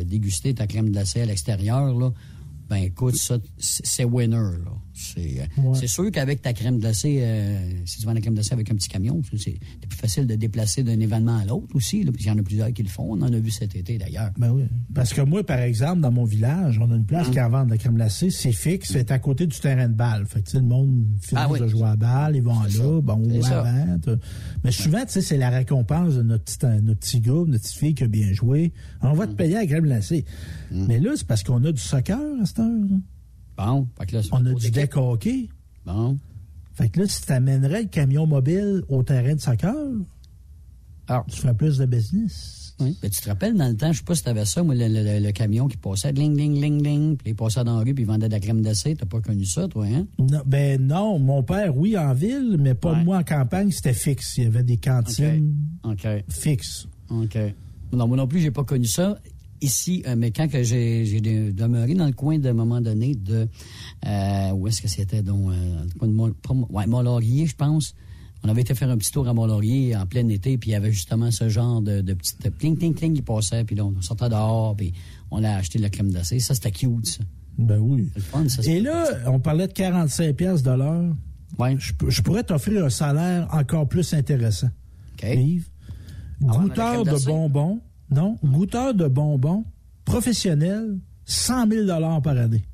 [0.05, 2.12] déguster ta crème glacée à l'extérieur, là.
[2.71, 4.71] Ben écoute, ça, c'est winner, là.
[5.02, 5.78] C'est euh, Ouais.
[5.78, 8.74] c'est sûr qu'avec ta crème glacée, euh, si tu vends la crème glacée avec un
[8.74, 9.59] petit camion, c'est
[9.89, 12.02] plus facile de déplacer d'un événement à l'autre aussi.
[12.05, 13.06] Là, puis il y en a plusieurs qui le font.
[13.10, 14.31] On en a vu cet été d'ailleurs.
[14.39, 14.64] Ben oui.
[14.94, 17.05] Parce que moi, par exemple, dans mon village, on a une Hum.
[17.06, 19.89] place qui en vend de la crème glacée, c'est fixe, c'est à côté du terrain
[19.89, 20.27] de balle.
[20.27, 21.59] Fait que, le monde finit Ah oui.
[21.60, 23.60] de jouer à balle, ils vont là, bon, ça.
[23.60, 23.98] avant.
[24.01, 24.16] t'as-
[24.64, 27.77] Mais souvent, tu sais, c'est la récompense de notre petit, notre petit gars, notre petite
[27.78, 28.72] fille qui a bien joué.
[29.02, 29.16] On Hum.
[29.16, 30.24] va te payer la crème glacée.
[30.70, 32.68] Mais là, c'est parce qu'on a du soccer à cette heure.
[32.68, 32.97] là.
[33.65, 35.49] Bon, fait que là, c'est On a du deck hockey.
[35.85, 36.16] Bon.
[36.74, 39.74] Fait que là, si tu amènerais le camion mobile au terrain de soccer,
[41.09, 42.74] Alors, tu ferais plus de business.
[42.81, 42.97] oui.
[43.03, 44.74] Ben, tu te rappelles, dans le temps, je sais pas si tu avais ça, moi,
[44.74, 47.78] le, le- le- le camion qui passait, ling, ling, ling, ling, puis il passait dans
[47.78, 48.95] la rue, puis il vendait de la crème glacée.
[48.97, 50.07] T'as pas connu ça, toi, hein?
[50.19, 53.05] Non, ben non, mon père, oui, en ville, mais pas Ouais.
[53.05, 54.39] moi en campagne, c'était fixe.
[54.39, 55.55] Il y avait des cantines
[56.28, 56.87] fixes.
[57.11, 57.37] OK.
[57.93, 59.19] Non, moi non plus, j'ai pas connu ça.
[59.62, 63.15] Ici, euh, mais quand que j'ai j'ai de- demeuré dans le coin d'un moment donné
[63.15, 63.47] de
[64.07, 66.87] euh, où est-ce que c'était donc euh, dans le coin de Mont, pas Mont- ouais,
[66.87, 67.95] Mont-Laurier, je pense.
[68.43, 70.77] On avait été faire un petit tour à Mont-Laurier en plein été, puis il y
[70.77, 74.01] avait justement ce genre de, de petites cling cling cling qui passait, puis là on
[74.01, 74.95] sortait dehors, puis
[75.31, 76.39] on a acheté de la crème glacée.
[76.41, 77.23] Ça c'était cute, ça.
[77.59, 78.09] Ben oui.
[78.16, 78.62] Fun, ça.
[78.62, 81.15] Et là, on parlait de 45 pièces de l'heure.
[81.59, 81.77] Ouais.
[81.78, 84.70] Je, pourrais t'offrir un salaire encore plus intéressant.
[85.15, 85.28] OK.
[85.28, 85.69] Yves.
[86.49, 87.81] Ah, Goûteur de bonbons.
[88.11, 89.65] Non, goûteur de bonbons
[90.05, 91.87] professionnel, 100 000
[92.20, 92.65] par année.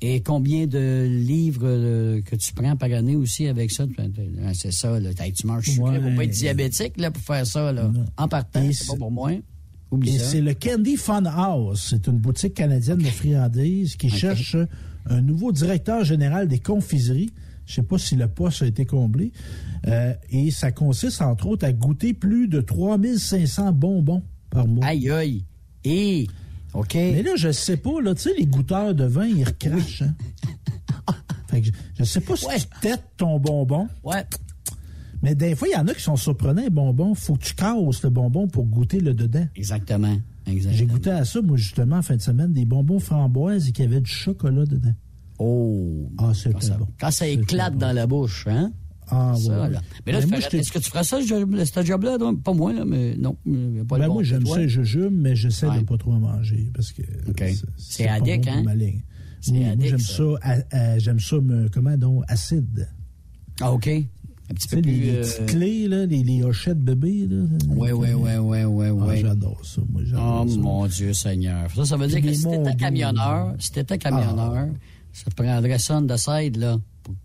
[0.00, 3.86] Et combien de livres euh, que tu prends par année aussi avec ça?
[3.86, 5.10] Tu- tu- ouais, C'est ça, là.
[5.14, 5.98] Tu manges sucré.
[5.98, 6.10] Ouais.
[6.10, 7.72] Faut pas être diabétique là, pour faire ça.
[7.72, 7.90] Là.
[8.16, 9.30] En partant, c'est pas pour moi.
[9.90, 10.24] Oublie ça.
[10.24, 11.86] c'est le Candy Fun House.
[11.90, 14.56] C'est une boutique canadienne de friandises qui cherche
[15.06, 17.30] un nouveau directeur général des confiseries.
[17.66, 19.32] Je sais pas si le poste a été comblé.
[19.86, 24.22] Euh, et ça consiste, entre autres, à goûter plus de 3500 bonbons
[24.54, 24.86] par mois.
[24.86, 25.44] Aïe, aïe.
[25.84, 26.26] Et,
[26.72, 26.94] OK.
[26.94, 30.02] Mais là, je sais pas, là, tu sais, les goûteurs de vin, ils recrachent.
[30.02, 30.14] hein.
[31.48, 32.58] fait que je, je sais pas si Ouais.
[32.58, 34.24] tu têtes ton bonbon, Ouais.
[35.22, 37.14] mais des fois, il y en a qui sont surprenants, les bonbons.
[37.14, 39.46] Faut que tu casses le bonbon pour goûter le dedans.
[39.56, 40.16] Exactement.
[40.46, 40.76] Exactement.
[40.78, 43.84] J'ai goûté à ça, moi, justement, en fin de semaine, des bonbons framboises et qu'il
[43.84, 44.92] y avait du chocolat dedans.
[45.38, 46.10] Oh.
[46.18, 46.86] Ah, ça, bon.
[47.00, 48.72] quand ça éclate dans la bouche, hein?
[49.08, 49.70] Ah, Ça, ouais.
[49.70, 49.80] là.
[50.06, 52.16] Mais là, Ben, je est-ce que tu ferais ça, ce job- ce job-là?
[52.42, 53.34] Pas moi, là, mais non.
[53.88, 55.80] Pas Ben, bon moi, j'aime ça, les jujubes, mais j'essaie Ouais.
[55.80, 57.02] de pas trop en manger parce que
[57.76, 58.62] c'est- addict, bon hein?
[59.40, 60.98] C'est Oui, addict, j'aime ça.
[60.98, 62.88] j'aime ça, me- comment donc, acide.
[63.60, 63.88] Ah, OK.
[64.50, 64.92] Un petit peu les, plus...
[64.92, 67.44] les euh, petites clés, là, les, les hochettes bébés, là.
[67.74, 69.20] Ouais, ouais, ouais, ouais, ouais, Ah, ouais.
[69.20, 70.56] j'adore ça, moi, j'adore Oh ça.
[70.60, 71.70] mon Dieu Seigneur.
[71.74, 74.68] Ça, ça veut dire que si t'étais camionneur, si t'étais camionneur,
[75.12, 76.76] Ça te prendrait ça de side, là.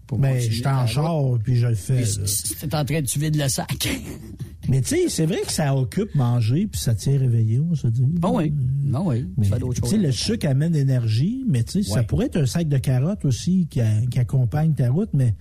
[0.09, 2.03] Pour, continuer je Ben, en char, puis je le fais.
[2.03, 3.87] T'es en train de tu vides le sac.
[4.67, 7.87] Mais tu sais, c'est vrai que ça occupe manger, puis ça tient réveillé, on se
[7.87, 8.03] dit.
[8.05, 8.51] Bon, oui.
[8.83, 9.27] Non, oui.
[9.37, 12.25] Mais, Tu fais d'autres tu sais, le sucre amène l'énergie, mais tu sais, ça pourrait
[12.25, 15.35] être un sac de carottes aussi qui, a- qui accompagne ta route, mais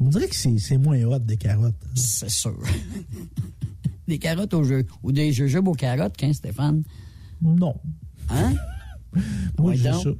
[0.00, 1.74] on dirait que c'est c'est moins hot des carottes.
[1.94, 2.56] C'est sûr.
[4.08, 4.86] des carottes au jeu.
[5.02, 6.82] Ou des jujubes aux carottes, hein, Stéphane?
[7.42, 7.74] Non.
[8.28, 8.54] Hein?
[9.58, 10.02] Moi, Ouais, donc.
[10.02, 10.10] ça.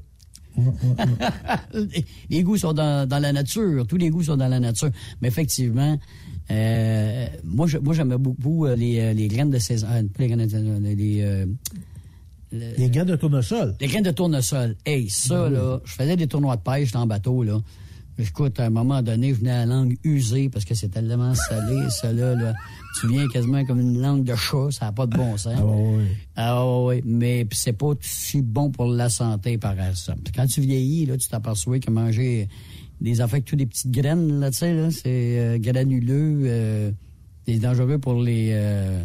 [2.28, 3.86] Les, goûts sont dans, dans la nature.
[3.86, 4.90] Tous les goûts sont dans la nature.
[5.20, 5.98] Mais effectivement,
[6.51, 9.86] euh, moi, j'aimais beaucoup euh, les, euh, les graines de saison.
[10.18, 11.47] les graines de saison, les, euh,
[12.52, 13.77] le- Les graines de tournesol.
[13.81, 14.77] les graines de tournesol.
[14.85, 15.55] Hey, ça, Oui.
[15.55, 17.60] là, je faisais des tournois de pêche dans le bateau, là.
[18.20, 21.34] Écoute, à un moment donné, je venais à la langue usée parce que c'est tellement
[21.34, 22.55] salé, ça, là, là.
[23.01, 25.55] Tu viens quasiment comme une langue de chat, ça n'a pas de bon sens.
[25.56, 26.05] Ah oui.
[26.36, 30.14] Ah oui, mais c'est pas si bon pour la santé par ça.
[30.34, 32.48] Quand tu vieillis, là, tu t'aperçois que manger
[33.01, 36.90] des affaires avec toutes des petites graines, là, tu sais, là, c'est euh, granuleux, euh,
[37.47, 39.02] c'est dangereux pour les, euh,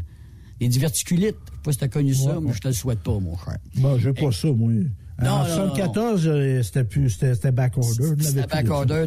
[0.59, 1.37] les diverticulites.
[1.45, 3.37] Je sais pas si t'as connu ça, Ouais, mais je te le souhaite pas, mon
[3.37, 3.57] cher.
[3.77, 4.71] Bon, j'ai pas ça, moi.
[5.21, 7.89] Non, en non, 74, euh, c'était plus, c'était c'était backorder.
[7.89, 8.73] C'était plus de back ça.
[8.73, 9.05] order,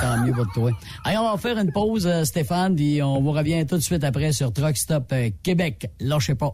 [0.00, 0.70] tant mieux pour toi.
[1.04, 4.02] Allez, on va faire une pause, euh, Stéphane, puis on vous revient tout de suite
[4.02, 5.90] après sur Truck Stop euh, Québec.
[6.00, 6.52] Lâchez pas.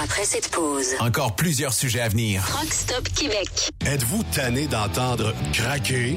[0.00, 2.42] Après cette pause, Encore plusieurs sujets à venir.
[2.44, 3.72] Rock Stop Québec.
[3.84, 6.16] Êtes-vous tanné d'entendre craquer,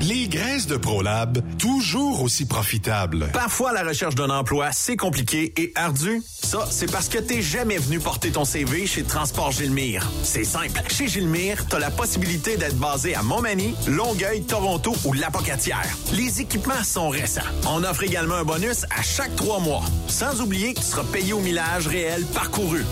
[0.00, 3.28] Les graisses de ProLab, toujours aussi profitables.
[3.32, 6.22] Parfois, la recherche d'un emploi, c'est compliqué et ardu.
[6.42, 10.10] Ça, c'est parce que t'es jamais venu porter ton CV chez Transport Gilmire.
[10.24, 10.82] C'est simple.
[10.88, 15.86] Chez Gilmire, t'as la possibilité d'être basé à Montmagny, Longueuil, Toronto ou Lapocatière.
[16.12, 17.40] Les équipements sont récents.
[17.68, 19.84] On offre également un bonus à chaque trois mois.
[20.08, 22.84] Sans oublier que tu seras payé au millage réel parcouru.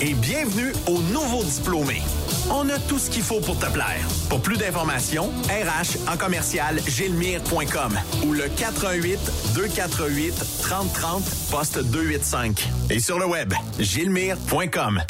[0.00, 2.02] Et bienvenue aux nouveaux diplômés.
[2.50, 4.06] On a tout ce qu'il faut pour te plaire.
[4.28, 9.18] Pour plus d'informations, RH en commercial gilmire.com ou le 418
[9.54, 12.68] 248 3030 poste 285.
[12.90, 15.02] Et sur le web, gilmire.com.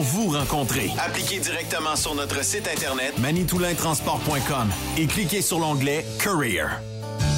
[0.00, 0.90] vous rencontrer.
[0.98, 6.91] Appliquez directement sur notre site internet manitoulintransport.com et cliquez sur l'onglet Career.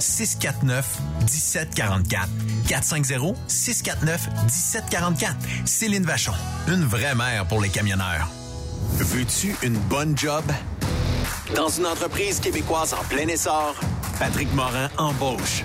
[0.00, 2.28] 649 1744.
[2.68, 5.36] 450 649 1744.
[5.64, 6.32] Céline Vachon,
[6.68, 8.28] une vraie mère pour les camionneurs.
[8.96, 10.44] Veux-tu une bonne job?
[11.54, 13.74] Dans une entreprise québécoise en plein essor,
[14.18, 15.64] Patrick Morin embauche.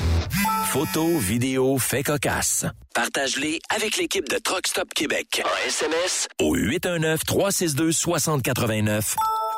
[0.71, 2.65] Photos, vidéos, faits cocasse.
[2.95, 5.41] Partage-les avec l'équipe de Truck Stop Québec.
[5.43, 9.15] En SMS au 819-362-6089.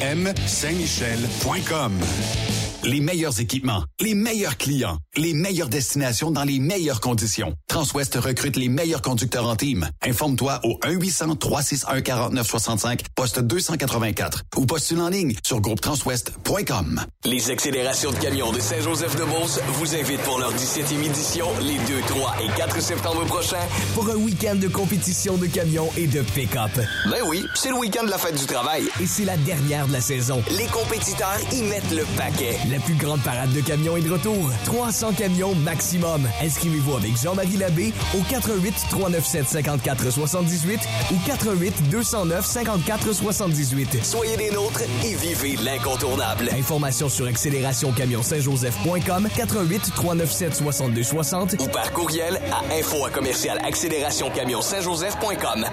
[0.00, 2.71] REM Saint-Michel.com.
[2.84, 7.54] Les meilleurs équipements, les meilleurs clients, les meilleures destinations dans les meilleures conditions.
[7.68, 9.88] Transwest recrute les meilleurs conducteurs en team.
[10.04, 17.04] Informe-toi au 1-800-361-4965, poste 284 ou postule en ligne sur groupetranswest.com.
[17.24, 22.34] Les accélérations de camions de Saint-Joseph-de-Beauce vous invitent pour leur 17e édition les 2, 3
[22.42, 23.64] et 4 septembre prochains
[23.94, 26.72] pour un week-end de compétition de camions et de pick-up.
[27.08, 28.88] Ben oui, c'est le week-end de la fête du travail.
[29.00, 30.42] Et c'est la dernière de la saison.
[30.58, 32.58] Les compétiteurs y mettent le paquet.
[32.72, 34.50] La plus grande parade de camions est de retour.
[34.64, 36.26] 300 camions maximum.
[36.42, 40.80] Inscrivez-vous avec Jean-Marie Labbé au 88 397 54 78
[41.12, 44.02] ou 88 209 54 78.
[44.02, 46.48] Soyez des nôtres et vivez l'incontournable.
[46.58, 55.66] Informations sur accélérationcamion-saint-joseph.com 88 397 62 60 ou par courriel à info à commercial accélérationcamion-saint-joseph.com.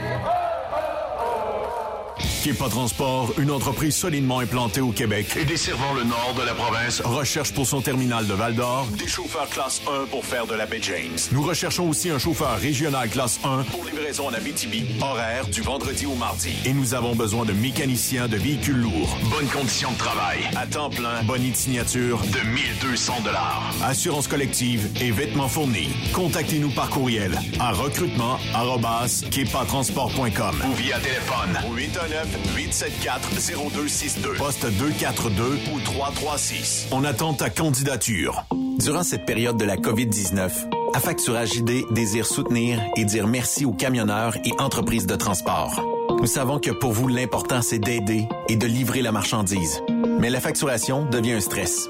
[2.44, 7.02] Kepa Transport, une entreprise solidement implantée au Québec et desservant le nord de la province,
[7.04, 10.80] recherche pour son terminal de Val-d'Or des chauffeurs classe 1 pour faire de la baie
[10.82, 11.18] James.
[11.34, 16.06] Nous recherchons aussi un chauffeur régional classe 1 pour livraison en Abitibi, horaire du vendredi
[16.06, 16.54] au mardi.
[16.66, 19.18] Et nous avons besoin de mécaniciens de véhicules lourds.
[19.32, 20.40] Bonne condition de travail.
[20.56, 23.74] À temps plein, bonne signature de 1200 dollars.
[23.84, 25.90] Assurance collective et vêtements fournis.
[26.14, 35.80] Contactez-nous par courriel à recrutement@kepatransport.com ou via téléphone au 819 874 0262 poste 242 ou
[35.80, 36.88] 336.
[36.92, 38.46] On attend ta candidature.
[38.80, 40.50] Durant cette période de la COVID-19,
[40.94, 45.84] Affacturage ID désire soutenir et dire merci aux camionneurs et entreprises de transport.
[46.20, 49.82] Nous savons que pour vous, l'important, c'est d'aider et de livrer la marchandise.
[50.20, 51.90] Mais la facturation devient un stress.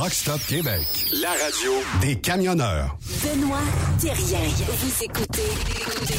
[0.00, 0.86] Truck Stop Québec.
[1.20, 2.96] La radio des camionneurs.
[3.22, 3.58] Benoît
[4.00, 4.48] Thérien.
[4.48, 5.42] Vous écoutez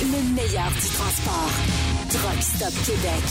[0.04, 1.50] le meilleur du transport.
[2.12, 3.24] Truck Stop Québec.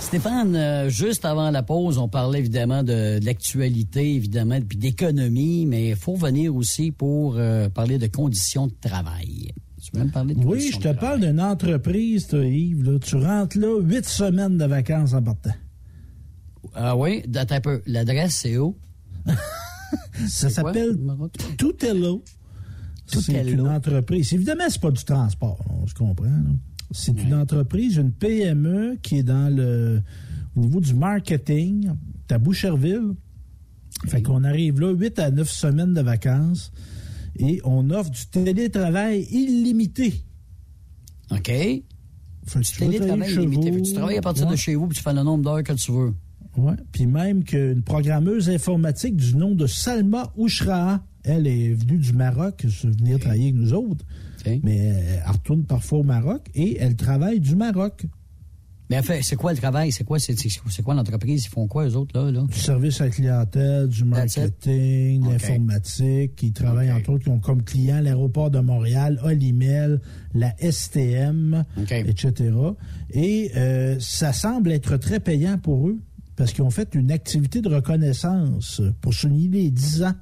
[0.00, 5.64] Stéphane, euh, juste avant la pause, on parlait évidemment de, de l'actualité, évidemment, puis d'économie,
[5.64, 9.54] mais il faut venir aussi pour euh, parler de conditions de travail.
[9.94, 12.82] Tu veux me parler de Oui, je te de parle d'une entreprise, toi, Yves.
[12.82, 12.98] Là.
[12.98, 15.54] Tu rentres là, huit semaines de vacances en partant.
[16.74, 17.82] Ah oui, date un peu.
[17.86, 18.76] L'adresse, c'est où?
[20.26, 20.98] Ça s'appelle
[21.56, 22.24] Tutello.
[23.06, 24.32] C'est une entreprise.
[24.32, 26.42] Évidemment, c'est pas du transport, on se comprend.
[26.90, 30.02] C'est une entreprise, une PME qui est dans le
[30.56, 31.90] au niveau du marketing.
[32.30, 33.14] à Boucherville.
[34.06, 36.72] Fait qu'on arrive là, 8 à 9 semaines de vacances
[37.38, 40.14] et on offre du télétravail illimité.
[41.30, 41.46] OK.
[41.48, 43.70] Fait Du télétravail illimité.
[43.70, 43.76] vous.
[43.76, 45.62] Fait que tu travailles à partir de chez vous puis tu fais le nombre d'heures
[45.62, 46.14] que tu veux?
[46.56, 46.74] Ouais.
[46.92, 52.64] Puis même qu'une programmeuse informatique du nom de Salma Ouchra, elle est venue du Maroc,
[52.68, 54.04] se venir travailler avec nous autres.
[54.62, 58.06] Mais euh, elle retourne parfois au Maroc et elle travaille du Maroc.
[58.90, 59.92] Mais en fait, c'est quoi le travail?
[59.92, 61.46] C'est quoi, c'est, quoi l'entreprise?
[61.46, 62.30] Ils font quoi, eux autres, là?
[62.30, 62.42] là?
[62.42, 66.42] Du service à la clientèle, du marketing, de l'informatique.
[66.42, 70.00] Ils travaillent entre autres, qui ont comme client l'aéroport de Montréal, Olimel,
[70.34, 72.52] la STM, etc.
[73.10, 75.98] Et euh, ça semble être très payant pour eux
[76.36, 80.14] parce qu'ils ont fait une activité de reconnaissance pour souligner les 10 ans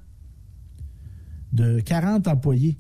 [1.53, 2.79] de 40 employés.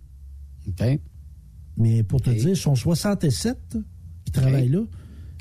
[1.76, 3.78] Mais pour te dire, ils sont 67
[4.24, 4.82] qui travaillent là.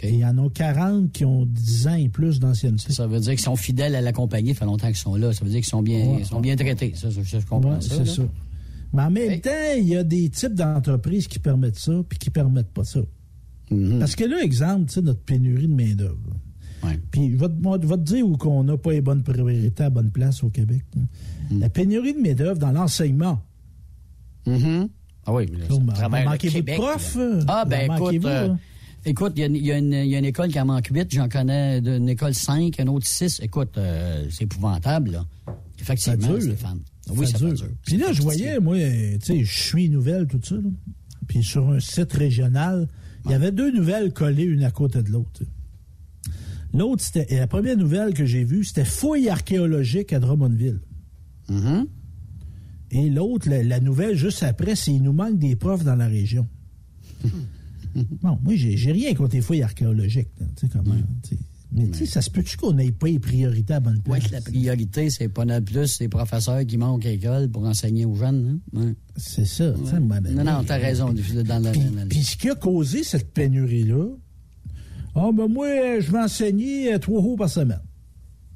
[0.04, 2.92] Et il y en a 40 qui ont 10 ans et plus d'ancienneté.
[2.92, 5.32] Ça veut dire qu'ils sont fidèles à la compagnie, ça fait longtemps qu'ils sont là.
[5.32, 6.18] Ça veut dire qu'ils sont bien, Ouais.
[6.20, 6.94] ils sont bien traités.
[6.96, 7.96] Ça, je, je comprends Ouais, ça.
[7.98, 8.24] c'est ça.
[8.94, 12.30] Mais en même temps, il y a des types d'entreprises qui permettent ça puis qui
[12.30, 13.00] permettent pas ça.
[13.72, 14.00] Mm-hmm.
[14.00, 16.18] Parce que là, exemple, tu sais, notre pénurie de main-d'œuvre.
[17.12, 20.10] Puis je vais, te, dire où qu'on n'a pas les bonnes priorités à la bonne
[20.10, 20.82] place au Québec.
[20.96, 21.02] là.
[21.52, 21.60] Mm.
[21.60, 23.40] La pénurie de main-d'œuvre dans l'enseignement.
[24.48, 27.18] Ah oui, mais là, à travers le manquez-vous de profs?
[27.48, 28.56] Ah, ben en écoute, euh?
[29.06, 31.80] Écoute, il y, a une- y y a école qui en manque 8, j'en connais
[31.80, 33.40] une école 5, une autre 6.
[33.44, 35.26] Écoute, euh, c'est épouvantable, là.
[35.80, 36.42] Effectivement, Ça dure.
[36.42, 36.80] Stéphane.
[37.16, 37.56] Oui, ça, dure.
[37.86, 40.56] Puis là, je voyais, moi, euh, tu sais, je suis nouvelle, tout ça.
[40.56, 40.62] là.
[41.28, 42.88] Puis sur un site régional,
[43.26, 45.42] il y avait deux nouvelles collées une à côté de l'autre.
[46.74, 47.26] L'autre, c'était.
[47.34, 50.80] et La première nouvelle que j'ai vue, c'était fouille archéologique à Drummondville.
[51.50, 51.86] Mm-hmm.
[52.92, 56.08] Et l'autre, la, la nouvelle juste après, c'est il nous manque des profs dans la
[56.08, 56.48] région.
[58.22, 60.30] bon, moi, j'ai rien contre les fouilles archéologiques.
[60.38, 60.96] tu sais, comment.
[61.74, 64.24] Mais tu sais, ça se peut-tu qu'on n'ait pas les priorités à bonne place?
[64.26, 68.04] Ouais, la priorité, c'est pas non plus les professeurs qui manquent à l'école pour enseigner
[68.06, 68.60] aux jeunes.
[68.76, 68.80] Hein?
[68.82, 68.94] Ouais.
[69.16, 69.72] C'est ça.
[69.72, 70.32] donné.
[70.32, 71.14] Non, non, t'as raison.
[71.14, 71.14] Dans
[71.64, 74.06] la, Puis, dans la- puis ce qui a causé cette pénurie-là,
[75.16, 77.80] ah ben moi, euh, je vais enseigner euh, trois jours par semaine.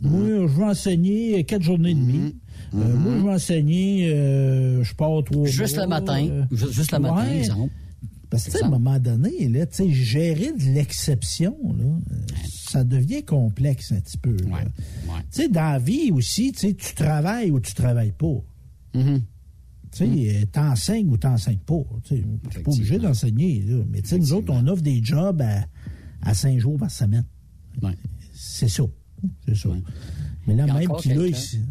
[0.02, 0.48] Moi, Mm-hmm.
[0.48, 2.36] je vais enseigner euh, quatre journées et demie.
[2.74, 6.28] Euh, moi, je vais enseigner, euh, je pars trois Juste mois, le matin.
[6.30, 7.38] euh, Ju- juste le matin, ouais.
[7.40, 7.72] exemple.
[8.30, 11.58] Parce que, tu à un moment donné, là, tu gérer de l'exception,
[12.48, 14.36] ça devient complexe un petit peu.
[15.32, 18.44] Tu dans la vie aussi, tu tu travailles ou tu travailles pas.
[18.96, 19.22] Mm-hmm.
[19.92, 21.84] Tu sais, euh, t'enseignes ou t'enseignes pas.
[22.04, 23.66] Tu t'es pas obligé d'enseigner.
[23.90, 25.66] Mais tu nous autres, on offre des jobs à,
[26.22, 27.26] à cinq jours par semaine.
[28.34, 28.84] C'est ça.
[29.48, 29.70] C'est ça.
[30.48, 31.62] Mais là, même qu'il a ici.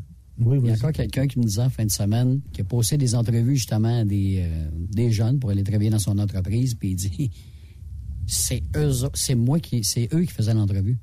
[0.40, 2.64] Oui, Il y a encore quelqu'un qui me disait en fin de semaine qui a
[2.64, 6.74] posé des entrevues justement à des, euh, des jeunes pour aller travailler dans son entreprise,
[6.74, 7.30] puis il dit
[8.26, 10.98] c'est eux, c'est moi qui, c'est eux qui faisaient l'entrevue.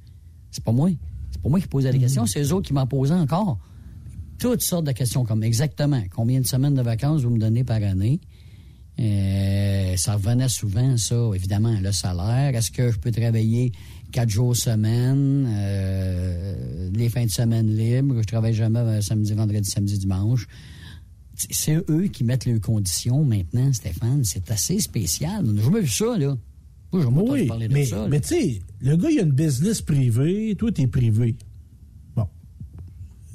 [0.52, 0.90] C'est pas moi.
[1.32, 2.04] C'est pas moi qui posais les Mhm.
[2.04, 3.58] questions, c'est eux autres qui m'en posaient encore.
[4.38, 7.82] Toutes sortes de questions comme exactement combien de semaines de vacances vous me donnez par
[7.84, 8.20] année?
[9.00, 12.54] Euh, ça revenait souvent, ça, évidemment, le salaire.
[12.56, 13.72] Est-ce que je peux travailler
[14.12, 19.70] quatre jours semaine, euh, les fins de semaine libres, je travaille jamais euh, samedi, vendredi,
[19.70, 20.48] samedi, dimanche.
[21.36, 24.24] C'est- eux qui mettent leurs conditions maintenant, Stéphane.
[24.24, 25.44] C'est assez spécial.
[25.48, 26.38] On n'a jamais vu ça, là.
[26.94, 27.96] Moi, jamais Oui, parler de mais, ça.
[27.98, 28.08] là.
[28.10, 31.36] mais tu sais, le gars, il a une business privée, toi, t'es privé.
[32.16, 32.28] Bon.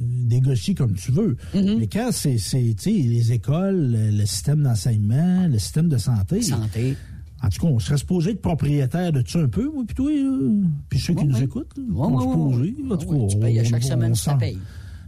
[0.00, 1.36] Négocie comme tu veux.
[1.54, 1.78] Mm-hmm.
[1.78, 5.96] Mais quand c'est, c'est, tu sais, les écoles, le, le système d'enseignement, le système de
[5.96, 6.42] santé.
[6.42, 6.96] Santé.
[7.42, 10.10] En tout cas, on serait supposé être propriétaire de ça un peu, moi, puis toi,
[10.10, 10.68] là.
[10.88, 11.76] puis ceux qui nous écoutent.
[11.76, 11.84] là.
[11.84, 12.16] Ouais, on
[12.56, 12.74] ouais.
[12.90, 14.58] En tout Ouais, cas, tu payes à chaque on- semaine, on ça paye.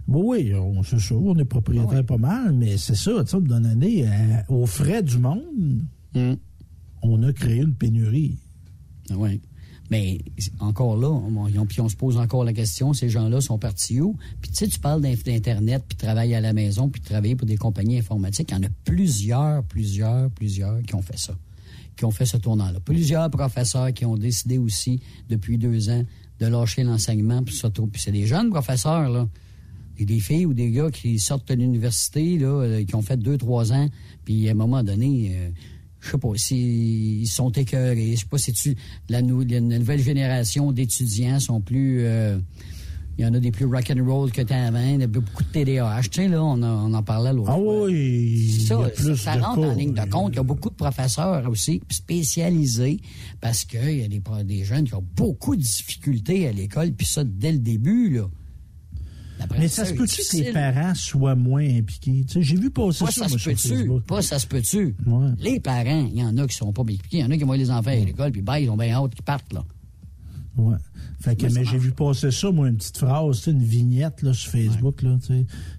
[0.07, 3.41] Bon, oui, on, c'est ça, on est propriétaire pas mal, mais c'est ça, tu sais,
[3.41, 4.11] d'une année, euh,
[4.49, 5.85] aux frais du monde,
[6.15, 6.35] Mm.
[7.03, 8.39] on a créé une pénurie.
[9.15, 9.41] Oui.
[9.91, 10.19] Mais
[10.61, 14.17] encore là, on, puis on se pose encore la question, ces gens-là sont partis où?
[14.43, 17.57] Puis tu sais, tu parles d'Internet, puis travailler à la maison, puis travailler pour des
[17.57, 18.51] compagnies informatiques.
[18.51, 21.33] Il y en a plusieurs, plusieurs, plusieurs qui ont fait ça,
[21.99, 22.79] qui ont fait ce tournant-là.
[22.81, 26.05] Plusieurs professeurs qui ont décidé aussi, depuis deux ans,
[26.39, 27.61] de lâcher l'enseignement, puis
[27.97, 29.29] c'est des jeunes professeurs, là.
[29.99, 33.37] Des filles ou des gars qui sortent de l'université, là, euh, qui ont fait deux,
[33.37, 33.89] trois ans,
[34.25, 35.51] puis à un moment donné, euh,
[36.01, 38.77] je sais pas si ils sont écœurés, je sais pas si tu
[39.09, 42.39] la nouvelle génération d'étudiants sont plus euh,
[43.19, 45.07] il y en a des plus rock and roll que t'as avant, il y a
[45.09, 47.85] beaucoup de TDAH, tu sais là, on, a- on en parlait l'autre Ah fois.
[47.87, 50.33] oui, il y Ça, plus ça rentre en ligne de compte.
[50.35, 53.01] Il y a beaucoup de professeurs aussi spécialisés
[53.41, 57.07] parce qu'il y a des, des jeunes qui ont beaucoup de difficultés à l'école, puis
[57.07, 58.29] ça dès le début, là.
[59.57, 62.25] Mais ça se peut-tu que les parents soient moins impliqués?
[62.41, 63.69] J'ai vu passer Pas ça, ça, se peut-tu.
[63.69, 64.03] Facebook.
[64.05, 64.97] Pas ça se peut-tu.
[65.39, 67.19] Les parents, il y en a qui sont pas impliqués.
[67.19, 68.93] Il y en a qui voient les enfants à l'école, puis bah, ils ont bien
[68.95, 69.65] hâte qu'ils partent, là.
[70.59, 70.77] Ouais.
[71.21, 74.51] Fait que, Mais j'ai vu passer ça, moi, une petite phrase, une vignette là, sur
[74.51, 75.03] Facebook.
[75.03, 75.17] Là,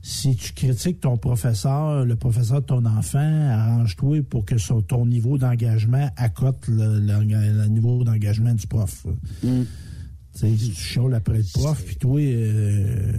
[0.01, 3.19] si tu critiques ton professeur, le professeur de ton enfant,
[3.51, 7.23] arrange-toi pour que son, ton niveau d'engagement accote le, le-
[7.53, 9.05] le niveau d'engagement du prof.
[9.43, 9.47] Mm.
[10.33, 13.13] Tu sais, si tu chiales après le prof, puis toi, euh,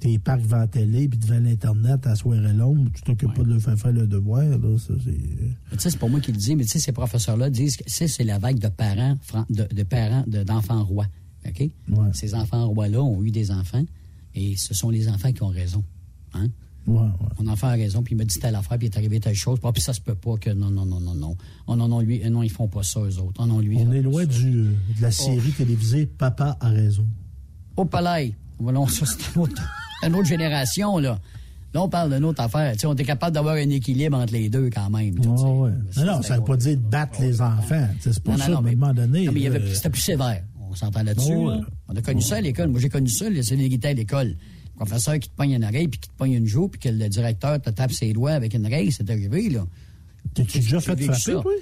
[0.00, 3.50] t'es parcs devant la télé, puis devant l'Internet à soirée longue, tu t'occupes pas de
[3.50, 5.10] leur faire faire le devoir, là, ça, c'est...
[5.10, 7.76] Mais Tu sais, c'est pas moi qui le dis, mais tu sais, ces professeurs-là disent
[7.76, 9.16] que c'est la vague de parents,
[9.50, 11.06] de, de parents de- d'enfants rois.
[11.46, 11.70] OK?
[12.12, 13.84] Ces enfants rois-là ont eu des enfants
[14.34, 15.82] et ce sont les enfants qui ont raison.
[16.34, 16.48] Hein?
[16.86, 19.34] Mon enfant a raison, puis il m'a dit telle affaire, puis il est arrivé telle
[19.34, 19.58] chose.
[19.72, 21.36] Puis ça se peut pas que non, non, non, non, non.
[21.66, 23.40] Oh non, non, lui, euh, non, ils font pas ça, eux autres.
[23.42, 23.76] Oh non, lui.
[23.78, 27.06] On est loin du, euh, de la série télévisée Papa a raison.
[27.76, 28.34] Au palais.
[28.58, 29.62] Voilà, ça, c'est une autre,
[30.02, 31.18] une autre génération, là.
[31.72, 32.72] Là, on parle d'une autre affaire.
[32.72, 35.16] Tu sais, on est capable d'avoir un équilibre entre les deux quand même.
[35.18, 35.30] là.
[35.30, 35.70] Ouais.
[35.92, 37.86] Ça, Non, ça veut pas dire de battre les enfants.
[38.00, 39.28] C'est pas Non, ça, non, à un mais- moment donné.
[39.28, 40.42] Euh, c'était plus sévère.
[40.68, 41.32] On s'entend là-dessus.
[41.36, 41.60] Oh, là.
[41.88, 42.68] On a connu ça à l'école.
[42.70, 44.28] Moi, j'ai connu ça, c'est l'égalité à l'école.
[44.28, 46.88] Le professeur qui te pogne une oreille, puis qui te pogne une joue, puis que
[46.88, 49.64] le directeur te tape ses doigts avec une règle, c'est arrivé, là.
[50.34, 51.32] T'as-tu déjà fait frapper, ça?
[51.32, 51.52] toi?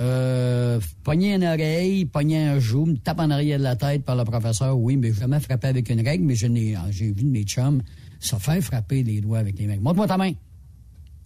[0.00, 4.16] Euh, pogner une oreille, pogner un joue, me tape en arrière de la tête par
[4.16, 7.30] le professeur, oui, mais jamais frappé avec une règle, mais je n'ai, j'ai vu de
[7.30, 7.82] mes chums
[8.22, 9.80] se faire frapper les doigts avec les mecs.
[9.80, 10.32] Montre-moi ta main.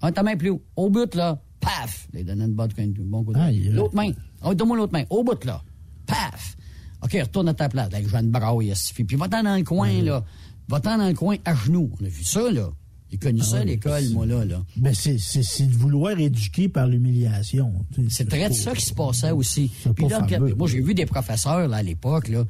[0.03, 0.63] Un ta main plus haut.
[0.75, 1.41] Au bout, là.
[1.61, 2.09] Paf!
[2.13, 3.69] Les donner une bonne bon coup de Aïe.
[3.69, 4.13] L'autre main.
[4.43, 5.05] Oh, donne-moi l'autre main.
[5.11, 5.63] Au bout, là.
[6.07, 6.57] Paf!
[7.03, 7.93] OK, retourne à ta place.
[7.93, 8.73] Là, je vais une braille.
[8.95, 10.25] Puis va-t'en dans le coin, là.
[10.69, 11.91] Va-t'en dans le coin à genoux.
[12.01, 12.71] On a vu ça, là.
[13.17, 14.63] J'ai connu ça à ouais, l'école, moi, là, là.
[14.77, 17.73] Ben, c'est, c'est, c'est de vouloir éduquer par l'humiliation.
[18.11, 19.71] C'est très de ça qui se passait aussi.
[19.95, 20.55] Puis là, fameux.
[20.55, 22.29] moi, j'ai vu des professeurs là, à l'époque.
[22.29, 22.45] Là,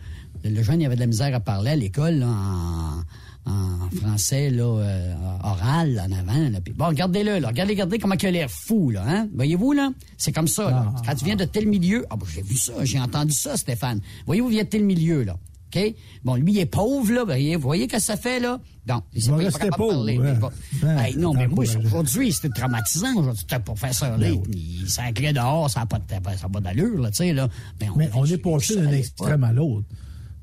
[0.44, 3.02] le jeune, il avait de la misère à parler à l'école en,
[3.48, 5.14] en français là, euh,
[5.44, 6.48] oral en avant.
[6.48, 6.60] Là.
[6.60, 7.38] Puis, bon, regardez-le.
[7.38, 8.90] Là, regardez, regardez comment il a l'air fou.
[8.90, 9.28] Là, hein?
[9.34, 9.93] Voyez-vous, là?
[10.16, 10.70] C'est comme ça.
[10.70, 10.94] Là.
[11.05, 12.05] Quand tu viens de tel milieu...
[12.10, 14.01] Ah, bon, j'ai vu ça, j'ai entendu ça, Stéphane.
[14.26, 15.36] Voyez-vous, il vient de tel milieu, là.
[15.74, 15.94] OK?
[16.24, 17.24] Bon, lui, il est pauvre, là.
[17.24, 18.60] Voyez, vous voyez que ça fait, là?
[18.88, 20.18] Non, il va pas- pas rester pauvre, parler.
[20.18, 20.32] ouais.
[20.34, 20.51] Il va-
[20.94, 23.14] Ouais, Hey, non, mais moi, aujourd'hui, c'était traumatisant.
[23.16, 27.48] Aujourd'hui, ce professeur-là, il s'enclait dehors, ça n'a pas, pas d'allure, là, tu sais, là.
[27.80, 29.86] Mais Mais on est passé d'un extrême à l'autre.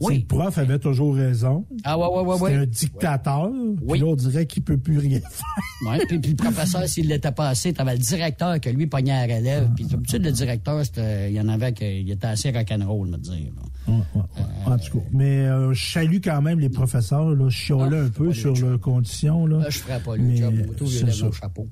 [0.01, 0.15] Oui.
[0.15, 1.65] Si Le prof avait toujours raison.
[1.85, 3.49] Ah, ouais, ouais, ouais, C'était un dictateur.
[3.51, 3.99] Puis Oui.
[3.99, 5.89] là, on dirait qu'il peut plus rien faire.
[5.91, 9.11] Ouais, puis, puis le professeur, s'il l'était pas assez, t'avais le directeur que lui pognait
[9.13, 9.69] à la relève.
[9.75, 13.51] Puis d'habitude, le directeur, c'était- il y en avait qui était assez rock'n'roll, me dire.
[13.55, 13.61] là.
[13.87, 14.43] Ouais, ouais, ouais.
[14.73, 15.05] En tout cas.
[15.11, 17.29] Mais euh, je salue quand même les professeurs.
[17.31, 19.45] Là, je chialais un peu sur leurs conditions.
[19.45, 20.53] Là, Là, je ferais pas le Mais, job.
[20.85, 21.67] Je chapeau.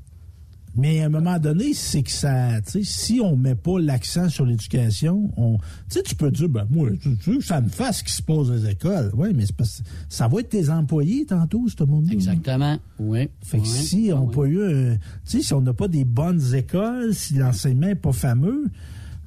[0.74, 4.30] Mais à un moment donné, c'est que ça, tu sais, si on met pas l'accent
[4.30, 7.60] sur l'éducation, on, tu sais, tu peux dire, ben moi, tu, tu veux que ça
[7.60, 9.12] me fasse ce qui se dans les écoles.
[9.14, 12.14] Oui, mais c'est parce que ça va être tes employés tantôt, ce monde-là.
[12.14, 13.28] Exactement, oui.
[13.44, 13.68] Fait que Ouais.
[13.68, 17.14] si on n'a pas eu, un- tu sais, si on n'a pas des bonnes écoles,
[17.14, 18.64] si l'enseignement n'est pas fameux,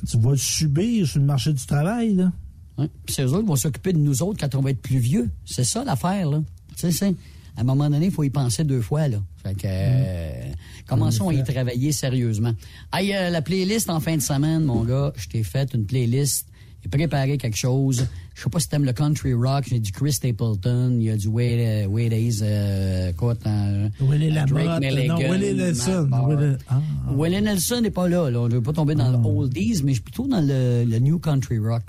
[0.09, 2.33] tu vas le subir sur le marché du travail, là.
[2.79, 2.89] Ouais.
[3.07, 5.31] Puis ces autres vont s'occuper de nous autres quand on va être plus vieux.
[5.45, 6.43] C'est ça l'affaire, là.
[6.77, 7.15] Tu sais, c'est-
[7.57, 9.19] à un moment donné, il faut y penser deux fois, là.
[9.45, 10.43] Fait que, euh,
[10.89, 12.53] commençons à y travailler sérieusement.
[12.93, 16.47] Hey, euh, la playlist en fin de semaine, mon gars, je t'ai fait une playlist.
[16.83, 18.07] J'ai préparé quelque chose.
[18.35, 19.65] Je sais pas si t'aimes le country rock.
[19.71, 20.97] J'ai du Chris Stapleton.
[20.99, 25.55] Il y a du Wade, euh, Wade Hayes, euh, quoi, euh, Willie Lamotte, non, Willie
[25.55, 26.09] Nelson.
[26.29, 26.81] Willie- ah,
[27.17, 28.41] Willie Nelson n'est pas là, là.
[28.41, 30.99] On ne veut pas tomber dans le oldies, mais je suis plutôt dans le, le
[30.99, 31.85] new country rock.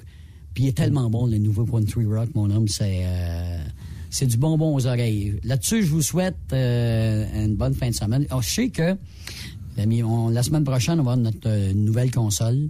[0.55, 2.67] Puis il est tellement bon, le nouveau country rock, mon homme.
[2.67, 3.59] C'est euh,
[4.09, 5.37] c'est du bonbon aux oreilles.
[5.43, 8.25] Là-dessus, je vous souhaite euh, une bonne fin de semaine.
[8.29, 8.95] Alors, je sais que
[9.77, 12.69] on- la semaine prochaine, on va avoir notre euh, nouvelle console.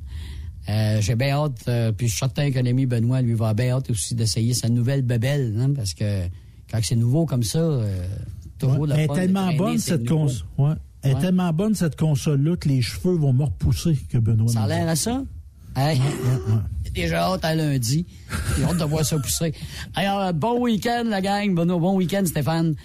[0.68, 3.76] Euh, J'ai bien hâte, euh, puis je suis certain que l'ami Benoît, lui, va bien
[3.76, 6.24] hâte aussi d'essayer sa nouvelle bebelle, hein, parce que
[6.72, 8.08] quand c'est nouveau comme ça, euh,
[8.58, 10.48] toujours Ouais, Elle est tellement bonne, cette console.
[10.58, 10.74] Ouais.
[11.04, 14.48] Elle est tellement bonne, cette console-là, que les cheveux vont me repousser que Benoît.
[14.52, 15.24] Ça a l'air à ça?
[15.76, 16.00] Hey.
[16.96, 18.06] Déjà hâte à lundi.
[18.58, 19.54] J'ai hâte de voir ça pousser.
[19.96, 21.54] Alors, euh, bon week-end, la gang.
[21.54, 22.76] Bon, bon week-end, Stéphane.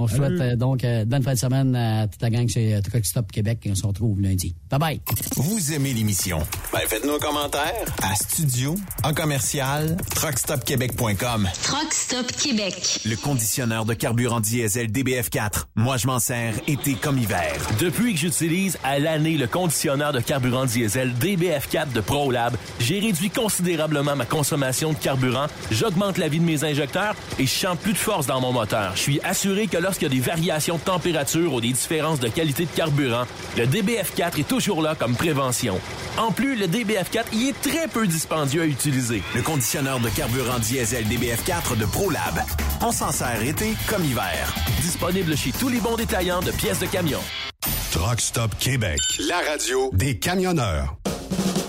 [0.00, 2.80] On souhaite euh, donc euh, bonne fin de semaine à toute la gang chez euh,
[2.80, 4.54] Truck Stop Québec et on se retrouve lundi.
[4.70, 5.00] Bye bye.
[5.36, 6.38] Vous aimez l'émission?
[6.72, 8.74] Ben, faites-nous un commentaire à studio
[9.04, 11.48] en commercial truckstopquebec.com.
[11.62, 13.00] Truck Stop Québec.
[13.04, 15.64] Le conditionneur de carburant diesel DBF4.
[15.76, 17.52] Moi, je m'en sers été comme hiver.
[17.78, 23.28] Depuis que j'utilise à l'année le conditionneur de carburant diesel DBF4 de ProLab, j'ai réduit
[23.28, 27.92] considérablement ma consommation de carburant, j'augmente la vie de mes injecteurs et je sens plus
[27.92, 28.92] de force dans mon moteur.
[28.94, 32.20] Je suis assuré que lorsque lorsqu'il y a des variations de température ou des différences
[32.20, 33.24] de qualité de carburant,
[33.56, 35.80] le DBF4 est toujours là comme prévention.
[36.16, 39.20] En plus, le DBF4 y est très peu dispendieux à utiliser.
[39.34, 42.40] Le conditionneur de carburant diesel DBF4 de ProLab.
[42.82, 44.54] On s'en sert été comme hiver.
[44.80, 47.20] Disponible chez tous les bons détaillants de pièces de camion.
[47.90, 50.94] Truck Stop Québec, la radio des camionneurs.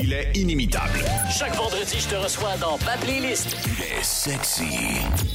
[0.00, 1.00] Il est inimitable.
[1.36, 3.56] Chaque vendredi, je te reçois dans ma playlist.
[3.66, 4.64] Il est sexy.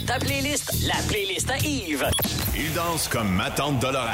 [0.06, 2.10] Ta playlist, la playlist à Yves.
[2.56, 4.08] Il danse comme ma tante Dolores.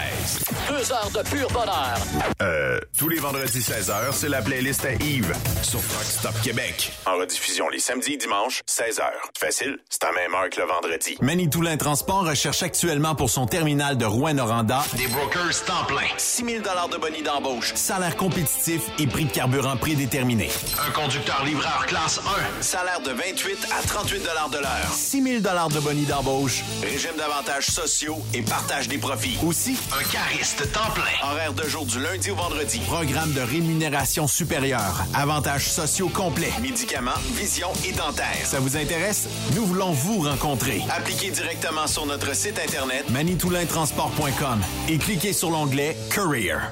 [0.70, 1.98] Deux heures de pur bonheur.
[2.41, 6.94] Euh, tous les vendredis 16h, c'est la playlist à Yves sur Truck Stop Québec.
[7.06, 9.03] En rediffusion les samedis et dimanches, 16h.
[9.38, 11.18] Facile, c'est à même heure que le vendredi.
[11.22, 16.07] Manitoulin Transport recherche actuellement pour son terminal de Rouen-Noranda Des brokers temps plein.
[16.18, 20.28] 6 000 de bonus d'embauche, salaire compétitif et prix de carburant prédéterminé.
[20.31, 22.19] Un conducteur livreur classe
[22.60, 22.61] 1.
[22.61, 24.91] Salaire de 28 à 38 de l'heure.
[24.93, 26.64] 6 000 de bonus d'embauche.
[26.84, 29.39] Régime d'avantages sociaux et partage des profits.
[29.43, 31.27] Aussi, Un cariste temps plein.
[31.31, 32.80] horaire de jour du lundi au vendredi.
[32.85, 35.03] Programme de rémunération supérieure.
[35.15, 36.53] Avantages sociaux complets.
[36.61, 38.27] Médicaments, vision et dentaire.
[38.45, 39.27] Ça vous intéresse?
[39.56, 40.84] Nous voulons vous rencontrer.
[40.95, 46.72] Appliquez directement sur notre site internet manitoulintransport.com et cliquez sur l'onglet Career.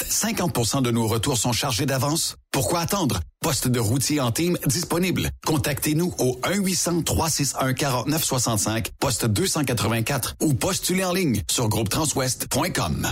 [0.03, 2.35] 50% de nos retours sont chargés d'avance?
[2.51, 3.19] Pourquoi attendre?
[3.41, 5.29] Poste de routier en team disponible.
[5.45, 13.07] Contactez-nous au 1-800-361-4965, poste 284 ou postulez en ligne sur groupetranswest.com.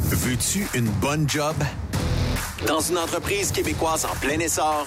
[0.00, 1.56] Veux-tu une bonne job?
[2.66, 4.86] Dans une entreprise québécoise en plein essor,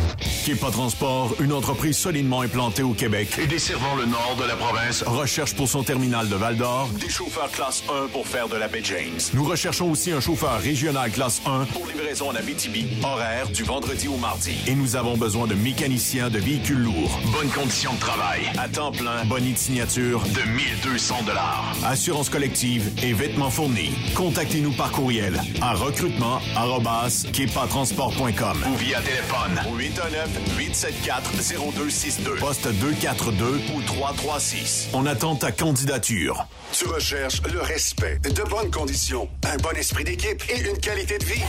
[0.45, 5.03] Kepa Transport, une entreprise solidement implantée au Québec Et desservant le nord de la province,
[5.05, 8.81] recherche pour son terminal de Val-d'Or des chauffeurs classe 1 pour faire de la baie
[8.83, 9.19] James.
[9.33, 14.07] Nous recherchons aussi un chauffeur régional classe 1 Pour livraison en Abitibi, horaire du vendredi
[14.07, 14.53] au mardi.
[14.67, 17.19] et nous avons besoin de mécaniciens de véhicules lourds.
[17.31, 18.41] Bonnes conditions de travail.
[18.57, 20.41] À temps plein, Bonnie de signature, de
[20.83, 21.73] 1200 dollars.
[21.85, 23.91] assurance collective et vêtements fournis.
[24.15, 28.57] Contactez-nous par courriel à recrutement@kepatransport.com.
[28.71, 32.39] Ou via téléphone au 819-874-0262.
[32.39, 34.87] Poste 242 ou 336.
[34.93, 36.47] On attend ta candidature.
[36.71, 41.25] Tu recherches le respect, de bonnes conditions, un bon esprit d'équipe et une qualité de
[41.25, 41.41] vie.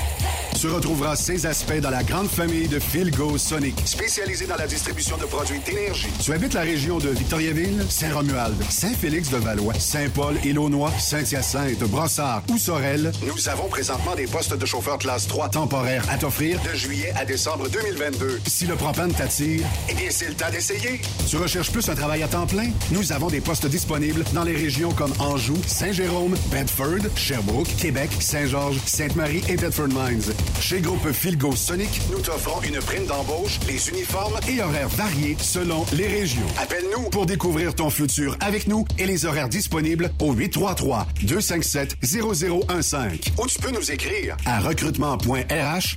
[0.60, 5.16] Tu retrouveras ces aspects dans la grande famille de Philgo Sonic, spécialisée dans la distribution
[5.16, 6.10] de produits d'énergie.
[6.22, 13.12] Tu habites la région de Victoriaville, Saint-Romuald, Saint-Félix-de-Valois, Saint-Paul, Élonois, Saint-Hyacinthe, Brossard ou Sorel.
[13.26, 17.24] Nous avons présentement des postes de chauffeur classe 3 temporaires à t'offrir de juillet à
[17.24, 18.40] décembre 2022.
[18.46, 21.00] Si le propane t'attire, eh bien, c'est le temps d'essayer.
[21.28, 22.70] Tu recherches plus un travail à temps plein?
[22.90, 28.78] Nous avons des postes disponibles dans les régions comme Anjou, Saint-Jérôme, Bedford, Sherbrooke, Québec, Saint-Georges,
[28.84, 30.34] Sainte-Marie et Bedford Mines.
[30.60, 35.84] Chez Groupe Philgo Sonic, nous t'offrons une prime d'embauche, les uniformes et horaires variés selon
[35.92, 36.46] les régions.
[36.60, 43.30] Appelle-nous pour découvrir ton futur avec nous et les horaires disponibles au 833-257-0015.
[43.38, 45.96] Ou tu peux nous écrire à recrutement.rh